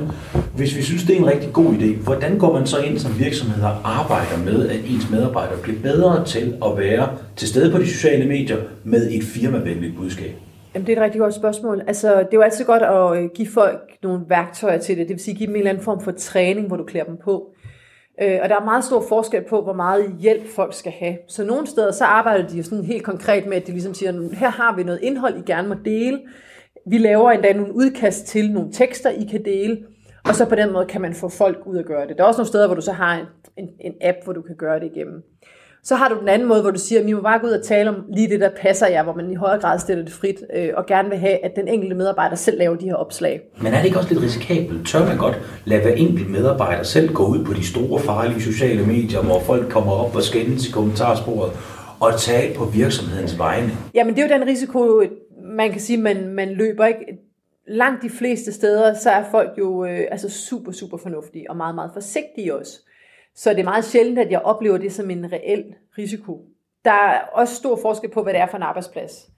Hvis 0.56 0.76
vi 0.76 0.82
synes, 0.82 1.02
det 1.04 1.16
er 1.16 1.20
en 1.20 1.26
rigtig 1.26 1.52
god 1.52 1.74
idé, 1.74 2.02
hvordan 2.04 2.38
går 2.38 2.52
man 2.52 2.66
så 2.66 2.78
ind 2.78 2.98
som 2.98 3.18
virksomhed 3.18 3.62
og 3.64 3.76
arbejder 3.84 4.38
med, 4.44 4.68
at 4.68 4.76
ens 4.88 5.10
medarbejdere 5.10 5.58
bliver 5.62 5.78
bedre 5.82 6.24
til 6.24 6.54
at 6.64 6.78
være 6.78 7.08
til 7.36 7.48
stede 7.48 7.72
på 7.72 7.78
de 7.78 7.86
sociale 7.86 8.26
medier 8.26 8.56
med 8.84 9.10
et 9.10 9.24
firmavenligt 9.24 9.96
budskab? 9.96 10.36
Jamen, 10.74 10.86
det 10.86 10.92
er 10.92 10.96
et 10.96 11.02
rigtig 11.02 11.20
godt 11.20 11.34
spørgsmål. 11.34 11.82
Altså, 11.86 12.08
det 12.08 12.24
er 12.24 12.28
jo 12.32 12.40
altid 12.40 12.64
godt 12.64 12.82
at 12.82 13.22
øh, 13.22 13.30
give 13.34 13.48
folk 13.48 13.98
nogle 14.02 14.24
værktøjer 14.28 14.78
til 14.78 14.98
det. 14.98 15.08
Det 15.08 15.14
vil 15.14 15.24
sige, 15.24 15.34
give 15.34 15.46
dem 15.46 15.54
en 15.54 15.58
eller 15.58 15.70
anden 15.70 15.84
form 15.84 16.00
for 16.00 16.10
træning, 16.10 16.66
hvor 16.66 16.76
du 16.76 16.84
klæder 16.84 17.06
dem 17.06 17.16
på. 17.24 17.54
Øh, 18.22 18.38
og 18.42 18.48
der 18.48 18.56
er 18.60 18.64
meget 18.64 18.84
stor 18.84 19.04
forskel 19.08 19.42
på, 19.48 19.62
hvor 19.62 19.72
meget 19.72 20.16
hjælp 20.20 20.46
folk 20.46 20.74
skal 20.74 20.92
have. 20.92 21.16
Så 21.28 21.44
nogle 21.44 21.66
steder, 21.66 21.92
så 21.92 22.04
arbejder 22.04 22.48
de 22.48 22.56
jo 22.56 22.62
sådan 22.62 22.84
helt 22.84 23.04
konkret 23.04 23.46
med, 23.46 23.56
at 23.56 23.66
de 23.66 23.72
ligesom 23.72 23.94
siger, 23.94 24.34
her 24.36 24.50
har 24.50 24.76
vi 24.76 24.82
noget 24.82 25.00
indhold, 25.02 25.38
I 25.38 25.42
gerne 25.46 25.68
må 25.68 25.74
dele. 25.84 26.20
Vi 26.86 26.98
laver 26.98 27.30
endda 27.30 27.52
nogle 27.52 27.74
udkast 27.74 28.26
til 28.26 28.52
nogle 28.52 28.72
tekster, 28.72 29.10
I 29.10 29.24
kan 29.30 29.44
dele. 29.44 29.78
Og 30.28 30.34
så 30.34 30.48
på 30.48 30.54
den 30.54 30.72
måde 30.72 30.86
kan 30.86 31.00
man 31.00 31.14
få 31.14 31.28
folk 31.28 31.58
ud 31.66 31.78
at 31.78 31.86
gøre 31.86 32.06
det. 32.06 32.16
Der 32.18 32.24
er 32.24 32.28
også 32.28 32.38
nogle 32.38 32.48
steder, 32.48 32.66
hvor 32.66 32.74
du 32.74 32.80
så 32.80 32.92
har 32.92 33.18
en, 33.18 33.26
en, 33.56 33.68
en 33.80 33.94
app, 34.00 34.18
hvor 34.24 34.32
du 34.32 34.42
kan 34.42 34.56
gøre 34.56 34.80
det 34.80 34.90
igennem. 34.94 35.22
Så 35.84 35.94
har 35.94 36.08
du 36.08 36.20
den 36.20 36.28
anden 36.28 36.48
måde, 36.48 36.62
hvor 36.62 36.70
du 36.70 36.78
siger, 36.78 37.00
at 37.00 37.06
vi 37.06 37.12
må 37.12 37.20
bare 37.20 37.38
gå 37.38 37.46
ud 37.46 37.52
og 37.52 37.64
tale 37.64 37.90
om 37.90 37.96
lige 38.08 38.28
det, 38.28 38.40
der 38.40 38.50
passer 38.60 38.88
jer, 38.88 39.02
hvor 39.02 39.14
man 39.14 39.30
i 39.30 39.34
højere 39.34 39.60
grad 39.60 39.78
stiller 39.78 40.04
det 40.04 40.12
frit, 40.12 40.36
øh, 40.56 40.68
og 40.76 40.86
gerne 40.86 41.08
vil 41.08 41.18
have, 41.18 41.44
at 41.44 41.56
den 41.56 41.68
enkelte 41.68 41.96
medarbejder 41.96 42.36
selv 42.36 42.58
laver 42.58 42.76
de 42.76 42.84
her 42.84 42.94
opslag. 42.94 43.40
Men 43.62 43.72
er 43.72 43.76
det 43.78 43.86
ikke 43.86 43.98
også 43.98 44.14
lidt 44.14 44.24
risikabelt? 44.24 44.88
Tør 44.88 45.06
man 45.06 45.16
godt 45.16 45.38
lade 45.64 45.82
hver 45.82 45.92
enkelt 45.92 46.30
medarbejder 46.30 46.82
selv 46.82 47.14
gå 47.14 47.26
ud 47.26 47.44
på 47.44 47.52
de 47.52 47.66
store 47.66 48.00
farlige 48.00 48.42
sociale 48.42 48.86
medier, 48.86 49.22
hvor 49.22 49.40
folk 49.40 49.70
kommer 49.70 49.92
op 49.92 50.16
og 50.16 50.22
skændes 50.22 50.68
i 50.68 50.72
kommentarsporet, 50.72 51.52
og 52.00 52.20
tale 52.20 52.54
på 52.54 52.64
virksomhedens 52.64 53.38
vegne? 53.38 53.70
Jamen 53.94 54.14
det 54.14 54.22
er 54.22 54.28
jo 54.28 54.40
den 54.40 54.48
risiko, 54.48 55.02
man 55.56 55.70
kan 55.70 55.80
sige, 55.80 55.98
man, 55.98 56.28
man 56.28 56.48
løber 56.48 56.86
ikke. 56.86 57.00
Langt 57.68 58.02
de 58.02 58.10
fleste 58.10 58.52
steder, 58.52 58.94
så 58.94 59.10
er 59.10 59.24
folk 59.30 59.50
jo 59.58 59.84
øh, 59.84 60.00
altså 60.10 60.30
super, 60.30 60.72
super 60.72 60.96
fornuftige 60.96 61.50
og 61.50 61.56
meget, 61.56 61.74
meget 61.74 61.90
forsigtige 61.94 62.56
også. 62.56 62.72
Så 63.34 63.50
det 63.50 63.60
er 63.60 63.64
meget 63.64 63.84
sjældent, 63.84 64.18
at 64.18 64.30
jeg 64.30 64.40
oplever 64.40 64.78
det 64.78 64.92
som 64.92 65.10
en 65.10 65.32
reel 65.32 65.64
risiko. 65.98 66.44
Der 66.84 66.92
er 66.92 67.20
også 67.32 67.54
stor 67.54 67.78
forskel 67.82 68.10
på, 68.10 68.22
hvad 68.22 68.32
det 68.32 68.40
er 68.40 68.46
for 68.46 68.56
en 68.56 68.62
arbejdsplads. 68.62 69.28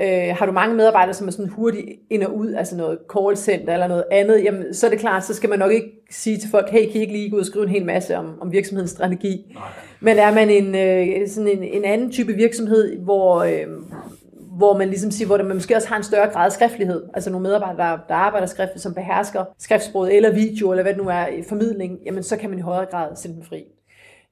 Øh, 0.00 0.36
har 0.36 0.46
du 0.46 0.52
mange 0.52 0.76
medarbejdere, 0.76 1.14
som 1.14 1.26
er 1.26 1.30
sådan 1.30 1.48
hurtigt 1.48 1.86
ind 2.10 2.22
og 2.22 2.36
ud, 2.36 2.52
altså 2.52 2.76
noget 2.76 2.98
call 3.12 3.36
center 3.36 3.72
eller 3.72 3.86
noget 3.86 4.04
andet, 4.10 4.44
jamen, 4.44 4.74
så 4.74 4.86
er 4.86 4.90
det 4.90 5.00
klart, 5.00 5.24
så 5.24 5.34
skal 5.34 5.50
man 5.50 5.58
nok 5.58 5.72
ikke 5.72 5.90
sige 6.10 6.38
til 6.38 6.50
folk, 6.50 6.70
hey, 6.70 6.86
kan 6.86 6.94
I 6.94 7.00
ikke 7.00 7.12
lige 7.12 7.30
gå 7.30 7.36
ud 7.36 7.40
og 7.40 7.46
skrive 7.46 7.64
en 7.64 7.70
hel 7.70 7.84
masse 7.84 8.16
om, 8.16 8.38
om 8.40 8.52
virksomhedens 8.52 8.90
strategi? 8.90 9.52
Nej. 9.54 9.62
Men 10.00 10.18
er 10.18 10.34
man 10.34 10.50
en, 10.50 10.74
øh, 10.74 11.28
sådan 11.28 11.48
en, 11.48 11.62
en 11.62 11.84
anden 11.84 12.10
type 12.10 12.32
virksomhed, 12.32 12.98
hvor, 12.98 13.36
øh, 13.36 13.66
hvor 14.58 14.78
man 14.78 14.88
ligesom 14.88 15.10
siger, 15.10 15.26
hvor 15.26 15.36
man 15.36 15.56
måske 15.56 15.76
også 15.76 15.88
har 15.88 15.96
en 15.96 16.02
større 16.02 16.28
grad 16.28 16.46
af 16.46 16.52
skriftlighed. 16.52 17.02
Altså 17.14 17.30
nogle 17.30 17.42
medarbejdere, 17.42 17.86
der, 17.86 17.98
der 18.08 18.14
arbejder 18.14 18.46
skriftligt, 18.46 18.82
som 18.82 18.94
behersker 18.94 19.44
skriftsproget 19.58 20.16
eller 20.16 20.32
video, 20.32 20.70
eller 20.70 20.82
hvad 20.82 20.94
det 20.94 21.02
nu 21.02 21.08
er, 21.08 21.26
formidling, 21.48 21.98
jamen 22.06 22.22
så 22.22 22.36
kan 22.36 22.50
man 22.50 22.58
i 22.58 22.62
højere 22.62 22.86
grad 22.90 23.16
sende 23.16 23.36
dem 23.36 23.44
fri. 23.44 23.64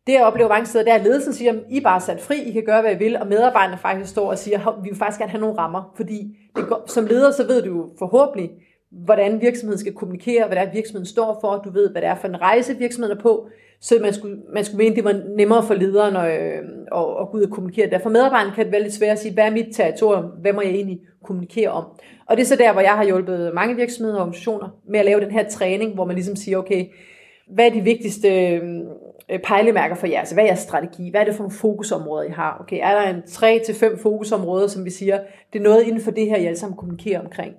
Det 0.07 0.13
jeg 0.13 0.25
oplever 0.25 0.49
mange 0.49 0.67
steder, 0.67 0.85
det 0.85 0.91
er, 0.93 0.97
at 0.97 1.05
ledelsen 1.05 1.33
siger, 1.33 1.53
at 1.53 1.59
I 1.71 1.77
er 1.77 1.81
bare 1.81 2.01
sat 2.01 2.21
fri, 2.21 2.43
I 2.43 2.53
kan 2.53 2.65
gøre, 2.65 2.81
hvad 2.81 2.93
I 2.93 2.99
vil, 2.99 3.17
og 3.17 3.27
medarbejderne 3.27 3.79
faktisk 3.79 4.11
står 4.11 4.31
og 4.31 4.39
siger, 4.39 4.69
at 4.69 4.75
vi 4.85 4.89
vil 4.89 4.99
faktisk 4.99 5.19
gerne 5.19 5.31
have 5.31 5.41
nogle 5.41 5.59
rammer, 5.59 5.93
fordi 5.97 6.37
det 6.57 6.67
går, 6.69 6.85
som 6.87 7.07
leder, 7.07 7.31
så 7.31 7.47
ved 7.47 7.63
du 7.63 7.69
jo 7.69 7.91
forhåbentlig, 7.99 8.51
hvordan 8.91 9.41
virksomheden 9.41 9.81
skal 9.81 9.95
kommunikere, 9.95 10.47
hvad 10.47 10.57
det 10.57 10.69
er, 10.69 10.73
virksomheden 10.73 11.07
står 11.07 11.39
for, 11.41 11.57
du 11.57 11.71
ved, 11.71 11.91
hvad 11.91 12.03
det 12.03 12.09
er 12.09 12.15
for 12.15 12.29
en 12.29 12.41
rejse, 12.41 12.77
virksomheden 12.77 13.19
er 13.19 13.23
på, 13.23 13.49
så 13.81 13.99
man 14.03 14.15
skulle, 14.15 14.39
man 14.55 14.65
skulle 14.65 14.79
mene, 14.85 14.97
det 14.97 15.05
var 15.05 15.21
nemmere 15.37 15.63
for 15.63 15.75
lederen 15.75 16.17
at, 16.17 16.41
øh, 16.41 16.59
at, 16.93 17.05
at 17.21 17.29
gå 17.31 17.39
ud 17.39 17.43
og 17.43 17.51
kommunikere. 17.51 17.91
Derfor 17.91 18.11
medarbejderen 18.11 18.55
kan 18.55 18.65
det 18.65 18.73
være 18.73 18.83
lidt 18.83 18.95
svært 18.95 19.13
at 19.13 19.19
sige, 19.19 19.35
hvad 19.35 19.45
er 19.45 19.51
mit 19.51 19.67
territorium, 19.73 20.25
hvad 20.25 20.53
må 20.53 20.61
jeg 20.61 20.71
egentlig 20.71 21.01
kommunikere 21.25 21.71
om? 21.71 21.85
Og 22.27 22.37
det 22.37 22.43
er 22.43 22.47
så 22.47 22.57
der, 22.57 22.73
hvor 22.73 22.81
jeg 22.81 22.93
har 22.93 23.05
hjulpet 23.05 23.55
mange 23.55 23.77
virksomheder 23.77 24.17
og 24.17 24.23
organisationer 24.23 24.69
med 24.89 25.01
at 25.01 25.07
lave 25.07 25.21
den 25.21 25.31
her 25.31 25.49
træning, 25.49 25.95
hvor 25.95 26.05
man 26.05 26.15
ligesom 26.15 26.37
siger, 26.37 26.59
okay, 26.59 26.87
hvad 27.55 27.67
er 27.67 27.71
de 27.71 27.81
vigtigste 27.81 28.29
øh, 29.31 29.39
pejlemærker 29.45 29.95
for 29.95 30.07
jer? 30.07 30.19
Altså, 30.19 30.35
hvad 30.35 30.45
er 30.45 30.49
jeres 30.49 30.61
strategi? 30.61 31.11
Hvad 31.11 31.21
er 31.21 31.25
det 31.25 31.35
for 31.35 31.43
nogle 31.43 31.59
fokusområder, 31.59 32.29
I 32.29 32.31
har? 32.31 32.59
Okay, 32.61 32.79
er 32.83 33.01
der 33.01 33.11
en 33.11 33.23
3-5 33.23 34.03
fokusområder, 34.03 34.67
som 34.67 34.85
vi 34.85 34.91
siger, 34.91 35.21
det 35.53 35.59
er 35.59 35.63
noget 35.63 35.83
inden 35.83 36.01
for 36.01 36.11
det 36.11 36.27
her, 36.27 36.37
I 36.37 36.47
alle 36.47 36.59
sammen 36.59 36.77
kommunikerer 36.77 37.21
omkring? 37.21 37.55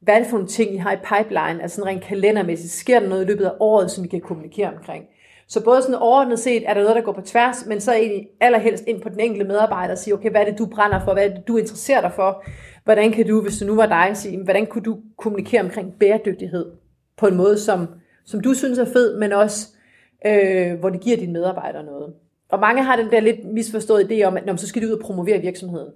Hvad 0.00 0.14
er 0.14 0.18
det 0.18 0.26
for 0.26 0.36
nogle 0.36 0.48
ting, 0.48 0.74
I 0.74 0.76
har 0.76 0.92
i 0.92 0.96
pipeline? 0.96 1.62
Altså 1.62 1.84
rent 1.84 2.02
kalendermæssigt, 2.02 2.72
sker 2.72 3.00
der 3.00 3.08
noget 3.08 3.24
i 3.24 3.26
løbet 3.26 3.44
af 3.44 3.52
året, 3.60 3.90
som 3.90 4.04
I 4.04 4.08
kan 4.08 4.20
kommunikere 4.20 4.72
omkring? 4.76 5.04
Så 5.48 5.64
både 5.64 5.82
sådan 5.82 5.94
overordnet 5.94 6.38
set 6.38 6.68
er 6.68 6.74
der 6.74 6.80
noget, 6.80 6.96
der 6.96 7.02
går 7.02 7.12
på 7.12 7.20
tværs, 7.20 7.66
men 7.66 7.80
så 7.80 7.92
egentlig 7.92 8.28
allerhelst 8.40 8.84
ind 8.86 9.00
på 9.00 9.08
den 9.08 9.20
enkelte 9.20 9.48
medarbejder 9.48 9.92
og 9.92 9.98
sige, 9.98 10.14
okay, 10.14 10.30
hvad 10.30 10.40
er 10.40 10.44
det, 10.44 10.58
du 10.58 10.66
brænder 10.66 11.04
for? 11.04 11.12
Hvad 11.12 11.24
er 11.24 11.34
det, 11.34 11.48
du 11.48 11.56
interesserer 11.56 12.00
dig 12.00 12.12
for? 12.12 12.44
Hvordan 12.84 13.12
kan 13.12 13.26
du, 13.26 13.42
hvis 13.42 13.58
du 13.58 13.66
nu 13.66 13.76
var 13.76 13.86
dig, 13.86 14.16
sige, 14.16 14.44
hvordan 14.44 14.66
kunne 14.66 14.82
du 14.82 14.98
kommunikere 15.16 15.60
omkring 15.60 15.92
bæredygtighed 16.00 16.66
på 17.16 17.26
en 17.26 17.36
måde, 17.36 17.58
som, 17.58 17.86
som 18.24 18.40
du 18.40 18.54
synes 18.54 18.78
er 18.78 18.84
fed, 18.84 19.18
men 19.18 19.32
også 19.32 19.68
øh, 20.26 20.78
hvor 20.78 20.90
det 20.90 21.00
giver 21.00 21.16
dine 21.16 21.32
medarbejdere 21.32 21.84
noget. 21.84 22.14
Og 22.48 22.60
mange 22.60 22.82
har 22.82 22.96
den 22.96 23.10
der 23.10 23.20
lidt 23.20 23.44
misforstået 23.44 24.12
idé 24.12 24.22
om, 24.22 24.36
at 24.36 24.46
når, 24.46 24.56
så 24.56 24.66
skal 24.66 24.82
de 24.82 24.86
ud 24.86 24.92
og 24.92 25.00
promovere 25.00 25.40
virksomheden. 25.40 25.88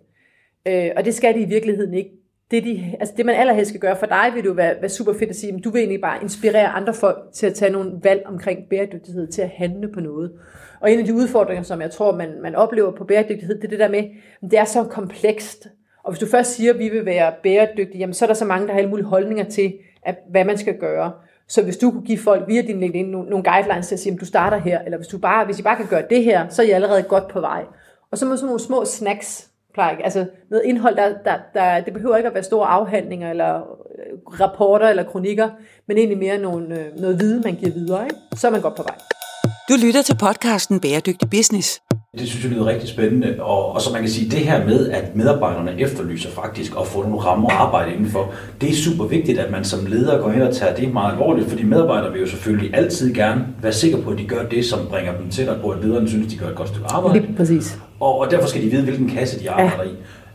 Øh, 0.66 0.90
og 0.96 1.04
det 1.04 1.14
skal 1.14 1.34
de 1.34 1.40
i 1.40 1.48
virkeligheden 1.48 1.94
ikke 1.94 2.10
det, 2.52 2.64
de, 2.64 2.96
altså 3.00 3.14
det 3.16 3.26
man 3.26 3.34
allerhelst 3.34 3.68
skal 3.68 3.80
gøre 3.80 3.96
for 3.96 4.06
dig, 4.06 4.30
vil 4.34 4.44
jo 4.44 4.52
være, 4.52 4.74
være 4.80 4.88
super 4.88 5.12
fedt 5.12 5.30
at 5.30 5.36
sige, 5.36 5.54
at 5.54 5.64
du 5.64 5.70
vil 5.70 5.78
egentlig 5.78 6.00
bare 6.00 6.22
inspirere 6.22 6.66
andre 6.66 6.94
folk 6.94 7.18
til 7.32 7.46
at 7.46 7.54
tage 7.54 7.72
nogle 7.72 7.92
valg 8.02 8.22
omkring 8.26 8.58
bæredygtighed, 8.70 9.26
til 9.26 9.42
at 9.42 9.48
handle 9.48 9.88
på 9.92 10.00
noget. 10.00 10.32
Og 10.80 10.92
en 10.92 10.98
af 10.98 11.04
de 11.04 11.14
udfordringer, 11.14 11.62
som 11.62 11.80
jeg 11.80 11.90
tror, 11.90 12.16
man, 12.16 12.42
man 12.42 12.54
oplever 12.54 12.90
på 12.96 13.04
bæredygtighed, 13.04 13.56
det 13.56 13.64
er 13.64 13.68
det 13.68 13.78
der 13.78 13.88
med, 13.88 14.04
at 14.42 14.50
det 14.50 14.58
er 14.58 14.64
så 14.64 14.84
komplekst. 14.84 15.68
Og 16.04 16.12
hvis 16.12 16.20
du 16.20 16.26
først 16.26 16.54
siger, 16.54 16.72
at 16.72 16.78
vi 16.78 16.88
vil 16.88 17.06
være 17.06 17.32
bæredygtige, 17.42 17.98
jamen 17.98 18.14
så 18.14 18.24
er 18.24 18.26
der 18.26 18.34
så 18.34 18.44
mange, 18.44 18.66
der 18.66 18.72
har 18.72 18.78
alle 18.78 18.90
mulige 18.90 19.06
holdninger 19.06 19.44
til, 19.44 19.74
at, 20.06 20.16
hvad 20.30 20.44
man 20.44 20.58
skal 20.58 20.78
gøre. 20.78 21.12
Så 21.48 21.62
hvis 21.62 21.76
du 21.76 21.90
kunne 21.90 22.02
give 22.02 22.18
folk 22.18 22.48
via 22.48 22.62
din 22.62 22.80
LinkedIn 22.80 23.06
nogle, 23.06 23.42
guidelines 23.42 23.88
til 23.88 23.94
at 23.94 23.98
sige, 23.98 24.14
at 24.14 24.20
du 24.20 24.24
starter 24.24 24.56
her, 24.56 24.80
eller 24.80 24.98
hvis, 24.98 25.08
du 25.08 25.18
bare, 25.18 25.44
hvis 25.44 25.58
I 25.58 25.62
bare 25.62 25.76
kan 25.76 25.86
gøre 25.86 26.04
det 26.10 26.24
her, 26.24 26.48
så 26.48 26.62
er 26.62 26.66
I 26.66 26.70
allerede 26.70 27.02
godt 27.02 27.28
på 27.28 27.40
vej. 27.40 27.64
Og 28.10 28.18
så 28.18 28.26
må 28.26 28.36
sådan 28.36 28.46
nogle 28.46 28.60
små 28.60 28.84
snacks, 28.84 29.51
plejer 29.74 29.96
altså 30.04 30.26
noget 30.50 30.64
indhold, 30.64 30.96
der, 30.96 31.14
der, 31.24 31.38
der, 31.54 31.80
det 31.80 31.92
behøver 31.92 32.16
ikke 32.16 32.28
at 32.28 32.34
være 32.34 32.42
store 32.42 32.66
afhandlinger, 32.66 33.30
eller 33.30 33.56
øh, 33.56 34.40
rapporter, 34.40 34.88
eller 34.88 35.02
kronikker, 35.02 35.50
men 35.86 35.98
egentlig 35.98 36.18
mere 36.18 36.38
nogle, 36.38 36.78
øh, 36.78 36.98
noget 36.98 37.20
viden, 37.20 37.42
man 37.44 37.54
giver 37.54 37.72
videre, 37.72 38.04
ikke? 38.04 38.16
så 38.36 38.46
er 38.46 38.50
man 38.50 38.60
godt 38.60 38.74
på 38.74 38.82
vej. 38.82 39.21
Du 39.68 39.74
lytter 39.84 40.02
til 40.02 40.16
podcasten 40.16 40.80
Bæredygtig 40.80 41.30
Business. 41.30 41.80
Det 42.18 42.28
synes 42.28 42.44
jeg 42.44 42.52
lyder 42.52 42.66
rigtig 42.66 42.88
spændende, 42.88 43.36
og, 43.40 43.74
og 43.74 43.80
så 43.82 43.92
man 43.92 44.00
kan 44.00 44.10
sige, 44.10 44.30
det 44.30 44.38
her 44.38 44.66
med, 44.66 44.90
at 44.90 45.16
medarbejderne 45.16 45.80
efterlyser 45.80 46.30
faktisk 46.30 46.72
at 46.80 46.86
få 46.86 47.02
nogle 47.02 47.18
rammer 47.18 47.48
at 47.50 47.56
arbejde 47.56 47.92
indenfor, 47.92 48.32
det 48.60 48.70
er 48.70 48.74
super 48.74 49.04
vigtigt, 49.04 49.38
at 49.38 49.50
man 49.50 49.64
som 49.64 49.86
leder 49.86 50.22
går 50.22 50.30
hen 50.30 50.42
og 50.42 50.54
tager 50.54 50.74
det 50.74 50.92
meget 50.92 51.12
alvorligt, 51.12 51.48
fordi 51.48 51.62
medarbejdere 51.62 52.12
vil 52.12 52.20
jo 52.20 52.26
selvfølgelig 52.26 52.74
altid 52.74 53.14
gerne 53.14 53.46
være 53.62 53.72
sikre 53.72 54.02
på, 54.02 54.10
at 54.10 54.18
de 54.18 54.24
gør 54.24 54.42
det, 54.48 54.64
som 54.64 54.86
bringer 54.88 55.16
dem 55.16 55.30
tættere 55.30 55.58
på, 55.60 55.68
at 55.68 55.84
lederen 55.84 56.08
synes, 56.08 56.32
de 56.32 56.38
gør 56.38 56.48
et 56.48 56.54
godt 56.54 56.68
stykke 56.68 56.86
arbejde. 56.86 57.20
Lige 57.20 57.36
præcis. 57.36 57.78
Og, 58.00 58.18
og 58.18 58.30
derfor 58.30 58.48
skal 58.48 58.62
de 58.62 58.68
vide, 58.68 58.82
hvilken 58.82 59.08
kasse 59.08 59.40
de 59.40 59.50
arbejder 59.50 59.84
ja. 59.84 59.90
i. 59.90 59.94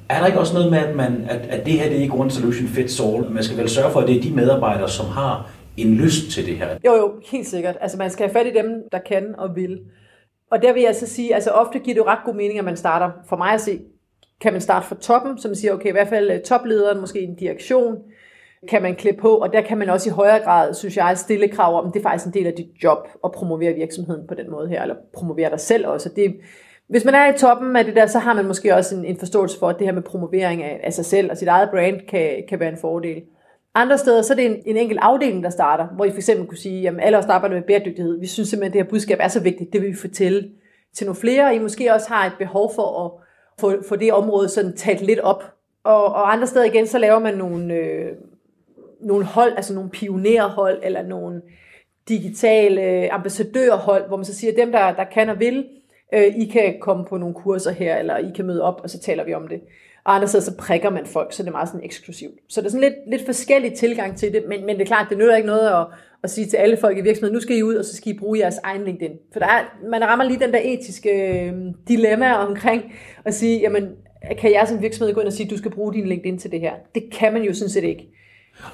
Er 0.09 0.19
der 0.19 0.25
ikke 0.25 0.39
også 0.39 0.53
noget 0.53 0.71
med, 0.71 0.79
at, 0.79 0.95
man, 0.95 1.25
at, 1.29 1.39
at 1.49 1.65
det 1.65 1.73
her 1.73 1.89
det 1.89 1.97
er 1.97 2.01
ikke 2.01 2.13
one 2.13 2.31
solution 2.31 2.67
fits 2.67 2.99
all? 2.99 3.31
Man 3.31 3.43
skal 3.43 3.57
vel 3.57 3.69
sørge 3.69 3.91
for, 3.91 3.99
at 3.99 4.07
det 4.07 4.17
er 4.17 4.21
de 4.21 4.31
medarbejdere, 4.31 4.89
som 4.89 5.05
har 5.05 5.49
en 5.77 5.95
lyst 5.95 6.31
til 6.31 6.45
det 6.45 6.57
her. 6.57 6.77
Jo, 6.85 6.95
jo, 6.95 7.13
helt 7.31 7.47
sikkert. 7.47 7.77
Altså 7.81 7.97
man 7.97 8.09
skal 8.09 8.27
have 8.27 8.33
fat 8.33 8.47
i 8.47 8.57
dem, 8.57 8.83
der 8.91 8.99
kan 8.99 9.35
og 9.37 9.55
vil. 9.55 9.79
Og 10.51 10.61
der 10.61 10.73
vil 10.73 10.81
jeg 10.81 10.95
så 10.95 11.07
sige, 11.07 11.35
altså 11.35 11.51
ofte 11.51 11.79
giver 11.79 11.95
det 11.95 12.01
jo 12.01 12.07
ret 12.07 12.19
god 12.25 12.35
mening, 12.35 12.59
at 12.59 12.65
man 12.65 12.77
starter, 12.77 13.11
for 13.29 13.37
mig 13.37 13.53
at 13.53 13.61
se, 13.61 13.79
kan 14.41 14.53
man 14.53 14.61
starte 14.61 14.87
fra 14.87 14.95
toppen, 14.95 15.37
som 15.37 15.55
siger, 15.55 15.73
okay, 15.73 15.89
i 15.89 15.91
hvert 15.91 16.07
fald 16.07 16.31
øh, 16.31 16.41
toplederen, 16.41 16.99
måske 16.99 17.21
en 17.21 17.35
direktion, 17.35 17.97
kan 18.69 18.81
man 18.81 18.95
klippe 18.95 19.21
på, 19.21 19.29
og 19.29 19.53
der 19.53 19.61
kan 19.61 19.77
man 19.77 19.89
også 19.89 20.09
i 20.09 20.13
højere 20.13 20.39
grad, 20.39 20.73
synes 20.73 20.97
jeg, 20.97 21.17
stille 21.17 21.47
krav 21.47 21.83
om, 21.83 21.91
det 21.91 21.99
er 21.99 22.03
faktisk 22.03 22.25
en 22.25 22.33
del 22.33 22.47
af 22.47 22.53
dit 22.53 22.67
job 22.83 23.07
at 23.23 23.31
promovere 23.31 23.73
virksomheden 23.73 24.27
på 24.27 24.33
den 24.33 24.51
måde 24.51 24.67
her, 24.67 24.81
eller 24.81 24.95
promovere 25.13 25.49
dig 25.49 25.59
selv 25.59 25.87
også. 25.87 26.09
Det, 26.15 26.35
hvis 26.89 27.05
man 27.05 27.15
er 27.15 27.33
i 27.33 27.37
toppen 27.37 27.75
af 27.75 27.85
det 27.85 27.95
der, 27.95 28.05
så 28.05 28.19
har 28.19 28.33
man 28.33 28.45
måske 28.45 28.75
også 28.75 28.95
en, 28.95 29.05
en 29.05 29.17
forståelse 29.17 29.59
for, 29.59 29.69
at 29.69 29.75
det 29.79 29.87
her 29.87 29.93
med 29.93 30.01
promovering 30.01 30.63
af, 30.63 30.79
af 30.83 30.93
sig 30.93 31.05
selv 31.05 31.31
og 31.31 31.37
sit 31.37 31.47
eget 31.47 31.69
brand 31.69 32.01
kan, 32.07 32.43
kan 32.49 32.59
være 32.59 32.69
en 32.69 32.77
fordel. 32.77 33.21
Andre 33.77 33.97
steder, 33.97 34.21
så 34.21 34.33
er 34.33 34.35
det 34.35 34.45
en, 34.45 34.61
en 34.65 34.77
enkelt 34.77 34.99
afdeling, 35.03 35.43
der 35.43 35.49
starter, 35.49 35.87
hvor 35.87 36.05
I 36.05 36.11
for 36.11 36.17
eksempel 36.17 36.47
kunne 36.47 36.57
sige, 36.57 36.87
at 36.87 36.95
alle 36.99 37.17
os, 37.17 37.25
der 37.25 37.33
arbejder 37.33 37.55
med 37.55 37.63
bæredygtighed, 37.63 38.19
vi 38.19 38.27
synes 38.27 38.49
simpelthen, 38.49 38.69
at 38.69 38.73
det 38.73 38.83
her 38.83 38.89
budskab 38.89 39.17
er 39.21 39.27
så 39.27 39.39
vigtigt, 39.39 39.73
det 39.73 39.81
vil 39.81 39.89
vi 39.89 39.95
fortælle 39.95 40.49
til 40.93 41.05
nogle 41.05 41.19
flere, 41.19 41.45
og 41.45 41.55
I 41.55 41.59
måske 41.59 41.93
også 41.93 42.09
har 42.09 42.25
et 42.25 42.31
behov 42.39 42.71
for 42.75 43.05
at 43.05 43.11
få, 43.59 43.83
få 43.89 43.95
det 43.95 44.13
område 44.13 44.49
sådan 44.49 44.75
talt 44.75 45.01
lidt 45.01 45.19
op. 45.19 45.43
Og, 45.83 46.05
og 46.05 46.33
andre 46.33 46.47
steder 46.47 46.65
igen, 46.65 46.87
så 46.87 46.97
laver 46.97 47.19
man 47.19 47.37
nogle, 47.37 47.73
øh, 47.73 48.11
nogle 49.01 49.25
hold, 49.25 49.53
altså 49.55 49.73
nogle 49.73 49.89
pionerhold, 49.89 50.79
eller 50.83 51.03
nogle 51.03 51.41
digitale 52.09 53.13
ambassadørhold, 53.13 54.07
hvor 54.07 54.17
man 54.17 54.25
så 54.25 54.35
siger, 54.35 54.51
at 54.51 54.57
dem, 54.57 54.71
der, 54.71 54.95
der 54.95 55.03
kan 55.03 55.29
og 55.29 55.39
vil, 55.39 55.65
øh, 56.13 56.25
I 56.37 56.45
kan 56.45 56.75
komme 56.81 57.05
på 57.05 57.17
nogle 57.17 57.35
kurser 57.35 57.71
her, 57.71 57.97
eller 57.97 58.17
I 58.17 58.31
kan 58.35 58.45
møde 58.45 58.63
op, 58.63 58.79
og 58.83 58.89
så 58.89 58.99
taler 58.99 59.23
vi 59.23 59.33
om 59.33 59.47
det. 59.47 59.61
Og 60.07 60.15
andre 60.15 60.27
steder, 60.27 60.43
så 60.43 60.57
prikker 60.57 60.89
man 60.89 61.05
folk, 61.05 61.33
så 61.33 61.43
det 61.43 61.49
er 61.49 61.51
meget 61.51 61.67
sådan 61.69 61.83
eksklusivt. 61.83 62.39
Så 62.47 62.61
det 62.61 62.67
er 62.67 62.71
sådan 62.71 62.89
lidt, 62.89 63.09
lidt 63.09 63.25
forskellig 63.25 63.73
tilgang 63.73 64.17
til 64.17 64.33
det, 64.33 64.43
men, 64.47 64.65
men 64.65 64.75
det 64.75 64.81
er 64.81 64.85
klart, 64.85 65.07
det 65.09 65.17
nytter 65.17 65.35
ikke 65.35 65.47
noget 65.47 65.69
at, 65.69 65.85
at 66.23 66.29
sige 66.29 66.47
til 66.47 66.57
alle 66.57 66.77
folk 66.77 66.97
i 66.97 67.01
virksomheden, 67.01 67.33
nu 67.33 67.39
skal 67.39 67.57
I 67.57 67.63
ud, 67.63 67.75
og 67.75 67.85
så 67.85 67.95
skal 67.95 68.11
I 68.15 68.19
bruge 68.19 68.39
jeres 68.39 68.59
egen 68.63 68.83
LinkedIn. 68.83 69.11
For 69.33 69.39
der 69.39 69.47
er, 69.47 69.61
man 69.89 70.03
rammer 70.03 70.25
lige 70.25 70.39
den 70.39 70.53
der 70.53 70.59
etiske 70.63 71.09
øh, 71.09 71.53
dilemma 71.87 72.33
omkring 72.33 72.93
at 73.25 73.33
sige, 73.33 73.59
jamen, 73.59 73.89
kan 74.39 74.51
jeg 74.51 74.67
som 74.67 74.81
virksomhed 74.81 75.13
gå 75.13 75.19
ind 75.19 75.27
og 75.27 75.33
sige, 75.33 75.49
du 75.49 75.57
skal 75.57 75.71
bruge 75.71 75.93
din 75.93 76.07
LinkedIn 76.07 76.37
til 76.37 76.51
det 76.51 76.59
her? 76.59 76.73
Det 76.95 77.03
kan 77.11 77.33
man 77.33 77.41
jo 77.41 77.53
sådan 77.53 77.69
set 77.69 77.83
ikke. 77.83 78.09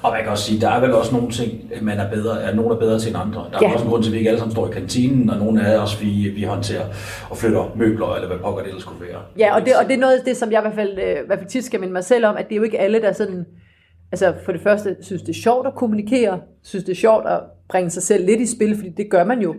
Og 0.02 0.12
man 0.12 0.22
kan 0.22 0.30
også 0.30 0.44
sige, 0.44 0.60
der 0.60 0.68
er 0.68 0.80
vel 0.80 0.92
også 0.92 1.14
nogle 1.14 1.30
ting, 1.30 1.70
man 1.82 1.98
er 1.98 2.10
bedre, 2.10 2.42
er 2.42 2.54
nogen 2.54 2.72
er 2.72 2.76
bedre 2.76 2.98
til 2.98 3.08
end 3.08 3.18
andre. 3.18 3.46
Der 3.52 3.58
er 3.58 3.62
ja. 3.62 3.72
også 3.72 3.84
en 3.84 3.90
grund 3.90 4.02
til, 4.02 4.10
at 4.10 4.12
vi 4.12 4.18
ikke 4.18 4.30
alle 4.30 4.38
sammen 4.38 4.52
står 4.52 4.68
i 4.68 4.72
kantinen, 4.72 5.30
og 5.30 5.38
nogle 5.38 5.66
af 5.66 5.78
os, 5.78 6.02
vi, 6.02 6.32
vi 6.36 6.42
håndterer 6.42 6.84
og 7.30 7.36
flytter 7.36 7.72
møbler, 7.76 8.14
eller 8.14 8.28
hvad 8.28 8.38
pokker 8.38 8.62
det 8.62 8.68
ellers 8.68 8.84
kunne 8.84 9.00
være. 9.00 9.20
Ja, 9.38 9.54
og 9.54 9.66
det, 9.66 9.72
og 9.76 9.84
det 9.84 9.94
er 9.94 9.98
noget 9.98 10.18
af 10.18 10.24
det, 10.24 10.36
som 10.36 10.52
jeg 10.52 10.60
i 10.60 10.62
hvert 10.62 10.74
fald, 10.74 10.98
øh, 10.98 11.10
i 11.10 11.26
hvert 11.26 11.38
fald 11.38 11.48
tit 11.48 11.64
skal 11.64 11.80
minde 11.80 11.92
mig 11.92 12.04
selv 12.04 12.26
om, 12.26 12.36
at 12.36 12.48
det 12.48 12.52
er 12.52 12.56
jo 12.56 12.62
ikke 12.62 12.80
alle, 12.80 13.00
der 13.00 13.12
sådan, 13.12 13.46
altså 14.12 14.34
for 14.44 14.52
det 14.52 14.60
første, 14.60 14.96
synes 15.00 15.22
det 15.22 15.28
er 15.28 15.40
sjovt 15.42 15.66
at 15.66 15.74
kommunikere, 15.74 16.40
synes 16.62 16.84
det 16.84 16.92
er 16.92 16.96
sjovt 16.96 17.26
at 17.26 17.40
bringe 17.68 17.90
sig 17.90 18.02
selv 18.02 18.26
lidt 18.26 18.40
i 18.40 18.46
spil, 18.56 18.76
fordi 18.76 18.90
det 18.96 19.10
gør 19.10 19.24
man 19.24 19.40
jo. 19.40 19.54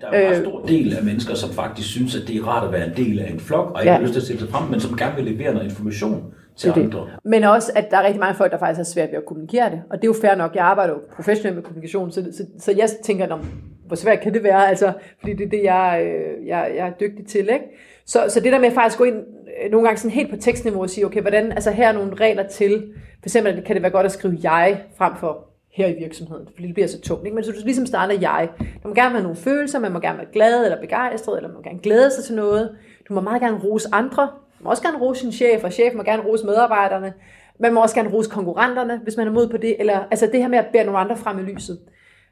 Der 0.00 0.06
er 0.06 0.20
jo 0.20 0.26
en 0.26 0.34
øh, 0.34 0.40
stor 0.40 0.66
del 0.66 0.96
af 0.96 1.04
mennesker, 1.04 1.34
som 1.34 1.50
faktisk 1.50 1.88
synes, 1.88 2.16
at 2.16 2.28
det 2.28 2.36
er 2.36 2.48
rart 2.48 2.66
at 2.66 2.72
være 2.72 2.86
en 2.86 2.96
del 2.96 3.18
af 3.18 3.30
en 3.30 3.40
flok, 3.40 3.70
og 3.74 3.80
ikke 3.80 3.90
ja. 3.90 3.96
har 3.96 4.02
lyst 4.02 4.12
til 4.12 4.20
at 4.20 4.24
stille 4.24 4.40
sig 4.40 4.50
frem, 4.50 4.70
men 4.70 4.80
som 4.80 4.96
gerne 4.96 5.16
vil 5.16 5.24
levere 5.24 5.54
noget 5.54 5.70
information 5.70 6.32
til 6.56 6.74
det 6.74 6.82
andre. 6.82 7.08
Men 7.24 7.44
også, 7.44 7.72
at 7.74 7.90
der 7.90 7.98
er 7.98 8.02
rigtig 8.02 8.20
mange 8.20 8.34
folk, 8.34 8.52
der 8.52 8.58
faktisk 8.58 8.78
har 8.78 8.84
svært 8.84 9.10
ved 9.10 9.18
at 9.18 9.24
kommunikere 9.26 9.70
det. 9.70 9.82
Og 9.90 9.96
det 9.96 10.04
er 10.04 10.08
jo 10.08 10.14
fair 10.20 10.34
nok. 10.34 10.54
Jeg 10.54 10.64
arbejder 10.64 10.92
jo 10.92 11.00
professionelt 11.16 11.56
med 11.56 11.62
kommunikation, 11.62 12.12
så, 12.12 12.22
så, 12.32 12.46
så 12.58 12.72
jeg 12.72 12.88
tænker, 13.04 13.38
hvor 13.86 13.96
svært 13.96 14.20
kan 14.20 14.34
det 14.34 14.42
være? 14.42 14.68
Altså, 14.72 14.92
fordi 15.18 15.32
det 15.32 15.46
er 15.46 15.50
det, 15.50 15.62
jeg, 15.64 16.02
øh, 16.04 16.46
jeg, 16.46 16.72
jeg 16.76 16.86
er 16.86 16.92
dygtig 17.00 17.26
til. 17.26 17.40
Ikke? 17.40 17.64
Så, 18.06 18.24
så 18.28 18.40
det 18.40 18.52
der 18.52 18.58
med 18.58 18.68
at 18.68 18.74
faktisk 18.74 18.98
gå 18.98 19.04
ind 19.04 19.16
øh, 19.16 19.70
nogle 19.70 19.86
gange 19.86 19.98
sådan 19.98 20.10
helt 20.10 20.30
på 20.30 20.36
tekstniveau 20.36 20.82
og 20.82 20.90
sige, 20.90 21.06
okay, 21.06 21.20
hvordan, 21.20 21.52
altså 21.52 21.70
her 21.70 21.88
er 21.88 21.92
nogle 21.92 22.14
regler 22.14 22.48
til, 22.48 22.92
for 22.94 23.26
eksempel 23.26 23.62
kan 23.62 23.74
det 23.76 23.82
være 23.82 23.92
godt 23.92 24.06
at 24.06 24.12
skrive 24.12 24.38
jeg 24.42 24.82
frem 24.96 25.12
for 25.20 25.46
her 25.72 25.88
i 25.88 25.94
virksomheden, 25.98 26.48
fordi 26.54 26.66
det 26.66 26.74
bliver 26.74 26.88
så 26.88 27.00
tungt. 27.00 27.24
Ikke? 27.26 27.34
Men 27.34 27.44
så 27.44 27.52
du 27.52 27.58
ligesom 27.64 27.86
starter 27.86 28.14
jeg. 28.20 28.48
Der 28.82 28.88
må 28.88 28.94
gerne 28.94 29.14
være 29.14 29.22
nogle 29.22 29.36
følelser, 29.36 29.78
man 29.78 29.92
må 29.92 30.00
gerne 30.00 30.18
være 30.18 30.26
glad 30.32 30.64
eller 30.64 30.80
begejstret, 30.80 31.36
eller 31.36 31.48
man 31.48 31.56
må 31.56 31.62
gerne 31.62 31.78
glæde 31.78 32.10
sig 32.10 32.24
til 32.24 32.34
noget. 32.34 32.76
Du 33.08 33.14
må 33.14 33.20
meget 33.20 33.40
gerne 33.42 33.58
rose 33.64 33.88
andre, 33.92 34.28
man 34.58 34.64
må 34.64 34.70
også 34.70 34.82
gerne 34.82 34.98
rose 34.98 35.20
sin 35.20 35.32
chef, 35.32 35.64
og 35.64 35.72
chef 35.72 35.94
må 35.94 36.02
gerne 36.02 36.22
rose 36.22 36.46
medarbejderne. 36.46 37.14
Man 37.60 37.74
må 37.74 37.82
også 37.82 37.94
gerne 37.94 38.12
rose 38.12 38.30
konkurrenterne, 38.30 39.00
hvis 39.02 39.16
man 39.16 39.26
er 39.26 39.32
mod 39.32 39.48
på 39.48 39.56
det. 39.56 39.76
Eller, 39.78 40.00
altså 40.10 40.26
det 40.32 40.40
her 40.40 40.48
med 40.48 40.58
at 40.58 40.66
bære 40.72 40.84
nogle 40.84 40.98
andre 40.98 41.16
frem 41.16 41.38
i 41.38 41.42
lyset. 41.42 41.78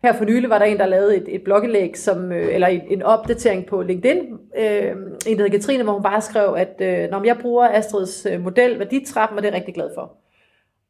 Her 0.03 0.13
for 0.13 0.25
nylig 0.25 0.51
var 0.51 0.59
der 0.59 0.67
en, 0.67 0.79
der 0.79 0.87
lavede 0.87 1.17
et, 1.17 1.25
et 1.29 1.43
blogindlæg, 1.45 1.99
som, 1.99 2.33
øh, 2.33 2.55
eller 2.55 2.67
en, 2.67 2.81
en 2.89 3.03
opdatering 3.03 3.67
på 3.67 3.83
LinkedIn. 3.83 4.19
Øh, 4.59 4.91
en, 5.27 5.39
der 5.39 5.43
hedder 5.43 5.49
Katrine, 5.49 5.85
hvor 5.85 5.93
hun 5.93 6.03
bare 6.03 6.21
skrev, 6.21 6.55
at 6.59 6.81
øh, 6.81 7.11
når 7.11 7.25
jeg 7.25 7.39
bruger 7.39 7.69
Astrids 7.69 8.27
øh, 8.27 8.41
model, 8.41 8.79
værditrappen, 8.79 9.39
og 9.39 9.43
det 9.43 9.49
er 9.49 9.53
jeg 9.53 9.59
rigtig 9.59 9.75
glad 9.75 9.91
for. 9.95 10.13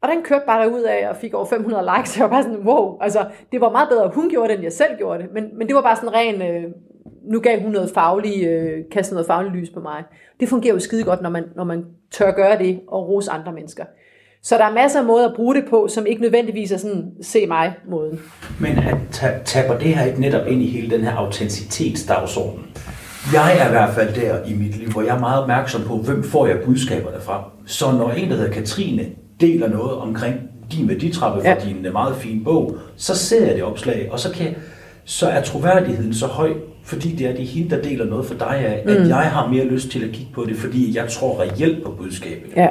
Og 0.01 0.09
den 0.09 0.23
kørte 0.23 0.43
bare 0.47 0.63
derud 0.63 0.81
af 0.81 1.09
og 1.09 1.15
fik 1.15 1.33
over 1.33 1.45
500 1.45 1.89
likes. 1.97 2.17
Jeg 2.17 2.23
var 2.23 2.29
bare 2.29 2.43
sådan, 2.43 2.67
wow, 2.67 2.97
altså 3.01 3.25
det 3.51 3.61
var 3.61 3.71
meget 3.71 3.89
bedre, 3.89 4.11
hun 4.15 4.29
gjorde 4.29 4.47
det, 4.47 4.53
end 4.53 4.63
jeg 4.63 4.71
selv 4.71 4.97
gjorde 4.97 5.23
det. 5.23 5.33
Men, 5.33 5.57
men 5.57 5.67
det 5.67 5.75
var 5.75 5.81
bare 5.81 5.95
sådan 5.95 6.13
ren, 6.13 6.41
øh, 6.41 6.71
nu 7.31 7.39
gav 7.39 7.61
hun 7.61 7.71
noget 7.71 7.91
faglig, 7.93 8.43
øh, 8.43 8.83
kastet 8.91 9.13
noget 9.13 9.27
fagligt 9.27 9.55
lys 9.55 9.69
på 9.69 9.79
mig. 9.79 10.03
Det 10.39 10.49
fungerer 10.49 10.73
jo 10.73 10.79
skide 10.79 11.03
godt, 11.03 11.21
når 11.21 11.29
man, 11.29 11.43
når 11.55 11.63
man 11.63 11.85
tør 12.11 12.31
gøre 12.31 12.57
det 12.57 12.79
og 12.87 13.07
rose 13.09 13.31
andre 13.31 13.53
mennesker. 13.53 13.83
Så 14.43 14.57
der 14.57 14.63
er 14.65 14.73
masser 14.73 14.99
af 14.99 15.05
måder 15.05 15.29
at 15.29 15.35
bruge 15.35 15.55
det 15.55 15.63
på, 15.69 15.87
som 15.87 16.05
ikke 16.05 16.21
nødvendigvis 16.21 16.71
er 16.71 16.77
sådan, 16.77 17.11
se 17.21 17.47
mig-måden. 17.47 18.19
Men 18.59 18.71
at 18.71 18.97
taber 19.45 19.77
det 19.77 19.95
her 19.95 20.05
ikke 20.05 20.21
netop 20.21 20.47
ind 20.47 20.61
i 20.61 20.67
hele 20.67 20.89
den 20.89 21.01
her 21.01 21.11
autenticitetsdagsorden? 21.11 22.65
Jeg 23.33 23.57
er 23.59 23.67
i 23.67 23.71
hvert 23.71 23.93
fald 23.93 24.15
der 24.15 24.45
i 24.45 24.53
mit 24.53 24.77
liv, 24.77 24.89
hvor 24.91 25.01
jeg 25.01 25.15
er 25.15 25.19
meget 25.19 25.41
opmærksom 25.41 25.81
på, 25.81 25.97
hvem 25.97 26.23
får 26.23 26.47
jeg 26.47 26.57
budskaber 26.65 27.11
derfra. 27.11 27.49
Så 27.65 27.91
når 27.91 28.11
en, 28.11 28.29
der 28.29 28.35
hedder 28.35 28.51
Katrine, 28.51 29.05
deler 29.41 29.69
noget 29.69 29.97
omkring 29.97 30.35
din 30.71 30.89
værditrappe 30.89 31.41
fra 31.41 31.49
ja. 31.49 31.55
din 31.65 31.87
meget 31.91 32.15
fine 32.15 32.43
bog, 32.43 32.75
så 32.95 33.15
ser 33.15 33.45
jeg 33.45 33.55
det 33.55 33.63
opslag, 33.63 34.09
og 34.11 34.19
så, 34.19 34.31
kan, 34.33 34.55
så 35.05 35.27
er 35.27 35.41
troværdigheden 35.41 36.13
så 36.13 36.27
høj, 36.27 36.53
fordi 36.85 37.15
det 37.15 37.27
er 37.27 37.35
det 37.35 37.45
hende, 37.45 37.75
der 37.75 37.81
deler 37.81 38.05
noget 38.05 38.25
for 38.25 38.33
dig 38.33 38.57
af, 38.57 38.83
mm. 38.85 38.91
at 38.91 39.07
jeg 39.07 39.15
har 39.15 39.47
mere 39.47 39.65
lyst 39.65 39.89
til 39.89 40.03
at 40.03 40.11
kigge 40.11 40.31
på 40.33 40.45
det, 40.45 40.55
fordi 40.55 40.97
jeg 40.97 41.09
tror 41.09 41.41
reelt 41.41 41.83
på 41.83 41.91
budskabet. 41.91 42.55
Ja. 42.55 42.67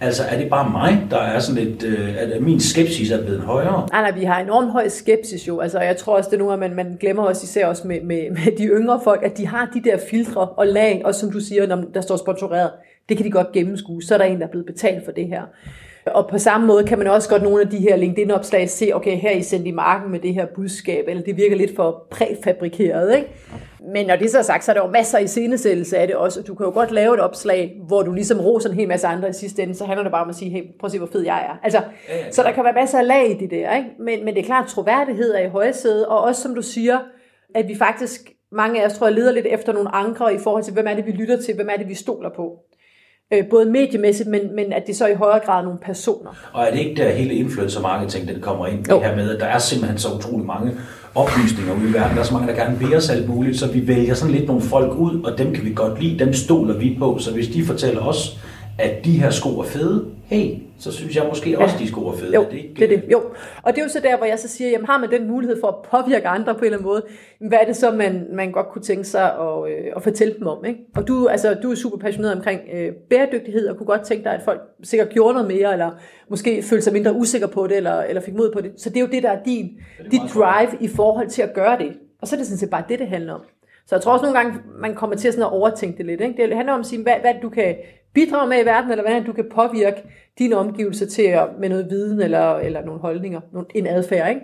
Altså 0.00 0.22
er 0.28 0.38
det 0.38 0.50
bare 0.50 0.70
mig, 0.70 1.06
der 1.10 1.16
er 1.16 1.38
sådan 1.38 1.64
lidt, 1.64 1.84
øh, 1.84 2.14
at 2.18 2.42
min 2.42 2.60
skepsis 2.60 3.10
er 3.10 3.24
blevet 3.24 3.40
højere? 3.40 3.88
Nej, 3.92 4.00
nej, 4.00 4.18
vi 4.18 4.24
har 4.24 4.40
enormt 4.40 4.72
høj 4.72 4.88
skepsis 4.88 5.48
jo. 5.48 5.60
Altså 5.60 5.80
jeg 5.80 5.96
tror 5.96 6.16
også, 6.16 6.30
det 6.30 6.36
er 6.36 6.38
nogle, 6.38 6.56
man, 6.56 6.74
man 6.74 6.96
glemmer 7.00 7.22
også 7.22 7.44
især 7.44 7.66
også 7.66 7.88
med, 7.88 8.00
med, 8.00 8.30
med 8.30 8.58
de 8.58 8.64
yngre 8.64 9.00
folk, 9.04 9.22
at 9.24 9.38
de 9.38 9.46
har 9.46 9.70
de 9.74 9.90
der 9.90 9.98
filtre 10.10 10.48
og 10.48 10.66
lag, 10.66 11.02
og 11.04 11.14
som 11.14 11.32
du 11.32 11.40
siger, 11.40 11.66
når 11.66 11.84
der 11.94 12.00
står 12.00 12.16
sponsoreret, 12.16 12.70
det 13.08 13.16
kan 13.16 13.26
de 13.26 13.30
godt 13.30 13.52
gennemskue. 13.52 14.02
Så 14.02 14.14
er 14.14 14.18
der 14.18 14.24
en, 14.24 14.40
der 14.40 14.46
er 14.46 14.50
blevet 14.50 14.66
betalt 14.66 15.04
for 15.04 15.12
det 15.12 15.26
her. 15.26 15.42
Og 16.06 16.28
på 16.28 16.38
samme 16.38 16.66
måde 16.66 16.84
kan 16.84 16.98
man 16.98 17.06
også 17.06 17.28
godt 17.28 17.42
nogle 17.42 17.60
af 17.60 17.68
de 17.68 17.78
her 17.78 17.96
LinkedIn-opslag 17.96 18.70
se, 18.70 18.90
okay, 18.94 19.16
her 19.16 19.30
er 19.30 19.34
I 19.34 19.42
sendt 19.42 19.66
i 19.66 19.70
marken 19.70 20.10
med 20.10 20.20
det 20.20 20.34
her 20.34 20.46
budskab, 20.54 21.04
eller 21.08 21.22
det 21.22 21.36
virker 21.36 21.56
lidt 21.56 21.76
for 21.76 22.06
præfabrikeret, 22.10 23.16
ikke? 23.16 23.28
Men 23.92 24.06
når 24.06 24.16
det 24.16 24.30
så 24.30 24.38
er 24.38 24.42
sagt, 24.42 24.64
så 24.64 24.72
er 24.72 24.74
der 24.74 24.82
jo 24.86 24.90
masser 24.90 25.18
i 25.18 25.26
scenesættelse 25.26 25.98
af 25.98 26.06
det 26.06 26.16
også. 26.16 26.42
Du 26.42 26.54
kan 26.54 26.66
jo 26.66 26.72
godt 26.72 26.90
lave 26.90 27.14
et 27.14 27.20
opslag, 27.20 27.80
hvor 27.86 28.02
du 28.02 28.12
ligesom 28.12 28.40
roser 28.40 28.68
en 28.68 28.74
hel 28.74 28.88
masse 28.88 29.06
andre 29.06 29.28
i 29.28 29.32
sidste 29.32 29.62
ende, 29.62 29.74
så 29.74 29.84
handler 29.84 30.02
det 30.02 30.12
bare 30.12 30.22
om 30.22 30.28
at 30.28 30.34
sige, 30.34 30.50
hey, 30.50 30.62
prøv 30.80 30.86
at 30.86 30.92
se, 30.92 30.98
hvor 30.98 31.08
fed 31.12 31.24
jeg 31.24 31.46
er. 31.48 31.58
Altså, 31.62 31.78
ja, 31.78 32.14
ja, 32.14 32.24
ja. 32.24 32.30
Så 32.30 32.42
der 32.42 32.52
kan 32.52 32.64
være 32.64 32.72
masser 32.72 32.98
af 32.98 33.06
lag 33.06 33.30
i 33.30 33.34
det 33.34 33.50
der, 33.50 33.76
ikke? 33.76 33.88
Men, 33.98 34.24
men 34.24 34.34
det 34.34 34.40
er 34.40 34.46
klart, 34.46 34.68
troværdighed 34.68 35.34
er 35.34 35.40
i 35.46 35.48
højsæde, 35.48 36.08
og 36.08 36.20
også 36.22 36.42
som 36.42 36.54
du 36.54 36.62
siger, 36.62 36.98
at 37.54 37.68
vi 37.68 37.76
faktisk, 37.76 38.32
mange 38.52 38.82
af 38.82 38.86
os 38.86 38.92
tror 38.92 39.06
jeg, 39.06 39.14
leder 39.14 39.32
lidt 39.32 39.46
efter 39.46 39.72
nogle 39.72 39.94
andre 39.94 40.34
i 40.34 40.38
forhold 40.38 40.62
til, 40.62 40.72
hvem 40.72 40.86
er 40.86 40.94
det, 40.94 41.06
vi 41.06 41.12
lytter 41.12 41.36
til, 41.36 41.54
hvem 41.54 41.68
er 41.72 41.76
det, 41.76 41.88
vi 41.88 41.94
stoler 41.94 42.30
på. 42.36 42.58
Øh, 43.32 43.44
både 43.50 43.64
mediemæssigt, 43.64 44.28
men, 44.28 44.40
men 44.54 44.72
at 44.72 44.86
det 44.86 44.96
så 44.96 45.06
i 45.06 45.14
højere 45.14 45.40
grad 45.46 45.58
er 45.58 45.64
nogle 45.64 45.78
personer. 45.78 46.50
Og 46.52 46.64
er 46.64 46.70
det 46.70 46.78
ikke 46.78 47.02
der 47.02 47.10
hele 47.10 47.34
influencer 47.34 47.80
marketing, 47.80 48.28
den 48.28 48.40
kommer 48.40 48.66
ind 48.66 48.88
jo. 48.90 48.96
det 48.96 49.04
her 49.04 49.16
med, 49.16 49.34
at 49.34 49.40
der 49.40 49.46
er 49.46 49.58
simpelthen 49.58 49.98
så 49.98 50.08
utrolig 50.18 50.46
mange 50.46 50.72
oplysninger 51.14 51.74
ude 51.74 51.90
i 51.90 51.92
verden. 51.92 52.16
Der 52.16 52.22
er 52.22 52.26
så 52.26 52.32
mange, 52.32 52.48
der 52.48 52.54
gerne 52.54 52.78
vil 52.78 52.96
os 52.96 53.10
alt 53.10 53.28
muligt, 53.28 53.58
så 53.58 53.72
vi 53.72 53.88
vælger 53.88 54.14
sådan 54.14 54.34
lidt 54.34 54.46
nogle 54.46 54.62
folk 54.62 54.92
ud, 54.92 55.22
og 55.22 55.38
dem 55.38 55.54
kan 55.54 55.64
vi 55.64 55.72
godt 55.74 56.02
lide, 56.02 56.18
dem 56.18 56.34
stoler 56.34 56.78
vi 56.78 56.96
på. 56.98 57.18
Så 57.18 57.32
hvis 57.32 57.48
de 57.48 57.64
fortæller 57.64 58.00
os, 58.00 58.38
at 58.78 59.04
de 59.04 59.10
her 59.10 59.30
sko 59.30 59.58
er 59.58 59.64
fede, 59.64 60.04
hey, 60.30 60.58
så 60.78 60.92
synes 60.92 61.16
jeg 61.16 61.26
måske 61.28 61.58
også, 61.58 61.76
ja. 61.78 61.84
de 61.84 61.88
sko 61.88 62.00
er 62.08 62.12
fede. 62.12 62.34
Jo, 62.34 62.46
det, 62.50 62.56
ikke? 62.56 62.74
det 62.76 62.84
er 62.84 62.88
det. 62.88 63.12
Jo. 63.12 63.22
Og 63.62 63.72
det 63.72 63.78
er 63.78 63.82
jo 63.82 63.88
så 63.88 64.00
der, 64.00 64.16
hvor 64.16 64.26
jeg 64.26 64.38
så 64.38 64.48
siger, 64.48 64.70
jamen 64.70 64.86
har 64.86 64.98
man 64.98 65.10
den 65.10 65.28
mulighed 65.28 65.60
for 65.60 65.68
at 65.68 65.74
påvirke 65.90 66.28
andre 66.28 66.54
på 66.54 66.58
en 66.58 66.64
eller 66.64 66.78
anden 66.78 66.86
måde, 66.86 67.02
hvad 67.40 67.58
er 67.60 67.64
det 67.64 67.76
så, 67.76 67.90
man, 67.90 68.26
man 68.32 68.52
godt 68.52 68.68
kunne 68.68 68.82
tænke 68.82 69.04
sig 69.04 69.32
at, 69.32 69.70
øh, 69.70 69.92
at 69.96 70.02
fortælle 70.02 70.34
dem 70.38 70.46
om? 70.46 70.64
Ikke? 70.64 70.80
Og 70.96 71.08
du, 71.08 71.26
altså, 71.26 71.54
du 71.54 71.70
er 71.70 71.74
super 71.74 71.98
passioneret 71.98 72.36
omkring 72.36 72.60
øh, 72.72 72.92
bæredygtighed, 73.10 73.68
og 73.68 73.76
kunne 73.76 73.86
godt 73.86 74.02
tænke 74.02 74.24
dig, 74.24 74.32
at 74.32 74.42
folk 74.42 74.60
sikkert 74.82 75.08
gjorde 75.08 75.34
noget 75.34 75.48
mere, 75.48 75.72
eller 75.72 75.90
måske 76.28 76.62
følte 76.62 76.84
sig 76.84 76.92
mindre 76.92 77.14
usikre 77.14 77.48
på 77.48 77.66
det, 77.66 77.76
eller, 77.76 78.02
eller 78.02 78.22
fik 78.22 78.34
mod 78.34 78.52
på 78.52 78.60
det. 78.60 78.72
Så 78.76 78.88
det 78.88 78.96
er 78.96 79.00
jo 79.00 79.08
det, 79.12 79.22
der 79.22 79.30
er 79.30 79.42
din, 79.44 79.70
er 79.98 80.08
dit 80.08 80.20
drive 80.34 80.70
i 80.80 80.88
forhold 80.88 81.28
til 81.28 81.42
at 81.42 81.54
gøre 81.54 81.78
det. 81.78 81.92
Og 82.20 82.28
så 82.28 82.36
er 82.36 82.38
det 82.38 82.46
sådan 82.46 82.58
set 82.58 82.70
bare 82.70 82.84
det, 82.88 82.98
det 82.98 83.08
handler 83.08 83.32
om. 83.32 83.40
Så 83.86 83.96
jeg 83.96 84.02
tror 84.02 84.12
også 84.12 84.24
nogle 84.24 84.38
gange, 84.38 84.58
man 84.78 84.94
kommer 84.94 85.16
til 85.16 85.32
sådan 85.32 85.42
at 85.42 85.52
overtænke 85.52 85.98
det 85.98 86.06
lidt. 86.06 86.20
Ikke? 86.20 86.48
Det 86.48 86.56
handler 86.56 86.74
om 86.74 86.80
at 86.80 86.86
sige, 86.86 87.02
hvad, 87.02 87.14
hvad 87.20 87.34
du 87.42 87.48
kan 87.48 87.76
bidrage 88.14 88.48
med 88.48 88.62
i 88.62 88.66
verden, 88.66 88.90
eller 88.90 89.02
hvordan 89.02 89.24
du 89.24 89.32
kan 89.32 89.44
påvirke 89.54 89.96
dine 90.38 90.56
omgivelser 90.56 91.06
til 91.06 91.22
at, 91.22 91.48
med 91.60 91.68
noget 91.68 91.86
viden 91.90 92.22
eller, 92.22 92.56
eller 92.56 92.84
nogle 92.84 93.00
holdninger, 93.00 93.40
en 93.74 93.86
adfærd. 93.86 94.28
Ikke? 94.28 94.40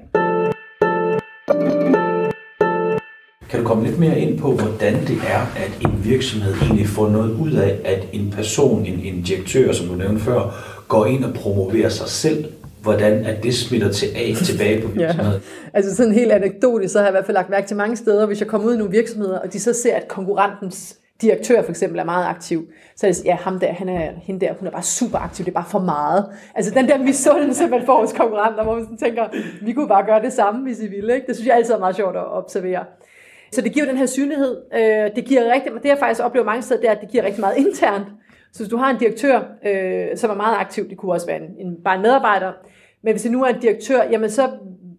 Kan 3.50 3.60
du 3.60 3.66
komme 3.66 3.86
lidt 3.86 3.98
mere 3.98 4.18
ind 4.18 4.38
på, 4.38 4.52
hvordan 4.52 4.94
det 4.94 5.16
er, 5.16 5.40
at 5.64 5.72
en 5.84 6.04
virksomhed 6.04 6.54
egentlig 6.62 6.86
får 6.86 7.08
noget 7.08 7.30
ud 7.30 7.52
af, 7.52 7.80
at 7.84 8.08
en 8.12 8.30
person, 8.30 8.86
en, 8.86 9.00
en 9.00 9.22
direktør, 9.22 9.72
som 9.72 9.86
du 9.86 9.94
nævnte 9.94 10.20
før, 10.20 10.40
går 10.88 11.06
ind 11.06 11.24
og 11.24 11.34
promoverer 11.34 11.88
sig 11.88 12.08
selv 12.08 12.44
hvordan 12.82 13.24
at 13.24 13.42
det 13.42 13.54
smitter 13.54 13.92
til 13.92 14.08
af 14.16 14.34
tilbage 14.44 14.82
på 14.82 14.88
virksomheden. 14.94 15.42
ja. 15.42 15.68
Altså 15.74 15.96
sådan 15.96 16.12
helt 16.12 16.32
anekdotisk, 16.32 16.92
så 16.92 16.98
har 16.98 17.06
jeg 17.06 17.10
i 17.10 17.16
hvert 17.16 17.26
fald 17.26 17.34
lagt 17.34 17.50
mærke 17.50 17.66
til 17.66 17.76
mange 17.76 17.96
steder, 17.96 18.26
hvis 18.26 18.40
jeg 18.40 18.48
kommer 18.48 18.68
ud 18.68 18.74
i 18.74 18.78
nogle 18.78 18.92
virksomheder, 18.92 19.38
og 19.38 19.52
de 19.52 19.60
så 19.60 19.72
ser, 19.72 19.96
at 19.96 20.08
konkurrentens 20.08 20.98
direktør 21.22 21.62
for 21.62 21.70
eksempel 21.70 21.98
er 21.98 22.04
meget 22.04 22.26
aktiv, 22.26 22.68
så 22.96 23.06
er 23.06 23.12
det, 23.12 23.24
ja, 23.24 23.34
ham 23.34 23.58
der, 23.58 23.72
han 23.72 23.88
er, 23.88 24.12
hende 24.22 24.46
der, 24.46 24.54
hun 24.54 24.66
er 24.66 24.70
bare 24.70 24.82
super 24.82 25.18
aktiv, 25.18 25.44
det 25.44 25.50
er 25.50 25.54
bare 25.54 25.70
for 25.70 25.78
meget. 25.78 26.26
Altså 26.54 26.74
den 26.74 26.88
der 26.88 26.98
misundelse, 26.98 27.66
man 27.66 27.86
får 27.86 28.00
hos 28.00 28.12
konkurrenter, 28.12 28.64
hvor 28.64 28.74
man 28.74 28.84
sådan 28.84 28.98
tænker, 28.98 29.28
vi 29.62 29.72
kunne 29.72 29.88
bare 29.88 30.06
gøre 30.06 30.22
det 30.22 30.32
samme, 30.32 30.62
hvis 30.62 30.80
I 30.80 30.86
ville. 30.86 31.14
Ikke? 31.14 31.26
Det 31.26 31.36
synes 31.36 31.48
jeg 31.48 31.56
altid 31.56 31.74
er 31.74 31.78
meget 31.78 31.96
sjovt 31.96 32.16
at 32.16 32.32
observere. 32.32 32.84
Så 33.52 33.60
det 33.60 33.72
giver 33.72 33.86
den 33.86 33.96
her 33.96 34.06
synlighed. 34.06 34.62
Øh, 34.74 35.16
det 35.16 35.24
giver 35.24 35.52
rigtig, 35.52 35.72
det 35.82 35.88
jeg 35.88 35.98
faktisk 35.98 36.24
oplever 36.24 36.46
mange 36.46 36.62
steder, 36.62 36.80
det 36.80 36.88
er, 36.88 36.92
at 36.92 37.00
det 37.00 37.10
giver 37.10 37.24
rigtig 37.24 37.40
meget 37.40 37.56
internt. 37.56 38.06
Så 38.52 38.62
hvis 38.62 38.70
du 38.70 38.76
har 38.76 38.90
en 38.90 38.98
direktør, 38.98 39.42
øh, 39.66 40.16
som 40.16 40.30
er 40.30 40.34
meget 40.34 40.56
aktiv, 40.56 40.88
det 40.88 40.98
kunne 40.98 41.12
også 41.12 41.26
være 41.26 41.36
en, 41.36 41.66
en, 41.66 41.76
bare 41.84 41.96
en 41.96 42.02
medarbejder, 42.02 42.52
men 43.02 43.12
hvis 43.12 43.22
det 43.22 43.32
nu 43.32 43.44
er 43.44 43.48
en 43.48 43.60
direktør, 43.60 44.02
jamen 44.10 44.30
så 44.30 44.48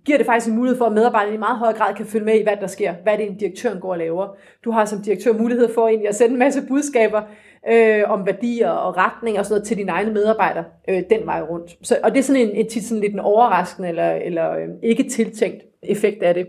giver 0.08 0.18
det 0.18 0.26
faktisk 0.26 0.47
en 0.49 0.55
mulighed 0.55 0.78
for, 0.78 0.86
at 0.86 0.93
medarbejderne 0.93 1.36
i 1.36 1.39
meget 1.39 1.58
høj 1.58 1.74
grad 1.74 1.93
kan 1.93 2.05
følge 2.05 2.26
med 2.26 2.39
i, 2.39 2.43
hvad 2.43 2.58
der 2.62 2.68
sker. 2.68 2.93
Hvad 3.03 3.18
det, 3.18 3.30
en 3.30 3.38
direktøren 3.38 3.80
går 3.80 3.91
og 3.91 3.97
laver. 3.97 4.28
Du 4.64 4.72
har 4.72 4.86
som 4.86 5.01
direktør 5.01 5.34
mulighed 5.34 5.74
for 5.74 5.88
egentlig 5.88 6.10
at 6.10 6.16
sende 6.16 6.34
en 6.34 6.39
masse 6.39 6.62
budskaber 6.68 7.22
øh, 7.70 8.03
om 8.08 8.26
værdier 8.26 8.70
og 8.70 8.97
retning 8.97 9.39
og 9.39 9.45
sådan 9.45 9.53
noget 9.53 9.68
til 9.68 9.78
dine 9.78 9.91
egne 9.91 10.14
medarbejdere 10.14 10.64
øh, 10.89 11.03
den 11.10 11.26
vej 11.26 11.41
rundt. 11.41 11.72
Så, 11.84 11.97
og 12.03 12.12
det 12.12 12.20
er 12.20 12.24
sådan 12.24 12.41
en, 12.41 12.49
en 12.49 12.70
tit 12.70 12.84
sådan 12.84 13.01
lidt 13.01 13.14
en 13.14 13.20
overraskende 13.20 13.89
eller, 13.89 14.12
eller 14.12 14.51
øh, 14.51 14.68
ikke 14.84 15.10
tiltænkt 15.10 15.64
effekt 15.84 16.24
af 16.24 16.34
det. 16.34 16.47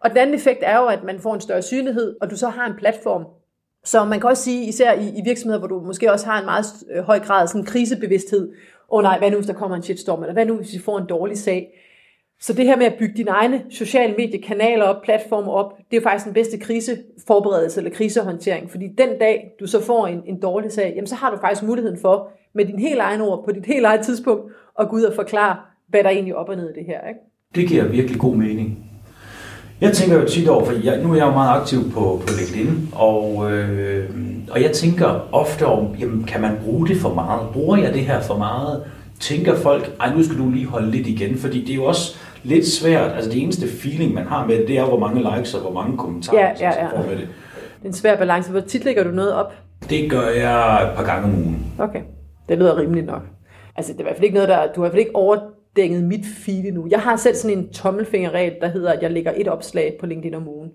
Og 0.00 0.10
den 0.10 0.18
anden 0.18 0.34
effekt 0.34 0.60
er 0.62 0.78
jo, 0.78 0.86
at 0.86 1.04
man 1.04 1.20
får 1.20 1.34
en 1.34 1.40
større 1.40 1.62
synlighed, 1.62 2.16
og 2.20 2.30
du 2.30 2.36
så 2.36 2.48
har 2.48 2.66
en 2.66 2.76
platform. 2.78 3.24
Så 3.84 4.04
man 4.04 4.20
kan 4.20 4.30
også 4.30 4.42
sige, 4.42 4.68
især 4.68 4.92
i, 4.92 5.08
i 5.08 5.22
virksomheder, 5.24 5.58
hvor 5.58 5.68
du 5.68 5.80
måske 5.80 6.12
også 6.12 6.26
har 6.26 6.38
en 6.38 6.44
meget 6.44 6.64
øh, 6.94 7.02
høj 7.02 7.18
grad 7.18 7.46
sådan 7.46 7.64
krisebevidsthed, 7.64 8.52
åh 8.90 8.98
oh 8.98 9.02
nej, 9.02 9.18
hvad 9.18 9.30
nu 9.30 9.36
hvis 9.36 9.46
der 9.46 9.54
kommer 9.54 9.76
en 9.76 9.82
shitstorm, 9.82 10.22
eller 10.22 10.32
hvad 10.32 10.46
nu 10.46 10.56
hvis 10.56 10.72
vi 10.72 10.78
får 10.78 10.98
en 10.98 11.06
dårlig 11.06 11.38
sag, 11.38 11.68
så 12.40 12.52
det 12.52 12.64
her 12.64 12.76
med 12.76 12.86
at 12.86 12.94
bygge 12.98 13.14
dine 13.16 13.30
egne 13.30 13.62
sociale 13.70 14.14
mediekanaler 14.18 14.84
op, 14.84 15.02
platformer 15.02 15.52
op, 15.52 15.76
det 15.76 15.96
er 15.96 16.00
jo 16.00 16.02
faktisk 16.02 16.24
den 16.24 16.34
bedste 16.34 16.58
kriseforberedelse 16.58 17.80
eller 17.80 17.90
krisehåndtering. 17.90 18.70
Fordi 18.70 18.86
den 18.98 19.08
dag, 19.20 19.50
du 19.60 19.66
så 19.66 19.84
får 19.84 20.06
en, 20.06 20.22
en 20.26 20.40
dårlig 20.40 20.72
sag, 20.72 20.92
jamen 20.96 21.06
så 21.06 21.14
har 21.14 21.30
du 21.30 21.36
faktisk 21.40 21.62
muligheden 21.62 21.98
for, 22.00 22.30
med 22.54 22.64
din 22.64 22.78
helt 22.78 23.00
egen 23.00 23.20
ord, 23.20 23.44
på 23.44 23.52
dit 23.52 23.66
helt 23.66 23.86
eget 23.86 24.00
tidspunkt, 24.00 24.52
at 24.80 24.88
gå 24.88 24.96
ud 24.96 25.02
og 25.02 25.14
forklare, 25.14 25.56
hvad 25.88 26.02
der 26.02 26.10
egentlig 26.10 26.32
er 26.32 26.36
op 26.36 26.48
og 26.48 26.56
ned 26.56 26.70
i 26.70 26.78
det 26.78 26.86
her. 26.86 27.08
Ikke? 27.08 27.20
Det 27.54 27.68
giver 27.68 27.84
virkelig 27.84 28.20
god 28.20 28.34
mening. 28.34 28.84
Jeg 29.80 29.92
tænker 29.92 30.20
jo 30.20 30.28
tit 30.28 30.48
over, 30.48 30.64
for 30.64 30.72
jeg, 30.84 31.02
nu 31.02 31.12
er 31.12 31.16
jeg 31.16 31.26
jo 31.26 31.30
meget 31.30 31.60
aktiv 31.60 31.90
på, 31.90 32.22
på 32.26 32.28
LinkedIn, 32.38 32.88
og, 32.92 33.52
øh, 33.52 34.10
og 34.50 34.62
jeg 34.62 34.72
tænker 34.72 35.28
ofte 35.32 35.66
om, 35.66 35.94
jamen, 36.00 36.24
kan 36.24 36.40
man 36.40 36.56
bruge 36.64 36.88
det 36.88 36.96
for 36.96 37.14
meget? 37.14 37.48
Bruger 37.52 37.76
jeg 37.76 37.94
det 37.94 38.02
her 38.02 38.20
for 38.20 38.36
meget? 38.36 38.84
Tænker 39.20 39.56
folk, 39.56 39.96
ej 40.00 40.14
nu 40.14 40.22
skal 40.22 40.38
du 40.38 40.50
lige 40.50 40.66
holde 40.66 40.90
lidt 40.90 41.06
igen, 41.06 41.38
fordi 41.38 41.60
det 41.60 41.70
er 41.70 41.74
jo 41.74 41.84
også 41.84 42.16
lidt 42.42 42.66
svært. 42.66 43.12
Altså 43.12 43.30
det 43.30 43.42
eneste 43.42 43.68
feeling, 43.68 44.14
man 44.14 44.26
har 44.26 44.46
med 44.46 44.58
det, 44.58 44.68
det 44.68 44.78
er, 44.78 44.84
hvor 44.84 44.98
mange 44.98 45.36
likes 45.36 45.54
og 45.54 45.60
hvor 45.60 45.72
mange 45.72 45.98
kommentarer, 45.98 46.38
ja, 46.38 46.52
ja, 46.60 46.84
ja. 46.84 46.90
får 46.90 47.06
med 47.06 47.16
det. 47.16 47.28
Det 47.78 47.84
er 47.84 47.88
en 47.88 47.92
svær 47.92 48.16
balance. 48.16 48.50
Hvor 48.50 48.60
tit 48.60 48.84
lægger 48.84 49.04
du 49.04 49.10
noget 49.10 49.34
op? 49.34 49.52
Det 49.90 50.10
gør 50.10 50.28
jeg 50.28 50.88
et 50.90 50.96
par 50.96 51.04
gange 51.04 51.24
om 51.24 51.34
ugen. 51.34 51.72
Okay, 51.78 52.00
det 52.48 52.58
lyder 52.58 52.78
rimeligt 52.78 53.06
nok. 53.06 53.22
Altså 53.76 53.92
det 53.92 53.98
er 53.98 54.02
i 54.02 54.06
hvert 54.06 54.16
fald 54.16 54.24
ikke 54.24 54.34
noget, 54.34 54.48
der... 54.48 54.56
Du 54.56 54.80
har 54.80 54.86
i 54.86 54.88
hvert 54.88 54.92
fald 54.92 55.00
ikke 55.00 55.16
overdænget 55.16 56.04
mit 56.04 56.26
feed 56.44 56.64
endnu. 56.64 56.86
Jeg 56.90 57.00
har 57.00 57.16
selv 57.16 57.34
sådan 57.34 57.58
en 57.58 57.72
tommelfingerregel, 57.72 58.54
der 58.60 58.68
hedder, 58.68 58.92
at 58.92 59.02
jeg 59.02 59.10
lægger 59.10 59.32
et 59.36 59.48
opslag 59.48 59.96
på 60.00 60.06
LinkedIn 60.06 60.34
om 60.34 60.48
ugen. 60.48 60.70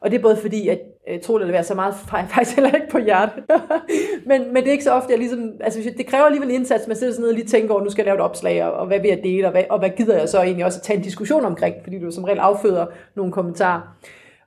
Og 0.00 0.10
det 0.10 0.18
er 0.18 0.22
både 0.22 0.36
fordi, 0.36 0.68
at 0.68 0.78
tro 1.08 1.18
tror, 1.22 1.38
det 1.38 1.42
eller 1.42 1.52
være 1.52 1.64
så 1.64 1.74
meget 1.74 1.94
faktisk 2.34 2.56
heller 2.56 2.74
ikke 2.74 2.88
på 2.88 2.98
hjertet. 2.98 3.44
men, 4.30 4.52
men 4.52 4.56
det 4.56 4.66
er 4.66 4.72
ikke 4.72 4.84
så 4.84 4.92
ofte, 4.92 5.10
jeg 5.10 5.18
ligesom, 5.18 5.52
altså 5.60 5.92
det 5.96 6.06
kræver 6.06 6.24
alligevel 6.24 6.48
en 6.48 6.54
indsats, 6.54 6.86
man 6.86 6.96
sidder 6.96 7.12
sådan 7.12 7.22
ned 7.22 7.28
og 7.28 7.34
lige 7.34 7.46
tænker 7.46 7.74
over, 7.74 7.84
nu 7.84 7.90
skal 7.90 8.02
jeg 8.02 8.06
lave 8.06 8.14
et 8.14 8.30
opslag, 8.30 8.64
og, 8.64 8.72
og 8.72 8.86
hvad 8.86 9.00
vil 9.00 9.08
jeg 9.08 9.20
dele, 9.22 9.46
og 9.46 9.50
hvad, 9.50 9.64
og 9.70 9.78
hvad 9.78 9.90
gider 9.90 10.18
jeg 10.18 10.28
så 10.28 10.42
egentlig 10.42 10.64
også 10.64 10.78
at 10.78 10.82
tage 10.82 10.96
en 10.96 11.02
diskussion 11.02 11.44
omkring, 11.44 11.74
fordi 11.82 11.98
du 11.98 12.10
som 12.10 12.24
regel 12.24 12.38
afføder 12.38 12.86
nogle 13.16 13.32
kommentarer. 13.32 13.80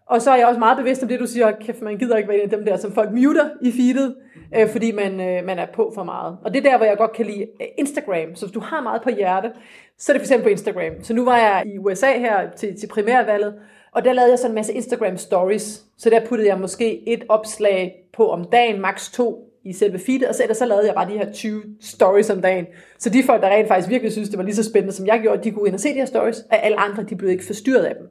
Og 0.06 0.22
så 0.22 0.32
er 0.32 0.36
jeg 0.36 0.48
også 0.48 0.60
meget 0.60 0.78
bevidst 0.78 1.04
om 1.04 1.10
det, 1.10 1.20
du 1.20 1.28
siger, 1.28 1.52
kæft, 1.52 1.82
man 1.82 1.98
gider 1.98 2.18
ikke 2.18 2.30
være 2.30 2.38
en 2.38 2.44
af 2.44 2.50
dem 2.50 2.66
der, 2.66 2.78
som 2.78 2.92
folk 2.92 3.12
muter 3.12 3.50
i 3.62 3.72
feedet, 3.72 4.16
øh, 4.56 4.70
fordi 4.70 4.92
man, 4.92 5.22
øh, 5.22 5.46
man 5.46 5.60
er 5.60 5.66
på 5.74 5.92
for 5.96 6.04
meget. 6.04 6.38
Og 6.44 6.54
det 6.54 6.66
er 6.66 6.70
der, 6.70 6.78
hvor 6.78 6.86
jeg 6.86 6.98
godt 6.98 7.14
kan 7.14 7.26
lide 7.26 7.42
øh, 7.62 7.68
Instagram. 7.78 8.36
Så 8.36 8.46
hvis 8.46 8.54
du 8.54 8.60
har 8.60 8.82
meget 8.82 9.02
på 9.02 9.10
hjerte, 9.10 9.52
så 9.98 10.12
er 10.12 10.14
det 10.14 10.22
for 10.22 10.26
eksempel 10.26 10.44
på 10.44 10.50
Instagram. 10.50 11.04
Så 11.04 11.14
nu 11.14 11.26
var 11.26 11.38
jeg 11.38 11.64
i 11.66 11.78
USA 11.78 12.18
her 12.18 12.52
til, 12.56 12.80
til 12.80 12.88
primærvalget, 12.88 13.54
og 13.96 14.06
der 14.06 14.14
lavede 14.14 14.32
jeg 14.32 14.40
sådan 14.40 14.52
en 14.52 14.56
masse 14.56 14.74
Instagram 14.74 15.18
stories. 15.18 15.84
Så 15.98 16.10
der 16.10 16.26
puttede 16.26 16.50
jeg 16.50 16.60
måske 16.60 17.10
et 17.10 17.24
opslag 17.30 17.96
på 18.14 18.30
om 18.30 18.46
dagen, 18.52 18.82
maks 18.82 19.12
to 19.12 19.50
i 19.66 19.74
selve 19.74 20.00
feedet, 20.00 20.28
og 20.28 20.36
så, 20.36 20.44
ellers 20.44 20.58
så 20.58 20.66
lavede 20.66 20.86
jeg 20.86 20.96
bare 20.96 21.10
de 21.10 21.18
her 21.18 21.32
20 21.32 21.64
stories 21.82 22.30
om 22.30 22.42
dagen. 22.42 22.66
Så 23.00 23.10
de 23.10 23.24
folk, 23.24 23.42
der 23.42 23.50
rent 23.50 23.68
faktisk 23.68 23.90
virkelig 23.90 24.12
synes, 24.12 24.30
det 24.30 24.38
var 24.38 24.44
lige 24.44 24.56
så 24.56 24.64
spændende, 24.64 24.94
som 24.94 25.08
jeg 25.08 25.20
gjorde, 25.22 25.44
de 25.44 25.52
kunne 25.52 25.68
ind 25.68 25.76
og 25.76 25.80
se 25.80 25.90
de 25.90 25.94
her 25.94 26.06
stories, 26.06 26.40
og 26.40 26.66
alle 26.66 26.80
andre, 26.80 27.04
de 27.04 27.16
blev 27.16 27.30
ikke 27.30 27.46
forstyrret 27.46 27.84
af 27.84 27.96
dem. 27.96 28.10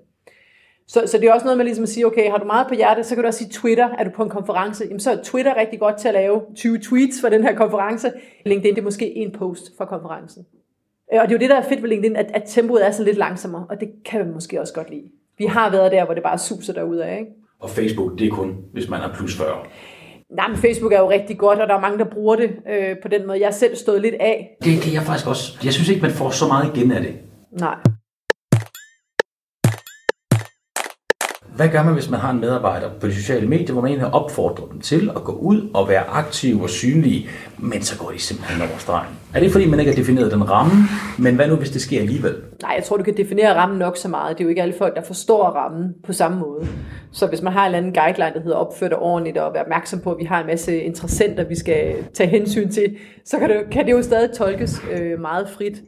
Så, 0.87 1.03
så 1.07 1.19
det 1.19 1.29
er 1.29 1.33
også 1.33 1.45
noget 1.45 1.57
med 1.57 1.65
ligesom 1.65 1.83
at 1.83 1.89
sige, 1.89 2.07
okay, 2.07 2.31
har 2.31 2.39
du 2.39 2.45
meget 2.45 2.67
på 2.69 2.75
hjertet, 2.75 3.07
så 3.07 3.15
kan 3.15 3.23
du 3.23 3.27
også 3.27 3.39
sige 3.39 3.51
Twitter. 3.51 3.89
Er 3.89 4.05
du 4.05 4.11
på 4.11 4.23
en 4.23 4.29
konference, 4.29 4.85
jamen 4.85 5.01
så 5.01 5.11
er 5.11 5.17
Twitter 5.23 5.57
rigtig 5.57 5.81
godt 5.81 5.97
til 5.97 6.09
at 6.09 6.15
lave 6.15 6.41
20 6.57 6.79
tweets 6.79 7.21
for 7.21 7.29
den 7.29 7.43
her 7.43 7.55
konference. 7.55 8.13
LinkedIn, 8.47 8.75
det 8.75 8.81
er 8.81 8.85
måske 8.85 9.17
en 9.17 9.33
post 9.33 9.77
for 9.77 9.85
konferencen. 9.85 10.47
Øh, 11.15 11.21
og 11.21 11.29
det 11.29 11.35
er 11.35 11.39
jo 11.39 11.41
det, 11.41 11.51
der 11.51 11.57
er 11.57 11.69
fedt 11.69 11.83
ved 11.83 11.89
LinkedIn, 11.89 12.17
at, 12.17 12.31
at 12.35 12.43
tempoet 12.47 12.87
er 12.87 12.91
så 12.91 13.05
lidt 13.05 13.17
langsommere, 13.17 13.67
og 13.71 13.81
det 13.81 13.89
kan 14.05 14.21
man 14.21 14.35
måske 14.35 14.61
også 14.61 14.75
godt 14.75 14.91
lide. 14.91 15.11
Vi 15.39 15.47
har 15.47 15.71
været 15.71 15.93
der, 15.93 16.05
hvor 16.05 16.15
det 16.15 16.23
bare 16.23 16.39
suser 16.39 17.03
af, 17.03 17.19
ikke? 17.19 17.31
Og 17.61 17.71
Facebook, 17.71 18.19
det 18.19 18.27
er 18.27 18.31
kun, 18.31 18.57
hvis 18.73 18.89
man 18.89 19.01
er 19.01 19.15
plus 19.15 19.37
40. 19.37 19.49
Nej, 20.31 20.49
men 20.49 20.57
Facebook 20.57 20.93
er 20.93 20.99
jo 20.99 21.11
rigtig 21.11 21.39
godt, 21.39 21.59
og 21.59 21.69
der 21.69 21.75
er 21.75 21.81
mange, 21.81 21.99
der 21.99 22.05
bruger 22.05 22.37
det 22.37 22.51
øh, 22.71 22.97
på 23.03 23.09
den 23.09 23.27
måde. 23.27 23.41
Jeg 23.41 23.47
har 23.47 23.53
selv 23.53 23.77
stået 23.77 24.01
lidt 24.01 24.15
af. 24.15 24.57
Det, 24.65 24.85
det 24.85 24.89
er 24.89 24.93
jeg 24.93 25.03
faktisk 25.03 25.29
også. 25.29 25.59
Jeg 25.65 25.73
synes 25.73 25.89
ikke, 25.89 26.03
man 26.03 26.11
får 26.11 26.31
så 26.31 26.47
meget 26.47 26.77
igen 26.77 26.93
af 26.93 27.03
det. 27.03 27.15
Nej. 27.61 27.77
Hvad 31.57 31.69
gør 31.69 31.83
man, 31.83 31.95
hvis 31.95 32.11
man 32.11 32.21
har 32.21 32.31
en 32.31 32.41
medarbejder 32.41 32.91
på 33.01 33.07
de 33.07 33.15
sociale 33.15 33.49
medier, 33.49 33.73
hvor 33.73 33.83
man 33.83 33.91
egentlig 33.91 34.15
opfordrer 34.15 34.67
dem 34.67 34.81
til 34.81 35.11
at 35.17 35.25
gå 35.25 35.33
ud 35.33 35.71
og 35.75 35.89
være 35.89 36.05
aktive 36.09 36.63
og 36.63 36.71
synlige, 36.71 37.29
men 37.59 37.83
så 37.83 37.99
går 37.99 38.11
de 38.11 38.19
simpelthen 38.19 38.63
over 38.63 38.79
stregen? 38.79 39.09
Er 39.35 39.41
det 39.41 39.53
fordi, 39.53 39.67
man 39.67 39.81
ikke 39.81 39.93
har 39.93 39.97
defineret 39.97 40.33
den 40.33 40.51
ramme, 40.51 40.73
men 41.19 41.35
hvad 41.35 41.49
nu, 41.49 41.57
hvis 41.57 41.71
det 41.71 41.81
sker 41.81 42.01
alligevel? 42.01 42.35
Nej, 42.63 42.75
jeg 42.77 42.85
tror, 42.85 42.97
du 42.97 43.03
kan 43.03 43.17
definere 43.17 43.55
rammen 43.55 43.79
nok 43.79 43.97
så 43.97 44.09
meget. 44.09 44.39
Det 44.39 44.41
er 44.41 44.45
jo 44.45 44.49
ikke 44.49 44.63
alle 44.63 44.75
folk, 44.79 44.97
der 44.97 45.03
forstår 45.03 45.45
rammen 45.45 45.95
på 46.07 46.13
samme 46.13 46.39
måde. 46.39 46.67
Så 47.13 47.27
hvis 47.27 47.43
man 47.43 47.53
har 47.53 47.61
en 47.61 47.67
eller 47.67 47.79
anden 47.79 47.95
guideline, 47.95 48.35
der 48.35 48.43
hedder 48.43 48.57
opfør 48.57 48.89
ordentligt 49.01 49.39
og 49.39 49.55
være 49.55 49.63
opmærksom 49.63 50.01
på, 50.01 50.13
at 50.13 50.19
vi 50.19 50.25
har 50.25 50.41
en 50.41 50.47
masse 50.47 50.83
interessenter, 50.83 51.45
vi 51.45 51.55
skal 51.55 51.95
tage 52.15 52.31
hensyn 52.31 52.69
til, 52.69 52.97
så 53.25 53.39
kan 53.39 53.49
det, 53.49 53.57
kan 53.71 53.87
det 53.87 53.93
jo 53.93 54.03
stadig 54.03 54.31
tolkes 54.33 54.83
øh, 54.93 55.21
meget 55.21 55.49
frit 55.49 55.83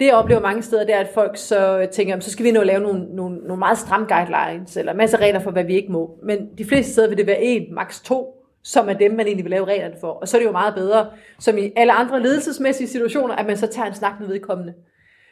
det 0.00 0.06
jeg 0.06 0.14
oplever 0.14 0.40
mange 0.40 0.62
steder, 0.62 0.84
det 0.84 0.94
er, 0.94 0.98
at 0.98 1.10
folk 1.14 1.36
så 1.36 1.88
tænker, 1.92 2.20
så 2.20 2.30
skal 2.30 2.44
vi 2.44 2.50
nu 2.50 2.62
lave 2.62 2.80
nogle, 2.80 3.16
nogle, 3.16 3.36
nogle 3.36 3.58
meget 3.58 3.78
stramme 3.78 4.06
guidelines, 4.06 4.76
eller 4.76 4.94
masser 4.94 5.18
af 5.18 5.22
regler 5.22 5.40
for, 5.40 5.50
hvad 5.50 5.64
vi 5.64 5.74
ikke 5.74 5.92
må. 5.92 6.18
Men 6.22 6.48
de 6.58 6.64
fleste 6.64 6.92
steder 6.92 7.08
vil 7.08 7.18
det 7.18 7.26
være 7.26 7.42
en, 7.42 7.74
maks 7.74 8.00
to, 8.00 8.34
som 8.62 8.88
er 8.88 8.92
dem, 8.92 9.10
man 9.10 9.26
egentlig 9.26 9.44
vil 9.44 9.50
lave 9.50 9.66
reglerne 9.66 9.94
for. 10.00 10.10
Og 10.10 10.28
så 10.28 10.36
er 10.36 10.40
det 10.40 10.46
jo 10.46 10.52
meget 10.52 10.74
bedre, 10.74 11.06
som 11.38 11.58
i 11.58 11.72
alle 11.76 11.92
andre 11.92 12.22
ledelsesmæssige 12.22 12.88
situationer, 12.88 13.34
at 13.34 13.46
man 13.46 13.56
så 13.56 13.66
tager 13.66 13.88
en 13.88 13.94
snak 13.94 14.12
med 14.20 14.28
vedkommende. 14.28 14.74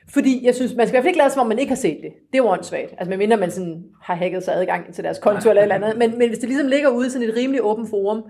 Fordi 0.08 0.46
jeg 0.46 0.54
synes, 0.54 0.74
man 0.74 0.86
skal 0.86 0.94
i 0.94 0.96
hvert 0.96 1.02
fald 1.02 1.08
ikke 1.08 1.18
lade 1.18 1.30
som 1.30 1.40
om 1.40 1.46
man 1.46 1.58
ikke 1.58 1.70
har 1.70 1.76
set 1.76 1.98
det. 2.02 2.10
Det 2.32 2.38
er 2.38 2.42
jo 2.42 2.48
åndssvagt. 2.48 2.90
Altså 2.98 3.08
medmindre 3.08 3.36
man 3.36 3.50
sådan 3.50 3.84
har 4.02 4.14
hacket 4.14 4.44
sig 4.44 4.54
adgang 4.54 4.94
til 4.94 5.04
deres 5.04 5.18
konto 5.18 5.48
eller 5.48 5.62
eller 5.62 5.74
andet. 5.74 5.96
Men, 5.98 6.18
men 6.18 6.28
hvis 6.28 6.38
det 6.38 6.48
ligesom 6.48 6.68
ligger 6.68 6.88
ude 6.88 7.06
i 7.06 7.10
sådan 7.10 7.28
et 7.28 7.36
rimelig 7.36 7.64
åbent 7.64 7.90
forum, 7.90 8.22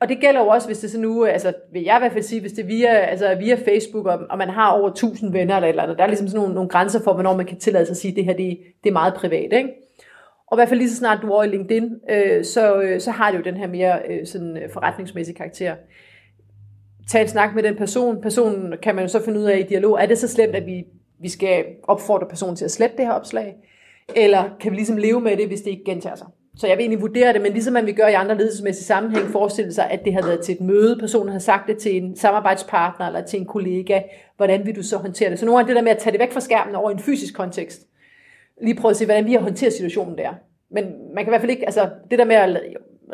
og 0.00 0.08
det 0.08 0.20
gælder 0.20 0.40
jo 0.40 0.46
også, 0.46 0.68
hvis 0.68 0.78
det 0.78 0.90
så 0.90 1.00
nu, 1.00 1.26
øh, 1.26 1.32
altså 1.32 1.52
vil 1.72 1.82
jeg 1.82 1.96
i 1.96 2.00
hvert 2.00 2.12
fald 2.12 2.24
sige, 2.24 2.40
hvis 2.40 2.52
det 2.52 2.62
er 2.62 2.66
via, 2.66 2.88
altså 2.88 3.34
via 3.34 3.54
Facebook, 3.54 4.06
og, 4.06 4.18
og 4.30 4.38
man 4.38 4.48
har 4.48 4.70
over 4.70 4.88
1000 4.88 5.32
venner 5.32 5.56
eller 5.56 5.66
et 5.66 5.70
eller 5.70 5.82
andet, 5.82 5.98
der 5.98 6.04
er 6.04 6.08
ligesom 6.08 6.28
sådan 6.28 6.40
nogle, 6.40 6.54
nogle 6.54 6.70
grænser 6.70 7.02
for, 7.02 7.12
hvornår 7.12 7.36
man 7.36 7.46
kan 7.46 7.58
tillade 7.58 7.86
sig 7.86 7.92
at 7.92 7.96
sige, 7.96 8.10
at 8.10 8.16
det 8.16 8.24
her 8.24 8.32
det, 8.32 8.58
det 8.84 8.88
er 8.88 8.92
meget 8.92 9.14
privat. 9.14 9.52
Ikke? 9.52 9.68
Og 10.46 10.56
i 10.56 10.58
hvert 10.58 10.68
fald 10.68 10.80
lige 10.80 10.90
så 10.90 10.96
snart 10.96 11.18
du 11.22 11.30
er 11.30 11.42
i 11.42 11.48
LinkedIn, 11.48 11.94
øh, 12.10 12.44
så, 12.44 12.80
øh, 12.80 13.00
så 13.00 13.10
har 13.10 13.30
det 13.30 13.38
jo 13.38 13.42
den 13.42 13.56
her 13.56 13.68
mere 13.68 13.98
øh, 14.08 14.26
sådan, 14.26 14.56
øh, 14.56 14.70
forretningsmæssige 14.72 15.36
karakter. 15.36 15.74
Tag 17.08 17.22
en 17.22 17.28
snak 17.28 17.54
med 17.54 17.62
den 17.62 17.76
person. 17.76 18.22
Personen 18.22 18.74
kan 18.82 18.94
man 18.94 19.04
jo 19.04 19.08
så 19.08 19.24
finde 19.24 19.40
ud 19.40 19.44
af 19.44 19.58
i 19.58 19.62
dialog, 19.62 19.98
er 20.02 20.06
det 20.06 20.18
så 20.18 20.28
slemt, 20.28 20.54
at 20.54 20.66
vi, 20.66 20.84
vi 21.20 21.28
skal 21.28 21.64
opfordre 21.82 22.26
personen 22.26 22.56
til 22.56 22.64
at 22.64 22.70
slette 22.70 22.96
det 22.96 23.06
her 23.06 23.12
opslag? 23.12 23.54
Eller 24.16 24.44
kan 24.60 24.70
vi 24.70 24.76
ligesom 24.76 24.96
leve 24.96 25.20
med 25.20 25.36
det, 25.36 25.46
hvis 25.46 25.60
det 25.60 25.70
ikke 25.70 25.84
gentager 25.84 26.16
sig? 26.16 26.26
Så 26.60 26.66
jeg 26.66 26.76
vil 26.76 26.82
egentlig 26.82 27.00
vurdere 27.00 27.32
det, 27.32 27.40
men 27.40 27.52
ligesom 27.52 27.72
man 27.72 27.86
vil 27.86 27.94
gøre 27.94 28.10
i 28.10 28.14
andre 28.14 28.36
ledelsesmæssige 28.36 28.84
sammenhæng, 28.84 29.28
forestille 29.28 29.72
sig, 29.72 29.90
at 29.90 30.04
det 30.04 30.12
har 30.12 30.22
været 30.22 30.40
til 30.40 30.54
et 30.54 30.60
møde, 30.60 30.96
personen 30.98 31.32
har 31.32 31.38
sagt 31.38 31.68
det 31.68 31.78
til 31.78 31.96
en 31.96 32.16
samarbejdspartner 32.16 33.06
eller 33.06 33.20
til 33.20 33.40
en 33.40 33.46
kollega, 33.46 34.00
hvordan 34.36 34.66
vil 34.66 34.76
du 34.76 34.82
så 34.82 34.96
håndtere 34.96 35.30
det? 35.30 35.38
Så 35.38 35.46
nogle 35.46 35.60
af 35.60 35.66
det 35.66 35.76
der 35.76 35.82
med 35.82 35.90
at 35.90 35.98
tage 35.98 36.12
det 36.12 36.20
væk 36.20 36.32
fra 36.32 36.40
skærmen 36.40 36.74
over 36.74 36.90
i 36.90 36.92
en 36.92 36.98
fysisk 36.98 37.34
kontekst, 37.34 37.86
lige 38.62 38.74
prøve 38.74 38.90
at 38.90 38.96
se, 38.96 39.04
hvordan 39.04 39.26
vi 39.26 39.32
har 39.32 39.40
håndteret 39.40 39.72
situationen 39.72 40.18
der. 40.18 40.30
Men 40.70 40.84
man 41.14 41.24
kan 41.24 41.26
i 41.26 41.32
hvert 41.32 41.40
fald 41.40 41.50
ikke, 41.50 41.66
altså 41.66 41.88
det 42.10 42.18
der 42.18 42.24
med 42.24 42.36
at 42.36 42.60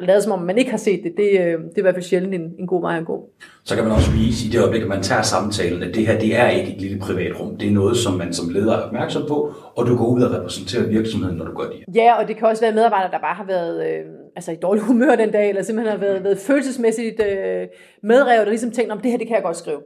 lade 0.01 0.23
som 0.23 0.33
om 0.33 0.39
man 0.39 0.59
ikke 0.59 0.71
har 0.71 0.79
set 0.79 1.01
det, 1.05 1.13
det, 1.17 1.31
øh, 1.31 1.47
det 1.47 1.75
er 1.75 1.79
i 1.79 1.81
hvert 1.81 1.95
fald 1.95 2.05
sjældent 2.05 2.35
en, 2.35 2.55
en 2.59 2.67
god 2.67 2.81
vej 2.81 2.99
at 2.99 3.05
gå. 3.05 3.29
Så 3.65 3.75
kan 3.75 3.85
man 3.85 3.93
også 3.93 4.11
vise 4.11 4.49
i 4.49 4.51
det 4.51 4.61
øjeblik, 4.61 4.83
at 4.83 4.89
man 4.89 5.03
tager 5.03 5.23
samtalen, 5.23 5.83
at 5.83 5.95
det 5.95 6.07
her 6.07 6.19
det 6.19 6.37
er 6.37 6.49
ikke 6.49 6.73
et 6.73 6.81
lille 6.81 6.99
privat 6.99 7.41
rum. 7.41 7.57
Det 7.57 7.69
er 7.69 7.73
noget, 7.73 7.97
som 7.97 8.15
man 8.15 8.33
som 8.33 8.49
leder 8.49 8.73
er 8.73 8.83
opmærksom 8.83 9.23
på, 9.29 9.55
og 9.77 9.87
du 9.87 9.97
går 9.97 10.07
ud 10.07 10.23
og 10.23 10.33
repræsenterer 10.33 10.87
virksomheden, 10.87 11.37
når 11.37 11.45
du 11.45 11.55
gør 11.59 11.69
det. 11.69 11.95
Ja, 11.95 12.15
og 12.21 12.29
det 12.29 12.37
kan 12.37 12.49
også 12.49 12.63
være 12.63 12.75
medarbejdere, 12.75 13.11
der 13.11 13.19
bare 13.19 13.35
har 13.35 13.45
været 13.45 13.87
øh, 13.89 14.05
altså 14.37 14.53
i 14.53 14.57
dårlig 14.63 14.83
humør 14.83 15.17
den 15.17 15.31
dag, 15.31 15.49
eller 15.49 15.63
simpelthen 15.63 15.93
har 15.99 16.07
været, 16.07 16.25
været 16.25 16.39
følelsesmæssigt 16.39 17.21
øh, 17.21 17.67
medrevet, 18.03 18.41
og 18.41 18.47
ligesom 18.47 18.71
tænkt, 18.71 18.93
om 18.93 19.01
det 19.01 19.11
her 19.11 19.19
det 19.19 19.27
kan 19.27 19.37
jeg 19.37 19.43
godt 19.43 19.57
skrive. 19.57 19.81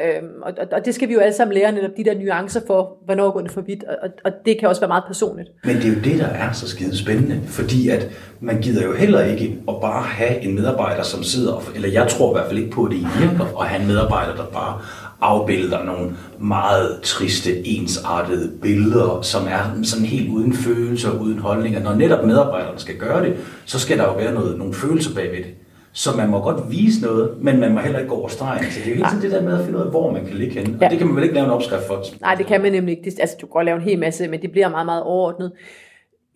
Øhm, 0.00 0.42
og, 0.42 0.52
og 0.72 0.84
det 0.84 0.94
skal 0.94 1.08
vi 1.08 1.14
jo 1.14 1.20
alle 1.20 1.34
sammen 1.34 1.54
lære, 1.54 1.72
netop 1.72 1.90
de 1.96 2.04
der 2.04 2.18
nuancer 2.18 2.60
for, 2.66 2.96
hvornår 3.04 3.30
går 3.30 3.40
det 3.40 3.50
for 3.50 3.60
vidt, 3.60 3.84
og, 3.84 4.08
og 4.24 4.32
det 4.44 4.58
kan 4.58 4.68
også 4.68 4.80
være 4.80 4.88
meget 4.88 5.04
personligt. 5.06 5.48
Men 5.64 5.76
det 5.76 5.84
er 5.84 5.88
jo 5.88 6.00
det, 6.04 6.18
der 6.18 6.26
er 6.26 6.52
så 6.52 6.68
skide 6.68 6.96
spændende, 6.96 7.40
fordi 7.46 7.88
at 7.88 8.08
man 8.40 8.60
gider 8.60 8.86
jo 8.86 8.92
heller 8.92 9.24
ikke 9.24 9.58
at 9.68 9.74
bare 9.80 10.02
have 10.02 10.40
en 10.40 10.54
medarbejder, 10.54 11.02
som 11.02 11.22
sidder, 11.22 11.70
eller 11.74 11.88
jeg 11.88 12.08
tror 12.08 12.30
i 12.30 12.38
hvert 12.38 12.46
fald 12.46 12.58
ikke 12.58 12.70
på, 12.70 12.84
at 12.84 12.90
det 12.90 12.98
virker, 12.98 13.60
at 13.60 13.66
have 13.66 13.82
en 13.82 13.88
medarbejder, 13.88 14.36
der 14.36 14.46
bare 14.46 14.80
afbilder 15.20 15.84
nogle 15.84 16.16
meget 16.38 17.00
triste, 17.02 17.66
ensartede 17.66 18.52
billeder, 18.62 19.20
som 19.22 19.46
er 19.46 19.82
sådan 19.82 20.06
helt 20.06 20.30
uden 20.30 20.52
følelser, 20.52 21.10
uden 21.10 21.38
holdninger. 21.38 21.82
Når 21.82 21.94
netop 21.94 22.24
medarbejderne 22.24 22.78
skal 22.78 22.96
gøre 22.96 23.24
det, 23.24 23.36
så 23.64 23.78
skal 23.78 23.98
der 23.98 24.04
jo 24.04 24.12
være 24.12 24.34
noget, 24.34 24.58
nogle 24.58 24.74
følelser 24.74 25.14
bagved 25.14 25.38
det. 25.38 25.54
Så 25.92 26.16
man 26.16 26.28
må 26.28 26.40
godt 26.40 26.70
vise 26.70 27.02
noget, 27.02 27.36
men 27.40 27.60
man 27.60 27.74
må 27.74 27.80
heller 27.80 27.98
ikke 27.98 28.08
gå 28.08 28.16
over 28.16 28.28
stregen. 28.28 28.64
Så 28.70 28.80
det 28.80 28.86
er 28.86 28.90
jo 28.90 28.96
hele 28.96 29.08
tiden 29.08 29.22
det 29.22 29.30
der 29.30 29.42
med 29.42 29.58
at 29.58 29.64
finde 29.64 29.78
ud 29.78 29.84
af, 29.84 29.90
hvor 29.90 30.10
man 30.12 30.26
kan 30.26 30.34
ligge 30.34 30.54
henne. 30.54 30.78
Ja. 30.80 30.84
Og 30.84 30.90
det 30.90 30.98
kan 30.98 31.06
man 31.06 31.16
vel 31.16 31.24
ikke 31.24 31.34
lave 31.34 31.44
en 31.44 31.50
opskrift 31.50 31.86
for? 31.86 32.02
Nej, 32.20 32.34
det 32.34 32.46
kan 32.46 32.62
man 32.62 32.72
nemlig 32.72 32.98
ikke. 32.98 33.10
Det, 33.10 33.20
altså, 33.20 33.36
du 33.40 33.46
kan 33.46 33.52
godt 33.52 33.64
lave 33.64 33.76
en 33.76 33.82
hel 33.82 33.98
masse, 33.98 34.28
men 34.28 34.42
det 34.42 34.52
bliver 34.52 34.68
meget, 34.68 34.86
meget 34.86 35.02
overordnet. 35.02 35.52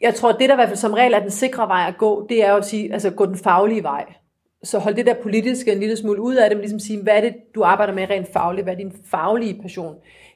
Jeg 0.01 0.15
tror, 0.15 0.29
at 0.29 0.37
det 0.39 0.49
der 0.49 0.55
i 0.55 0.57
hvert 0.57 0.69
fald 0.69 0.79
som 0.79 0.93
regel 0.93 1.15
er 1.15 1.21
den 1.21 1.31
sikre 1.31 1.69
vej 1.69 1.85
at 1.89 1.99
gå, 1.99 2.27
det 2.29 2.45
er 2.45 2.51
jo 2.51 2.57
at 2.57 2.65
sige, 2.65 2.93
altså 2.93 3.11
gå 3.11 3.27
den 3.27 3.37
faglige 3.37 3.83
vej. 3.83 4.05
Så 4.65 4.79
hold 4.79 4.95
det 4.95 5.07
der 5.07 5.15
politiske 5.23 5.73
en 5.73 5.81
lille 5.81 5.97
smule 5.97 6.21
ud 6.21 6.35
af 6.35 6.51
det, 6.51 6.57
men 6.57 6.63
ligesom 6.63 6.79
sige, 6.79 7.03
hvad 7.03 7.17
er 7.17 7.21
det, 7.21 7.35
du 7.55 7.63
arbejder 7.63 7.95
med 7.95 8.11
rent 8.11 8.33
fagligt? 8.33 8.65
Hvad 8.65 8.75
er 8.75 8.79
din 8.79 8.93
faglige 9.11 9.63
passion? 9.63 9.95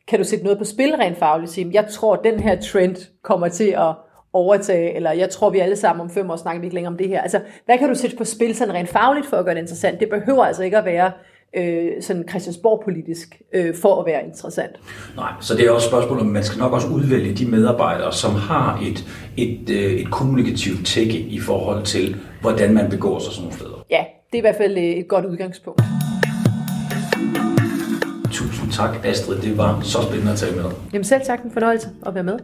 Kan 0.09 0.19
du 0.19 0.25
sætte 0.25 0.45
noget 0.45 0.59
på 0.59 0.65
spil 0.65 0.95
rent 0.95 1.19
fagligt? 1.19 1.51
Sige, 1.51 1.71
jeg 1.73 1.87
tror, 1.91 2.15
at 2.15 2.21
den 2.25 2.41
her 2.41 2.61
trend 2.61 2.97
kommer 3.23 3.49
til 3.49 3.69
at 3.69 3.95
overtage, 4.33 4.97
eller 4.97 5.13
jeg 5.13 5.31
tror, 5.31 5.51
vi 5.51 5.59
alle 5.59 5.77
sammen 5.77 6.01
om 6.01 6.11
fem 6.11 6.31
år 6.31 6.37
snakker 6.37 6.61
vi 6.61 6.67
ikke 6.67 6.75
længere 6.75 6.93
om 6.93 6.99
det 6.99 7.09
her. 7.09 7.21
Altså, 7.21 7.41
hvad 7.67 7.79
kan 7.79 7.89
du 7.89 7.95
sætte 7.95 8.17
på 8.17 8.25
spil 8.25 8.57
sådan 8.57 8.75
rent 8.75 8.89
fagligt 8.89 9.27
for 9.27 9.37
at 9.37 9.45
gøre 9.45 9.55
det 9.55 9.61
interessant? 9.61 10.01
Det 10.01 10.09
behøver 10.09 10.45
altså 10.45 10.63
ikke 10.63 10.79
at 10.79 10.85
være 10.85 11.13
øh, 11.57 12.03
sådan 12.03 12.29
Christiansborg-politisk 12.29 13.43
øh, 13.55 13.75
for 13.75 14.01
at 14.01 14.07
være 14.07 14.27
interessant. 14.27 14.73
Nej, 15.17 15.33
så 15.41 15.55
det 15.55 15.67
er 15.67 15.71
også 15.71 15.87
et 15.87 15.91
spørgsmål 15.91 16.19
om, 16.19 16.27
man 16.27 16.43
skal 16.45 16.59
nok 16.59 16.73
også 16.73 16.89
udvælge 16.89 17.35
de 17.35 17.47
medarbejdere, 17.47 18.13
som 18.13 18.35
har 18.35 18.83
et, 18.83 19.05
et, 19.37 19.71
øh, 19.71 19.93
et 19.93 20.11
kommunikativt 20.11 20.87
tække 20.87 21.19
i 21.19 21.41
forhold 21.41 21.85
til, 21.85 22.17
hvordan 22.41 22.75
man 22.75 22.91
begår 22.91 23.19
sig 23.19 23.33
sådan 23.33 23.45
nogle 23.45 23.59
steder. 23.59 23.85
Ja, 23.91 24.05
det 24.33 24.35
er 24.35 24.39
i 24.39 24.41
hvert 24.41 24.57
fald 24.57 24.79
øh, 24.79 24.85
et 24.85 25.09
godt 25.09 25.25
udgangspunkt. 25.25 25.83
Tusind 28.33 28.73
tak, 28.73 29.07
Astrid. 29.07 29.37
Det 29.37 29.59
var 29.59 29.81
så 29.83 30.03
spændende 30.03 30.33
at 30.33 30.39
tale 30.39 30.57
med 30.57 30.65
dig. 30.65 30.73
Jamen 30.93 31.05
selv 31.05 31.23
tak 31.27 31.43
en 31.45 31.51
fornøjelse 31.51 31.89
at 32.07 32.15
være 32.15 32.25
med. 32.25 32.39